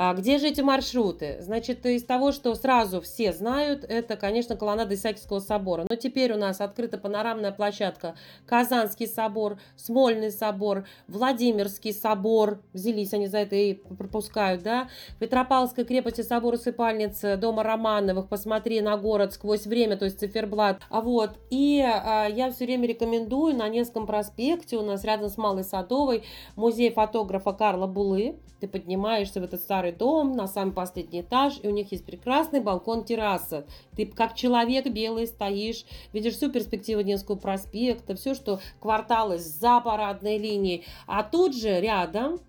А 0.00 0.14
где 0.14 0.38
же 0.38 0.46
эти 0.46 0.60
маршруты? 0.60 1.38
Значит, 1.40 1.84
из 1.84 2.04
того, 2.04 2.30
что 2.30 2.54
сразу 2.54 3.00
все 3.00 3.32
знают, 3.32 3.82
это, 3.82 4.16
конечно, 4.16 4.54
колоннада 4.54 4.94
Исаакиевского 4.94 5.40
собора. 5.40 5.86
Но 5.90 5.96
теперь 5.96 6.32
у 6.32 6.36
нас 6.36 6.60
открыта 6.60 6.98
панорамная 6.98 7.50
площадка 7.50 8.14
Казанский 8.46 9.08
собор, 9.08 9.58
Смольный 9.74 10.30
собор, 10.30 10.86
Владимирский 11.08 11.92
собор. 11.92 12.60
Взялись 12.72 13.12
они 13.12 13.26
за 13.26 13.38
это 13.38 13.56
и 13.56 13.74
пропускают, 13.74 14.62
да? 14.62 14.88
Петропавловская 15.18 15.84
крепость 15.84 16.20
и 16.20 16.22
собор 16.22 16.54
усыпальницы 16.54 17.36
дома 17.36 17.64
Романовых. 17.64 18.28
Посмотри 18.28 18.80
на 18.80 18.96
город 18.98 19.34
сквозь 19.34 19.66
время, 19.66 19.96
то 19.96 20.04
есть 20.04 20.20
циферблат. 20.20 20.80
А 20.90 21.00
вот, 21.00 21.30
и 21.50 21.82
а, 21.84 22.28
я 22.28 22.52
все 22.52 22.66
время 22.66 22.86
рекомендую 22.86 23.56
на 23.56 23.68
Невском 23.68 24.06
проспекте 24.06 24.76
у 24.76 24.82
нас 24.82 25.02
рядом 25.02 25.28
с 25.28 25.36
Малой 25.36 25.64
Садовой 25.64 26.22
музей 26.54 26.92
фотографа 26.92 27.52
Карла 27.52 27.88
Булы. 27.88 28.36
Ты 28.60 28.66
поднимаешься 28.66 29.40
в 29.40 29.44
этот 29.44 29.60
старый 29.60 29.87
старый 29.88 29.92
дом 29.92 30.32
на 30.32 30.46
самый 30.46 30.72
последний 30.72 31.20
этаж, 31.20 31.60
и 31.62 31.68
у 31.68 31.70
них 31.70 31.92
есть 31.92 32.04
прекрасный 32.04 32.60
балкон-терраса. 32.60 33.66
Ты 33.96 34.06
как 34.06 34.34
человек 34.34 34.86
белый 34.88 35.26
стоишь, 35.26 35.84
видишь 36.12 36.34
всю 36.34 36.50
перспективу 36.50 37.02
Невского 37.02 37.36
проспекта, 37.36 38.14
все, 38.14 38.34
что 38.34 38.60
кварталы 38.80 39.38
за 39.38 39.80
парадной 39.80 40.38
линией. 40.38 40.84
А 41.06 41.22
тут 41.22 41.56
же 41.56 41.80
рядом 41.80 42.40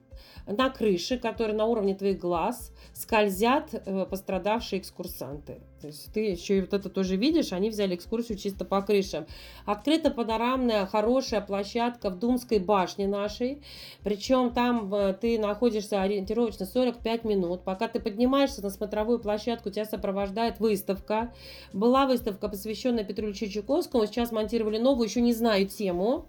на 0.47 0.69
крыше, 0.69 1.17
которая 1.17 1.55
на 1.55 1.65
уровне 1.65 1.95
твоих 1.95 2.19
глаз, 2.19 2.71
скользят 2.93 3.73
э, 3.73 4.05
пострадавшие 4.05 4.79
экскурсанты. 4.79 5.59
То 5.81 5.87
есть 5.87 6.11
ты 6.11 6.31
еще 6.31 6.57
и 6.57 6.61
вот 6.61 6.73
это 6.73 6.89
тоже 6.89 7.15
видишь, 7.15 7.53
они 7.53 7.69
взяли 7.69 7.95
экскурсию 7.95 8.37
чисто 8.37 8.65
по 8.65 8.81
крышам. 8.81 9.25
Открыта 9.65 10.11
панорамная 10.11 10.85
хорошая 10.85 11.41
площадка 11.41 12.09
в 12.09 12.19
Думской 12.19 12.59
башне 12.59 13.07
нашей. 13.07 13.61
Причем 14.03 14.51
там 14.51 14.93
э, 14.93 15.13
ты 15.13 15.39
находишься 15.39 16.01
ориентировочно 16.01 16.65
45 16.65 17.23
минут. 17.23 17.63
Пока 17.63 17.87
ты 17.87 17.99
поднимаешься 17.99 18.61
на 18.61 18.69
смотровую 18.69 19.19
площадку, 19.19 19.69
тебя 19.69 19.85
сопровождает 19.85 20.59
выставка. 20.59 21.33
Была 21.73 22.05
выставка, 22.05 22.49
посвященная 22.49 23.03
Петру 23.03 23.27
Ильичу 23.27 23.47
Чайковскому. 23.47 24.05
Сейчас 24.05 24.31
монтировали 24.31 24.77
новую, 24.77 25.07
еще 25.07 25.21
не 25.21 25.33
знаю 25.33 25.67
тему. 25.67 26.27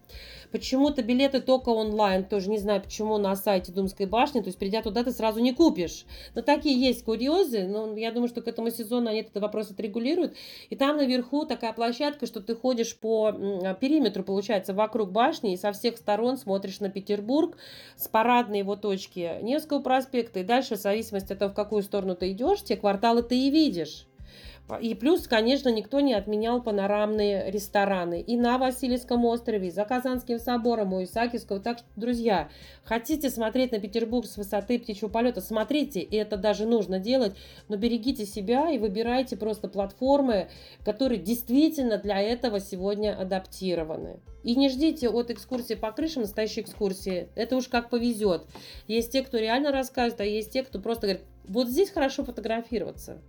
Почему-то 0.53 1.03
билеты 1.03 1.41
только 1.41 1.69
онлайн, 1.69 2.25
тоже 2.25 2.51
не 2.51 2.59
знаю 2.59 2.83
почему, 2.83 3.19
на 3.19 3.37
сайте 3.37 3.73
Думской 3.73 4.07
башни. 4.07 4.41
То 4.41 4.49
есть 4.49 4.59
придя 4.59 4.83
туда, 4.83 5.05
ты 5.05 5.13
сразу 5.13 5.41
не 5.41 5.53
купишь. 5.53 6.05
Но 6.35 6.43
такие 6.43 6.79
есть 6.79 7.05
курьезы. 7.05 7.67
Но 7.67 7.97
я 7.97 8.11
думаю, 8.11 8.29
что 8.29 8.43
к 8.43 8.49
этому 8.49 8.71
сезону 8.71 9.09
они 9.09 9.21
это 9.21 9.41
вопрос 9.41 9.71
отрегулируют. 9.71 10.35
И 10.69 10.77
там 10.77 10.97
наверху 10.97 11.45
такая 11.47 11.73
площадка, 11.73 12.27
что 12.27 12.41
ты 12.41 12.55
ходишь 12.55 12.97
по 12.99 13.33
периметру, 13.81 14.25
получается, 14.25 14.75
вокруг 14.75 15.13
башни 15.13 15.53
и 15.55 15.57
со 15.57 15.73
всех 15.73 15.97
сторон 15.97 16.37
смотришь 16.37 16.81
на 16.81 16.91
Петербург 16.91 17.57
с 17.97 18.09
парадной 18.09 18.59
его 18.59 18.77
точки 18.77 19.41
Невского 19.43 19.81
проспекта. 19.81 20.41
И 20.41 20.45
дальше, 20.45 20.77
в 20.77 20.81
зависимости 20.81 21.33
от 21.33 21.39
того, 21.39 21.53
в 21.53 21.55
какую 21.55 21.83
сторону 21.83 22.17
ты 22.17 22.33
идешь, 22.33 22.63
те 22.63 22.77
кварталы 22.77 23.23
ты 23.23 23.39
и 23.39 23.51
видишь. 23.51 24.10
И 24.81 24.95
плюс, 24.95 25.27
конечно, 25.27 25.69
никто 25.69 26.01
не 26.01 26.15
отменял 26.15 26.63
панорамные 26.63 27.51
рестораны 27.51 28.21
и 28.21 28.37
на 28.37 28.59
Васильевском 28.59 29.25
острове, 29.25 29.69
и 29.69 29.71
за 29.71 29.85
Казанским 29.85 30.39
собором, 30.39 30.93
у 30.93 31.03
Исаакиевского. 31.03 31.61
Так 31.61 31.79
что, 31.79 31.87
друзья, 31.97 32.49
хотите 32.85 33.31
смотреть 33.31 33.73
на 33.73 33.81
Петербург 33.81 34.27
с 34.27 34.37
высоты 34.37 34.79
птичьего 34.79 35.09
полета, 35.09 35.41
смотрите, 35.41 36.01
и 36.01 36.17
это 36.17 36.37
даже 36.37 36.67
нужно 36.67 36.99
делать, 36.99 37.35
но 37.69 37.77
берегите 37.77 38.27
себя 38.27 38.71
и 38.71 38.79
выбирайте 38.79 39.37
просто 39.37 39.69
платформы, 39.69 40.49
которые 40.85 41.21
действительно 41.21 41.99
для 41.99 42.21
этого 42.21 42.61
сегодня 42.61 43.19
адаптированы. 43.19 44.21
И 44.43 44.57
не 44.57 44.69
ждите 44.69 45.09
от 45.09 45.31
экскурсии 45.31 45.75
по 45.75 45.93
крышам 45.93 46.23
настоящей 46.23 46.63
экскурсии. 46.63 47.29
Это 47.35 47.57
уж 47.57 47.69
как 47.69 47.91
повезет. 47.91 48.47
Есть 48.87 49.13
те, 49.13 49.23
кто 49.23 49.37
реально 49.37 49.71
рассказывает, 49.71 50.21
а 50.21 50.25
есть 50.25 50.53
те, 50.53 50.63
кто 50.63 50.81
просто 50.81 51.03
говорит, 51.03 51.25
вот 51.45 51.69
здесь 51.69 51.91
хорошо 51.91 52.25
фотографироваться. 52.25 53.21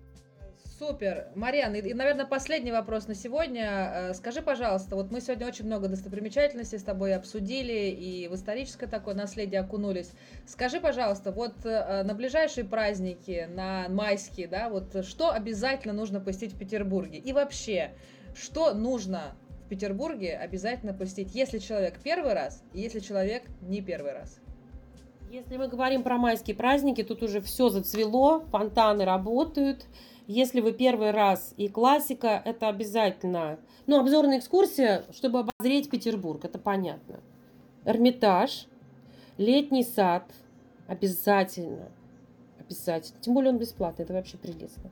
Супер. 0.82 1.28
Марьян, 1.36 1.76
и, 1.76 1.94
наверное, 1.94 2.26
последний 2.26 2.72
вопрос 2.72 3.08
на 3.08 3.14
сегодня. 3.14 3.92
Э, 3.94 4.14
скажи, 4.16 4.42
пожалуйста, 4.42 4.96
вот 4.96 5.12
мы 5.12 5.22
сегодня 5.22 5.46
очень 5.46 5.66
много 5.66 5.88
достопримечательностей 5.88 6.80
с 6.80 6.84
тобой 6.84 7.14
обсудили 7.14 7.92
и 7.92 8.28
в 8.28 8.34
историческое 8.34 8.88
такое 8.88 9.14
наследие 9.14 9.62
окунулись. 9.62 10.10
Скажи, 10.48 10.80
пожалуйста, 10.80 11.32
вот 11.32 11.54
э, 11.66 12.02
на 12.02 12.16
ближайшие 12.16 12.66
праздники, 12.66 13.48
на 13.54 13.90
майские, 13.90 14.48
да, 14.48 14.70
вот 14.70 15.06
что 15.06 15.30
обязательно 15.30 15.94
нужно 15.94 16.20
посетить 16.20 16.54
в 16.54 16.58
Петербурге? 16.58 17.20
И 17.20 17.32
вообще, 17.32 17.92
что 18.34 18.74
нужно 18.74 19.36
в 19.64 19.70
Петербурге 19.70 20.36
обязательно 20.36 20.96
посетить, 20.96 21.36
если 21.36 21.60
человек 21.60 22.00
первый 22.04 22.34
раз, 22.34 22.64
если 22.74 23.02
человек 23.02 23.44
не 23.62 23.82
первый 23.82 24.14
раз? 24.14 24.40
Если 25.30 25.58
мы 25.58 25.68
говорим 25.68 26.02
про 26.02 26.18
майские 26.18 26.56
праздники, 26.56 27.04
тут 27.04 27.22
уже 27.22 27.40
все 27.40 27.70
зацвело, 27.70 28.40
фонтаны 28.52 29.06
работают, 29.06 29.86
если 30.32 30.62
вы 30.62 30.72
первый 30.72 31.12
раз 31.12 31.54
и 31.58 31.68
классика, 31.68 32.42
это 32.46 32.70
обязательно. 32.70 33.60
Ну, 33.88 34.00
обзорная 34.00 34.40
экскурсия, 34.40 35.04
чтобы 35.12 35.40
обозреть 35.40 35.90
Петербург, 35.90 36.46
это 36.46 36.58
понятно. 36.58 37.20
Эрмитаж, 37.86 38.68
летний 39.38 39.84
сад, 39.84 40.24
обязательно. 40.88 41.90
Обязательно. 42.60 43.20
Тем 43.20 43.34
более 43.34 43.52
он 43.52 43.58
бесплатный, 43.58 44.06
это 44.06 44.14
вообще 44.14 44.38
прелестно. 44.38 44.90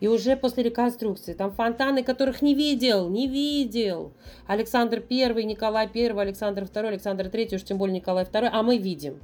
И 0.00 0.08
уже 0.08 0.36
после 0.36 0.62
реконструкции, 0.64 1.32
там 1.32 1.52
фонтаны, 1.52 2.02
которых 2.02 2.42
не 2.42 2.54
видел, 2.54 3.08
не 3.08 3.26
видел. 3.26 4.12
Александр 4.46 5.00
Первый, 5.00 5.44
Николай 5.44 5.88
Первый, 5.88 6.24
Александр 6.24 6.66
Второй, 6.66 6.90
Александр 6.90 7.30
Третий, 7.30 7.56
уж 7.56 7.62
тем 7.62 7.78
более 7.78 7.94
Николай 7.94 8.26
Второй, 8.26 8.50
а 8.52 8.62
мы 8.62 8.76
видим. 8.76 9.20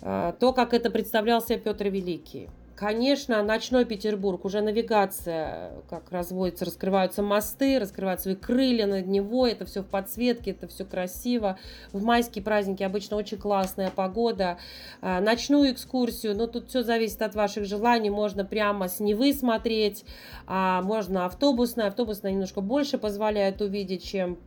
А, 0.00 0.32
то, 0.32 0.54
как 0.54 0.72
это 0.72 0.90
представлялся 0.90 1.58
Петр 1.58 1.88
Великий 1.88 2.48
Конечно, 2.74 3.42
ночной 3.42 3.84
Петербург, 3.84 4.44
уже 4.46 4.62
навигация, 4.62 5.72
как 5.90 6.10
разводится, 6.10 6.64
раскрываются 6.64 7.22
мосты, 7.22 7.78
раскрывают 7.78 8.20
свои 8.20 8.34
крылья 8.34 8.86
над 8.86 9.06
него, 9.06 9.46
это 9.46 9.66
все 9.66 9.82
в 9.82 9.86
подсветке, 9.86 10.52
это 10.52 10.66
все 10.68 10.84
красиво. 10.84 11.58
В 11.92 12.02
майские 12.02 12.42
праздники 12.42 12.82
обычно 12.82 13.16
очень 13.18 13.36
классная 13.36 13.90
погода. 13.90 14.58
А, 15.02 15.20
ночную 15.20 15.72
экскурсию, 15.72 16.34
ну 16.34 16.46
тут 16.46 16.70
все 16.70 16.82
зависит 16.82 17.20
от 17.20 17.34
ваших 17.34 17.66
желаний, 17.66 18.08
можно 18.08 18.44
прямо 18.44 18.88
с 18.88 19.00
Невы 19.00 19.34
смотреть, 19.34 20.04
а 20.46 20.80
можно 20.82 21.26
автобусная, 21.26 21.88
автобусная 21.88 22.32
немножко 22.32 22.62
больше 22.62 22.96
позволяет 22.96 23.60
увидеть, 23.60 24.02
чем 24.02 24.38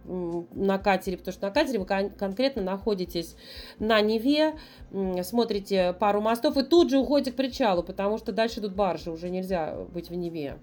на 0.52 0.80
катере, 0.80 1.18
потому 1.18 1.34
что 1.34 1.46
на 1.46 1.52
катере 1.52 1.80
вы 1.80 1.86
конкретно 1.86 2.64
находитесь 2.64 3.36
на 3.78 4.02
Неве, 4.02 4.56
смотрите 5.22 5.94
пару 6.00 6.22
мостов 6.22 6.58
и 6.58 6.64
тут 6.64 6.90
же 6.90 6.98
уходите 6.98 7.32
к 7.32 7.36
причалу, 7.36 7.84
потому 7.84 8.15
что 8.18 8.32
дальше 8.32 8.62
тут 8.62 8.74
баржи, 8.74 9.12
уже 9.12 9.30
нельзя 9.30 9.76
быть 9.94 10.10
в 10.10 10.16
Неве. 10.16 10.58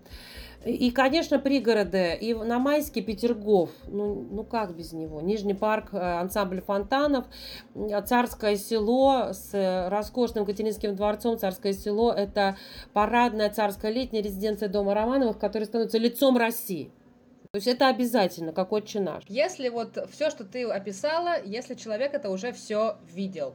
И, 0.64 0.90
конечно, 0.92 1.38
пригороды. 1.38 2.16
И 2.20 2.34
на 2.34 2.58
Майске 2.58 3.00
Петергоф. 3.00 3.70
Ну, 3.88 4.26
ну 4.30 4.44
как 4.44 4.76
без 4.76 4.92
него? 4.92 5.20
Нижний 5.20 5.54
парк, 5.54 5.88
э, 5.92 5.98
ансамбль 5.98 6.60
фонтанов, 6.60 7.24
Царское 8.06 8.56
село 8.56 9.32
с 9.32 9.88
роскошным 9.90 10.46
Катеринским 10.46 10.94
дворцом. 10.94 11.36
Царское 11.36 11.72
село– 11.72 12.12
это 12.16 12.56
парадная 12.92 13.50
царская 13.50 13.90
летняя 13.90 14.22
резиденция 14.22 14.68
Дома 14.68 14.94
Романовых, 14.94 15.38
которая 15.38 15.66
становится 15.66 15.98
лицом 15.98 16.36
России. 16.36 16.92
То 17.50 17.56
есть 17.56 17.66
это 17.66 17.88
обязательно, 17.88 18.52
как 18.52 18.72
отче 18.72 19.00
наш. 19.00 19.24
Если 19.28 19.68
вот 19.68 19.98
все, 20.10 20.30
что 20.30 20.44
ты 20.44 20.64
описала, 20.64 21.42
если 21.44 21.74
человек 21.74 22.14
это 22.14 22.30
уже 22.30 22.52
все 22.52 22.96
видел, 23.12 23.54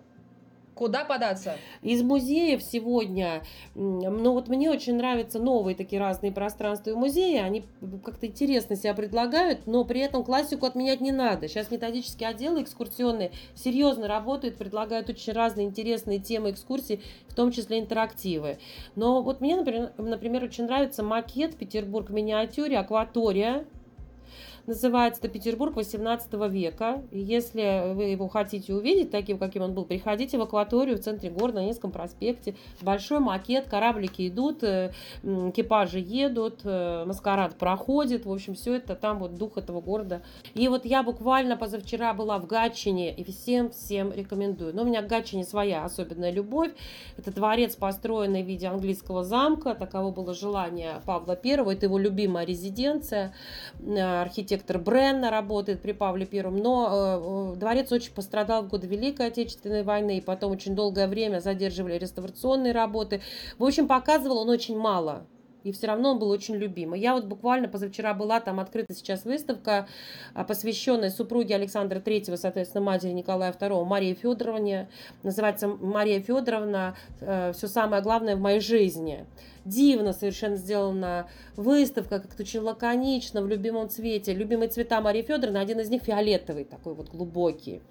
Куда 0.77 1.05
податься? 1.05 1.55
Из 1.81 2.03
музеев 2.03 2.61
сегодня, 2.61 3.41
ну 3.73 4.33
вот 4.33 4.47
мне 4.47 4.69
очень 4.69 4.95
нравятся 4.95 5.39
новые 5.39 5.75
такие 5.75 5.99
разные 5.99 6.31
пространства 6.31 6.91
и 6.91 6.93
музеи, 6.93 7.37
они 7.37 7.63
как-то 8.05 8.27
интересно 8.27 8.75
себя 8.75 8.93
предлагают, 8.93 9.65
но 9.65 9.83
при 9.85 10.01
этом 10.01 10.23
классику 10.23 10.67
отменять 10.67 11.01
не 11.01 11.11
надо. 11.11 11.47
Сейчас 11.47 11.71
методические 11.71 12.29
отделы 12.29 12.61
экскурсионные 12.61 13.31
серьезно 13.55 14.07
работают, 14.07 14.57
предлагают 14.57 15.09
очень 15.09 15.33
разные 15.33 15.65
интересные 15.65 16.19
темы 16.19 16.51
экскурсий, 16.51 17.01
в 17.27 17.33
том 17.33 17.51
числе 17.51 17.79
интерактивы. 17.79 18.59
Но 18.95 19.23
вот 19.23 19.41
мне, 19.41 19.55
например, 19.55 19.91
например 19.97 20.43
очень 20.43 20.65
нравится 20.65 21.01
макет 21.01 21.55
Петербург 21.57 22.11
миниатюре, 22.11 22.77
акватория, 22.77 23.65
Называется 24.67 25.21
это 25.23 25.29
Петербург 25.29 25.77
18 25.77 26.33
века. 26.51 27.01
Если 27.11 27.93
вы 27.93 28.03
его 28.03 28.27
хотите 28.27 28.73
увидеть 28.75 29.11
таким, 29.11 29.37
каким 29.37 29.61
он 29.61 29.73
был, 29.73 29.85
приходите 29.85 30.37
в 30.37 30.41
акваторию 30.41 30.97
в 30.97 30.99
центре 30.99 31.29
города, 31.29 31.61
на 31.61 31.67
Невском 31.67 31.89
проспекте. 31.89 32.53
Большой 32.81 33.19
макет, 33.19 33.69
кораблики 33.69 34.27
идут, 34.27 34.63
э, 34.63 34.91
экипажи 35.23 35.99
едут, 35.99 36.59
э, 36.65 37.05
маскарад 37.05 37.55
проходит. 37.55 38.25
В 38.25 38.31
общем, 38.31 38.55
все 38.55 38.75
это 38.75 38.95
там 38.95 39.19
вот 39.19 39.35
дух 39.35 39.57
этого 39.57 39.79
города. 39.79 40.21
И 40.53 40.67
вот 40.67 40.83
я 40.83 41.01
буквально 41.01 41.55
позавчера 41.55 42.13
была 42.13 42.37
в 42.37 42.45
Гатчине 42.45 43.15
и 43.15 43.23
всем-всем 43.23 44.11
рекомендую. 44.11 44.75
Но 44.75 44.81
у 44.81 44.85
меня 44.85 45.01
к 45.01 45.07
Гатчине 45.07 45.45
своя 45.45 45.85
особенная 45.85 46.31
любовь. 46.31 46.71
Это 47.15 47.31
дворец, 47.31 47.77
построенный 47.77 48.43
в 48.43 48.45
виде 48.45 48.67
английского 48.67 49.23
замка. 49.23 49.75
Таково 49.75 50.11
было 50.11 50.33
желание 50.33 51.01
Павла 51.05 51.39
I. 51.41 51.73
Это 51.73 51.85
его 51.85 51.97
любимая 51.97 52.45
резиденция. 52.45 53.33
Э, 53.79 54.25
архитектор 54.57 54.79
Бренна 54.79 55.29
работает 55.29 55.81
при 55.81 55.91
Павле 55.91 56.25
Первом, 56.25 56.57
но 56.57 57.53
э, 57.53 57.59
дворец 57.59 57.91
очень 57.91 58.11
пострадал 58.11 58.63
в 58.63 58.69
годы 58.69 58.87
Великой 58.87 59.27
Отечественной 59.27 59.83
войны, 59.83 60.17
и 60.17 60.21
потом 60.21 60.51
очень 60.51 60.75
долгое 60.75 61.07
время 61.07 61.39
задерживали 61.39 61.97
реставрационные 61.97 62.73
работы. 62.73 63.21
В 63.57 63.63
общем, 63.63 63.87
показывал 63.87 64.39
он 64.39 64.49
очень 64.49 64.77
мало 64.77 65.25
и 65.63 65.71
все 65.71 65.87
равно 65.87 66.11
он 66.11 66.19
был 66.19 66.29
очень 66.29 66.55
любимый. 66.55 66.99
Я 66.99 67.13
вот 67.13 67.25
буквально 67.25 67.67
позавчера 67.67 68.13
была, 68.13 68.39
там 68.39 68.59
открыта 68.59 68.93
сейчас 68.93 69.25
выставка, 69.25 69.87
а, 70.33 70.43
посвященная 70.43 71.09
супруге 71.09 71.55
Александра 71.55 71.99
Третьего, 71.99 72.35
соответственно, 72.35 72.83
матери 72.83 73.11
Николая 73.11 73.51
II, 73.51 73.85
Марии 73.85 74.13
Федоровне. 74.13 74.89
Называется 75.23 75.67
«Мария 75.67 76.21
Федоровна. 76.21 76.95
Э, 77.19 77.51
все 77.53 77.67
самое 77.67 78.01
главное 78.01 78.35
в 78.35 78.39
моей 78.39 78.59
жизни». 78.59 79.25
Дивно 79.65 80.13
совершенно 80.13 80.55
сделана 80.55 81.27
выставка, 81.57 82.19
как-то 82.19 82.43
очень 82.43 82.61
лаконично, 82.61 83.41
в 83.41 83.47
любимом 83.47 83.89
цвете. 83.89 84.33
Любимые 84.33 84.69
цвета 84.69 85.01
Марии 85.01 85.21
Федоровны, 85.21 85.57
один 85.57 85.79
из 85.81 85.89
них 85.89 86.03
фиолетовый, 86.03 86.63
такой 86.63 86.93
вот 86.93 87.09
глубокий. 87.09 87.81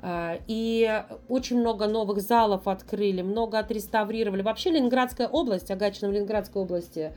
А, 0.00 0.38
и 0.46 1.04
очень 1.28 1.58
много 1.58 1.86
новых 1.86 2.20
залов 2.20 2.68
открыли, 2.68 3.22
много 3.22 3.58
отреставрировали. 3.58 4.42
Вообще 4.42 4.70
Ленинградская 4.70 5.28
область, 5.28 5.70
Агачина 5.70 6.08
в 6.10 6.12
Ленинградской 6.12 6.62
области, 6.62 7.12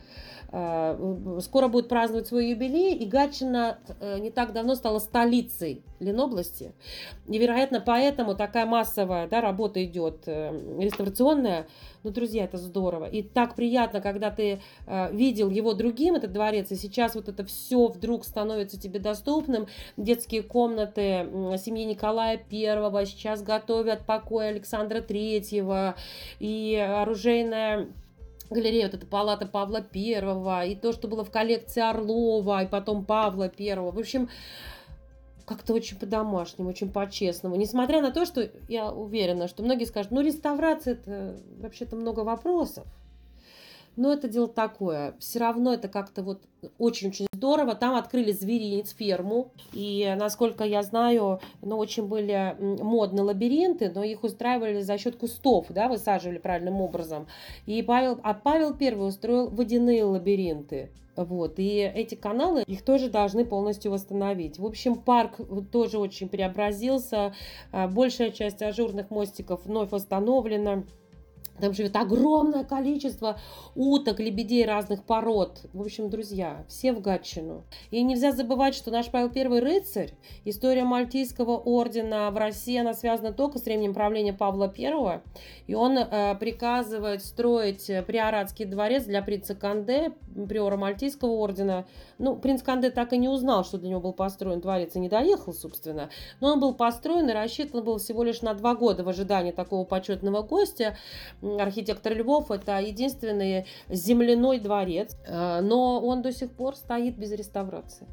скоро 0.51 1.69
будет 1.69 1.87
праздновать 1.87 2.27
свой 2.27 2.49
юбилей, 2.49 2.93
и 2.95 3.05
Гатчина 3.05 3.79
э, 4.01 4.19
не 4.19 4.31
так 4.31 4.51
давно 4.51 4.75
стала 4.75 4.99
столицей 4.99 5.81
Ленобласти. 6.01 6.73
И, 7.27 7.37
вероятно, 7.37 7.79
поэтому 7.79 8.35
такая 8.35 8.65
массовая 8.65 9.29
да, 9.29 9.39
работа 9.39 9.81
идет 9.83 10.23
э, 10.25 10.51
реставрационная. 10.77 11.67
Ну, 12.03 12.09
друзья, 12.11 12.43
это 12.43 12.57
здорово. 12.57 13.05
И 13.05 13.21
так 13.21 13.55
приятно, 13.55 14.01
когда 14.01 14.29
ты 14.29 14.61
э, 14.87 15.15
видел 15.15 15.49
его 15.49 15.73
другим, 15.73 16.15
этот 16.15 16.33
дворец, 16.33 16.69
и 16.71 16.75
сейчас 16.75 17.15
вот 17.15 17.29
это 17.29 17.45
все 17.45 17.87
вдруг 17.87 18.25
становится 18.25 18.77
тебе 18.77 18.99
доступным. 18.99 19.67
Детские 19.95 20.43
комнаты 20.43 21.29
семьи 21.59 21.85
Николая 21.85 22.37
Первого 22.37 23.05
сейчас 23.05 23.41
готовят 23.41 24.05
покой 24.05 24.49
Александра 24.49 24.99
Третьего, 24.99 25.95
и 26.39 26.75
оружейная 26.75 27.87
галерея, 28.51 28.85
вот 28.85 28.95
эта 28.95 29.05
палата 29.05 29.45
Павла 29.45 29.81
Первого, 29.81 30.65
и 30.65 30.75
то, 30.75 30.91
что 30.91 31.07
было 31.07 31.23
в 31.23 31.31
коллекции 31.31 31.81
Орлова, 31.81 32.63
и 32.63 32.67
потом 32.67 33.05
Павла 33.05 33.49
Первого. 33.49 33.91
В 33.91 33.99
общем, 33.99 34.29
как-то 35.45 35.73
очень 35.73 35.97
по-домашнему, 35.97 36.69
очень 36.69 36.91
по-честному. 36.91 37.55
Несмотря 37.55 38.01
на 38.01 38.11
то, 38.11 38.25
что 38.25 38.49
я 38.67 38.91
уверена, 38.91 39.47
что 39.47 39.63
многие 39.63 39.85
скажут, 39.85 40.11
ну, 40.11 40.21
реставрация 40.21 40.93
это 40.93 41.37
вообще-то 41.59 41.95
много 41.95 42.21
вопросов. 42.21 42.85
Но 43.95 44.13
это 44.13 44.27
дело 44.27 44.47
такое. 44.47 45.15
Все 45.19 45.39
равно 45.39 45.73
это 45.73 45.87
как-то 45.87 46.23
вот 46.23 46.41
очень-очень 46.77 47.27
здорово. 47.33 47.75
Там 47.75 47.95
открыли 47.95 48.31
зверинец, 48.31 48.95
ферму. 48.95 49.51
И, 49.73 50.13
насколько 50.17 50.63
я 50.63 50.83
знаю, 50.83 51.41
ну, 51.61 51.77
очень 51.77 52.07
были 52.07 52.55
модные 52.59 53.23
лабиринты, 53.23 53.91
но 53.93 54.03
их 54.03 54.23
устраивали 54.23 54.81
за 54.81 54.97
счет 54.97 55.17
кустов, 55.17 55.67
да, 55.69 55.87
высаживали 55.87 56.37
правильным 56.37 56.81
образом. 56.81 57.27
И 57.65 57.81
Павел, 57.81 58.19
а 58.23 58.33
Павел 58.33 58.73
Первый 58.73 59.07
устроил 59.07 59.49
водяные 59.49 60.03
лабиринты. 60.03 60.91
Вот, 61.17 61.59
и 61.59 61.79
эти 61.79 62.15
каналы, 62.15 62.63
их 62.65 62.83
тоже 62.83 63.09
должны 63.09 63.43
полностью 63.43 63.91
восстановить. 63.91 64.59
В 64.59 64.65
общем, 64.65 64.95
парк 64.95 65.39
тоже 65.71 65.99
очень 65.99 66.29
преобразился. 66.29 67.33
А, 67.71 67.87
большая 67.87 68.31
часть 68.31 68.61
ажурных 68.61 69.09
мостиков 69.09 69.65
вновь 69.65 69.91
восстановлена. 69.91 70.83
Там 71.62 71.74
живет 71.74 71.95
огромное 71.95 72.64
количество 72.64 73.39
уток, 73.76 74.20
лебедей 74.20 74.66
разных 74.66 75.03
пород. 75.03 75.62
В 75.74 75.82
общем, 75.82 76.09
друзья, 76.09 76.66
все 76.68 76.91
в 76.91 77.01
Гатчину. 77.01 77.64
И 77.91 78.01
нельзя 78.03 78.32
забывать, 78.32 78.76
что 78.76 78.91
наш 78.91 79.09
Павел 79.09 79.30
Первый 79.30 79.62
рыцарь, 79.62 80.14
история 80.43 80.84
Мальтийского 80.84 81.57
ордена 81.57 82.32
в 82.32 82.38
России, 82.38 82.78
она 82.78 82.93
связана 82.93 83.32
только 83.32 83.59
с 83.59 83.66
временем 83.66 83.93
правления 83.93 84.34
Павла 84.34 84.68
Первого. 84.68 85.22
И 85.68 85.76
он 85.76 85.97
э, 85.97 86.36
приказывает 86.39 87.24
строить 87.24 87.86
приоратский 88.07 88.66
дворец 88.66 89.05
для 89.05 89.22
принца 89.22 89.55
Канде, 89.55 90.14
приора 90.49 90.78
Мальтийского 90.78 91.32
ордена. 91.32 91.86
Ну, 92.18 92.36
принц 92.36 92.64
Канде 92.64 92.89
так 92.89 93.14
и 93.14 93.18
не 93.18 93.30
узнал, 93.30 93.64
что 93.64 93.78
для 93.78 93.89
него 93.89 94.01
был 94.01 94.14
построен 94.14 94.59
дворец, 94.59 94.95
и 94.95 94.99
не 94.99 95.09
доехал, 95.09 95.53
собственно. 95.53 96.09
Но 96.39 96.53
он 96.53 96.59
был 96.59 96.74
построен 96.74 97.30
и 97.30 97.34
рассчитан 97.34 97.84
был 97.84 97.99
всего 97.99 98.24
лишь 98.24 98.41
на 98.41 98.53
два 98.53 98.76
года 98.76 99.03
в 99.03 99.09
ожидании 99.09 99.51
такого 99.51 99.86
почетного 99.86 100.41
гостя 100.41 100.97
архитектор 101.59 102.13
Львов, 102.13 102.51
это 102.51 102.79
единственный 102.79 103.65
земляной 103.89 104.59
дворец, 104.59 105.17
э, 105.25 105.61
но 105.61 105.99
он 105.99 106.21
до 106.21 106.31
сих 106.31 106.51
пор 106.51 106.75
стоит 106.75 107.17
без 107.17 107.31
реставрации. 107.31 108.07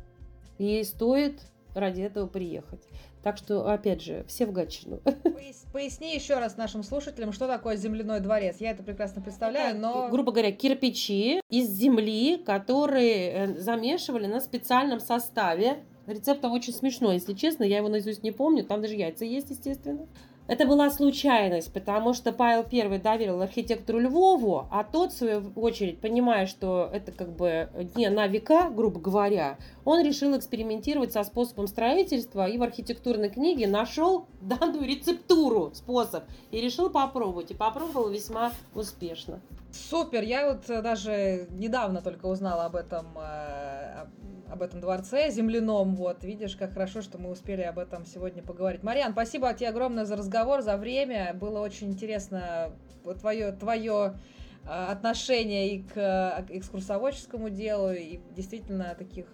И 0.58 0.82
стоит 0.84 1.40
ради 1.74 2.02
этого 2.02 2.26
приехать. 2.26 2.82
Так 3.22 3.36
что, 3.36 3.68
опять 3.70 4.00
же, 4.02 4.24
все 4.28 4.46
в 4.46 4.52
Гатчину. 4.52 5.00
Поясни 5.72 6.14
еще 6.14 6.38
раз 6.38 6.56
нашим 6.56 6.82
слушателям, 6.82 7.32
что 7.32 7.46
такое 7.46 7.76
земляной 7.76 8.20
дворец. 8.20 8.56
Я 8.60 8.70
это 8.70 8.82
прекрасно 8.82 9.20
представляю, 9.20 9.78
но... 9.78 10.08
Грубо 10.08 10.32
говоря, 10.32 10.52
кирпичи 10.52 11.40
из 11.50 11.68
земли, 11.68 12.38
которые 12.38 13.30
э, 13.30 13.58
замешивали 13.58 14.26
на 14.26 14.40
специальном 14.40 15.00
составе. 15.00 15.84
Рецепт 16.06 16.40
там 16.40 16.52
очень 16.52 16.72
смешной, 16.72 17.14
если 17.14 17.34
честно. 17.34 17.64
Я 17.64 17.78
его 17.78 17.88
наизусть 17.88 18.22
не 18.22 18.30
помню. 18.30 18.64
Там 18.64 18.80
даже 18.80 18.94
яйца 18.94 19.24
есть, 19.24 19.50
естественно. 19.50 20.06
Это 20.48 20.64
была 20.64 20.90
случайность, 20.90 21.70
потому 21.74 22.14
что 22.14 22.32
Павел 22.32 22.64
I 22.72 22.98
доверил 22.98 23.42
архитектору 23.42 23.98
Львову, 23.98 24.66
а 24.70 24.82
тот, 24.82 25.12
в 25.12 25.16
свою 25.18 25.52
очередь, 25.54 26.00
понимая, 26.00 26.46
что 26.46 26.88
это 26.90 27.12
как 27.12 27.36
бы 27.36 27.68
не 27.94 28.08
на 28.08 28.26
века, 28.26 28.70
грубо 28.70 28.98
говоря, 28.98 29.58
он 29.84 30.02
решил 30.02 30.36
экспериментировать 30.38 31.12
со 31.12 31.22
способом 31.22 31.66
строительства 31.66 32.48
и 32.48 32.56
в 32.56 32.62
архитектурной 32.62 33.28
книге 33.28 33.68
нашел 33.68 34.24
данную 34.40 34.86
рецептуру, 34.86 35.70
способ, 35.74 36.24
и 36.50 36.60
решил 36.62 36.88
попробовать. 36.88 37.50
И 37.50 37.54
попробовал 37.54 38.08
весьма 38.08 38.52
успешно. 38.74 39.40
Супер! 39.70 40.22
Я 40.22 40.52
вот 40.52 40.68
э, 40.70 40.80
даже 40.80 41.46
недавно 41.50 42.00
только 42.00 42.26
узнала 42.26 42.64
об 42.64 42.76
этом, 42.76 43.06
э, 43.18 44.06
об 44.50 44.62
этом 44.62 44.80
дворце 44.80 45.30
земляном. 45.30 45.94
Вот, 45.94 46.24
видишь, 46.24 46.56
как 46.56 46.72
хорошо, 46.72 47.02
что 47.02 47.18
мы 47.18 47.30
успели 47.30 47.62
об 47.62 47.78
этом 47.78 48.06
сегодня 48.06 48.42
поговорить. 48.42 48.82
Мариан, 48.82 49.12
спасибо 49.12 49.52
тебе 49.52 49.68
огромное 49.68 50.06
за 50.06 50.16
разговор, 50.16 50.62
за 50.62 50.78
время. 50.78 51.34
Было 51.34 51.60
очень 51.60 51.88
интересно 51.88 52.72
твое, 53.20 53.52
твое 53.52 54.18
э, 54.64 54.68
отношение 54.68 55.74
и 55.74 55.82
к 55.82 56.46
экскурсоводческому 56.48 57.50
делу, 57.50 57.92
и 57.92 58.20
действительно 58.34 58.94
таких 58.98 59.26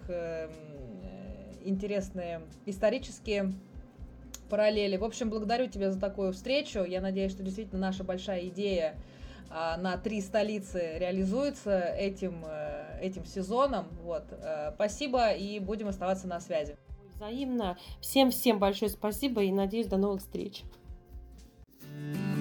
интересные 1.63 2.41
исторические 2.65 3.53
параллели. 4.49 4.97
В 4.97 5.03
общем, 5.03 5.29
благодарю 5.29 5.67
тебя 5.67 5.91
за 5.91 5.99
такую 5.99 6.33
встречу. 6.33 6.83
Я 6.83 7.01
надеюсь, 7.01 7.31
что 7.31 7.41
действительно 7.41 7.79
наша 7.79 8.03
большая 8.03 8.47
идея 8.49 8.95
а, 9.49 9.77
на 9.77 9.97
три 9.97 10.21
столицы 10.21 10.97
реализуется 10.97 11.79
этим, 11.79 12.43
э, 12.45 12.99
этим 13.01 13.25
сезоном. 13.25 13.87
Вот. 14.03 14.25
Э, 14.31 14.71
спасибо 14.75 15.31
и 15.31 15.59
будем 15.59 15.87
оставаться 15.87 16.27
на 16.27 16.39
связи. 16.39 16.77
Взаимно. 17.15 17.77
Всем-всем 18.01 18.59
большое 18.59 18.91
спасибо 18.91 19.43
и 19.43 19.51
надеюсь, 19.51 19.87
до 19.87 19.97
новых 19.97 20.21
встреч. 20.21 20.63
thank 21.97 22.17
you 22.17 22.34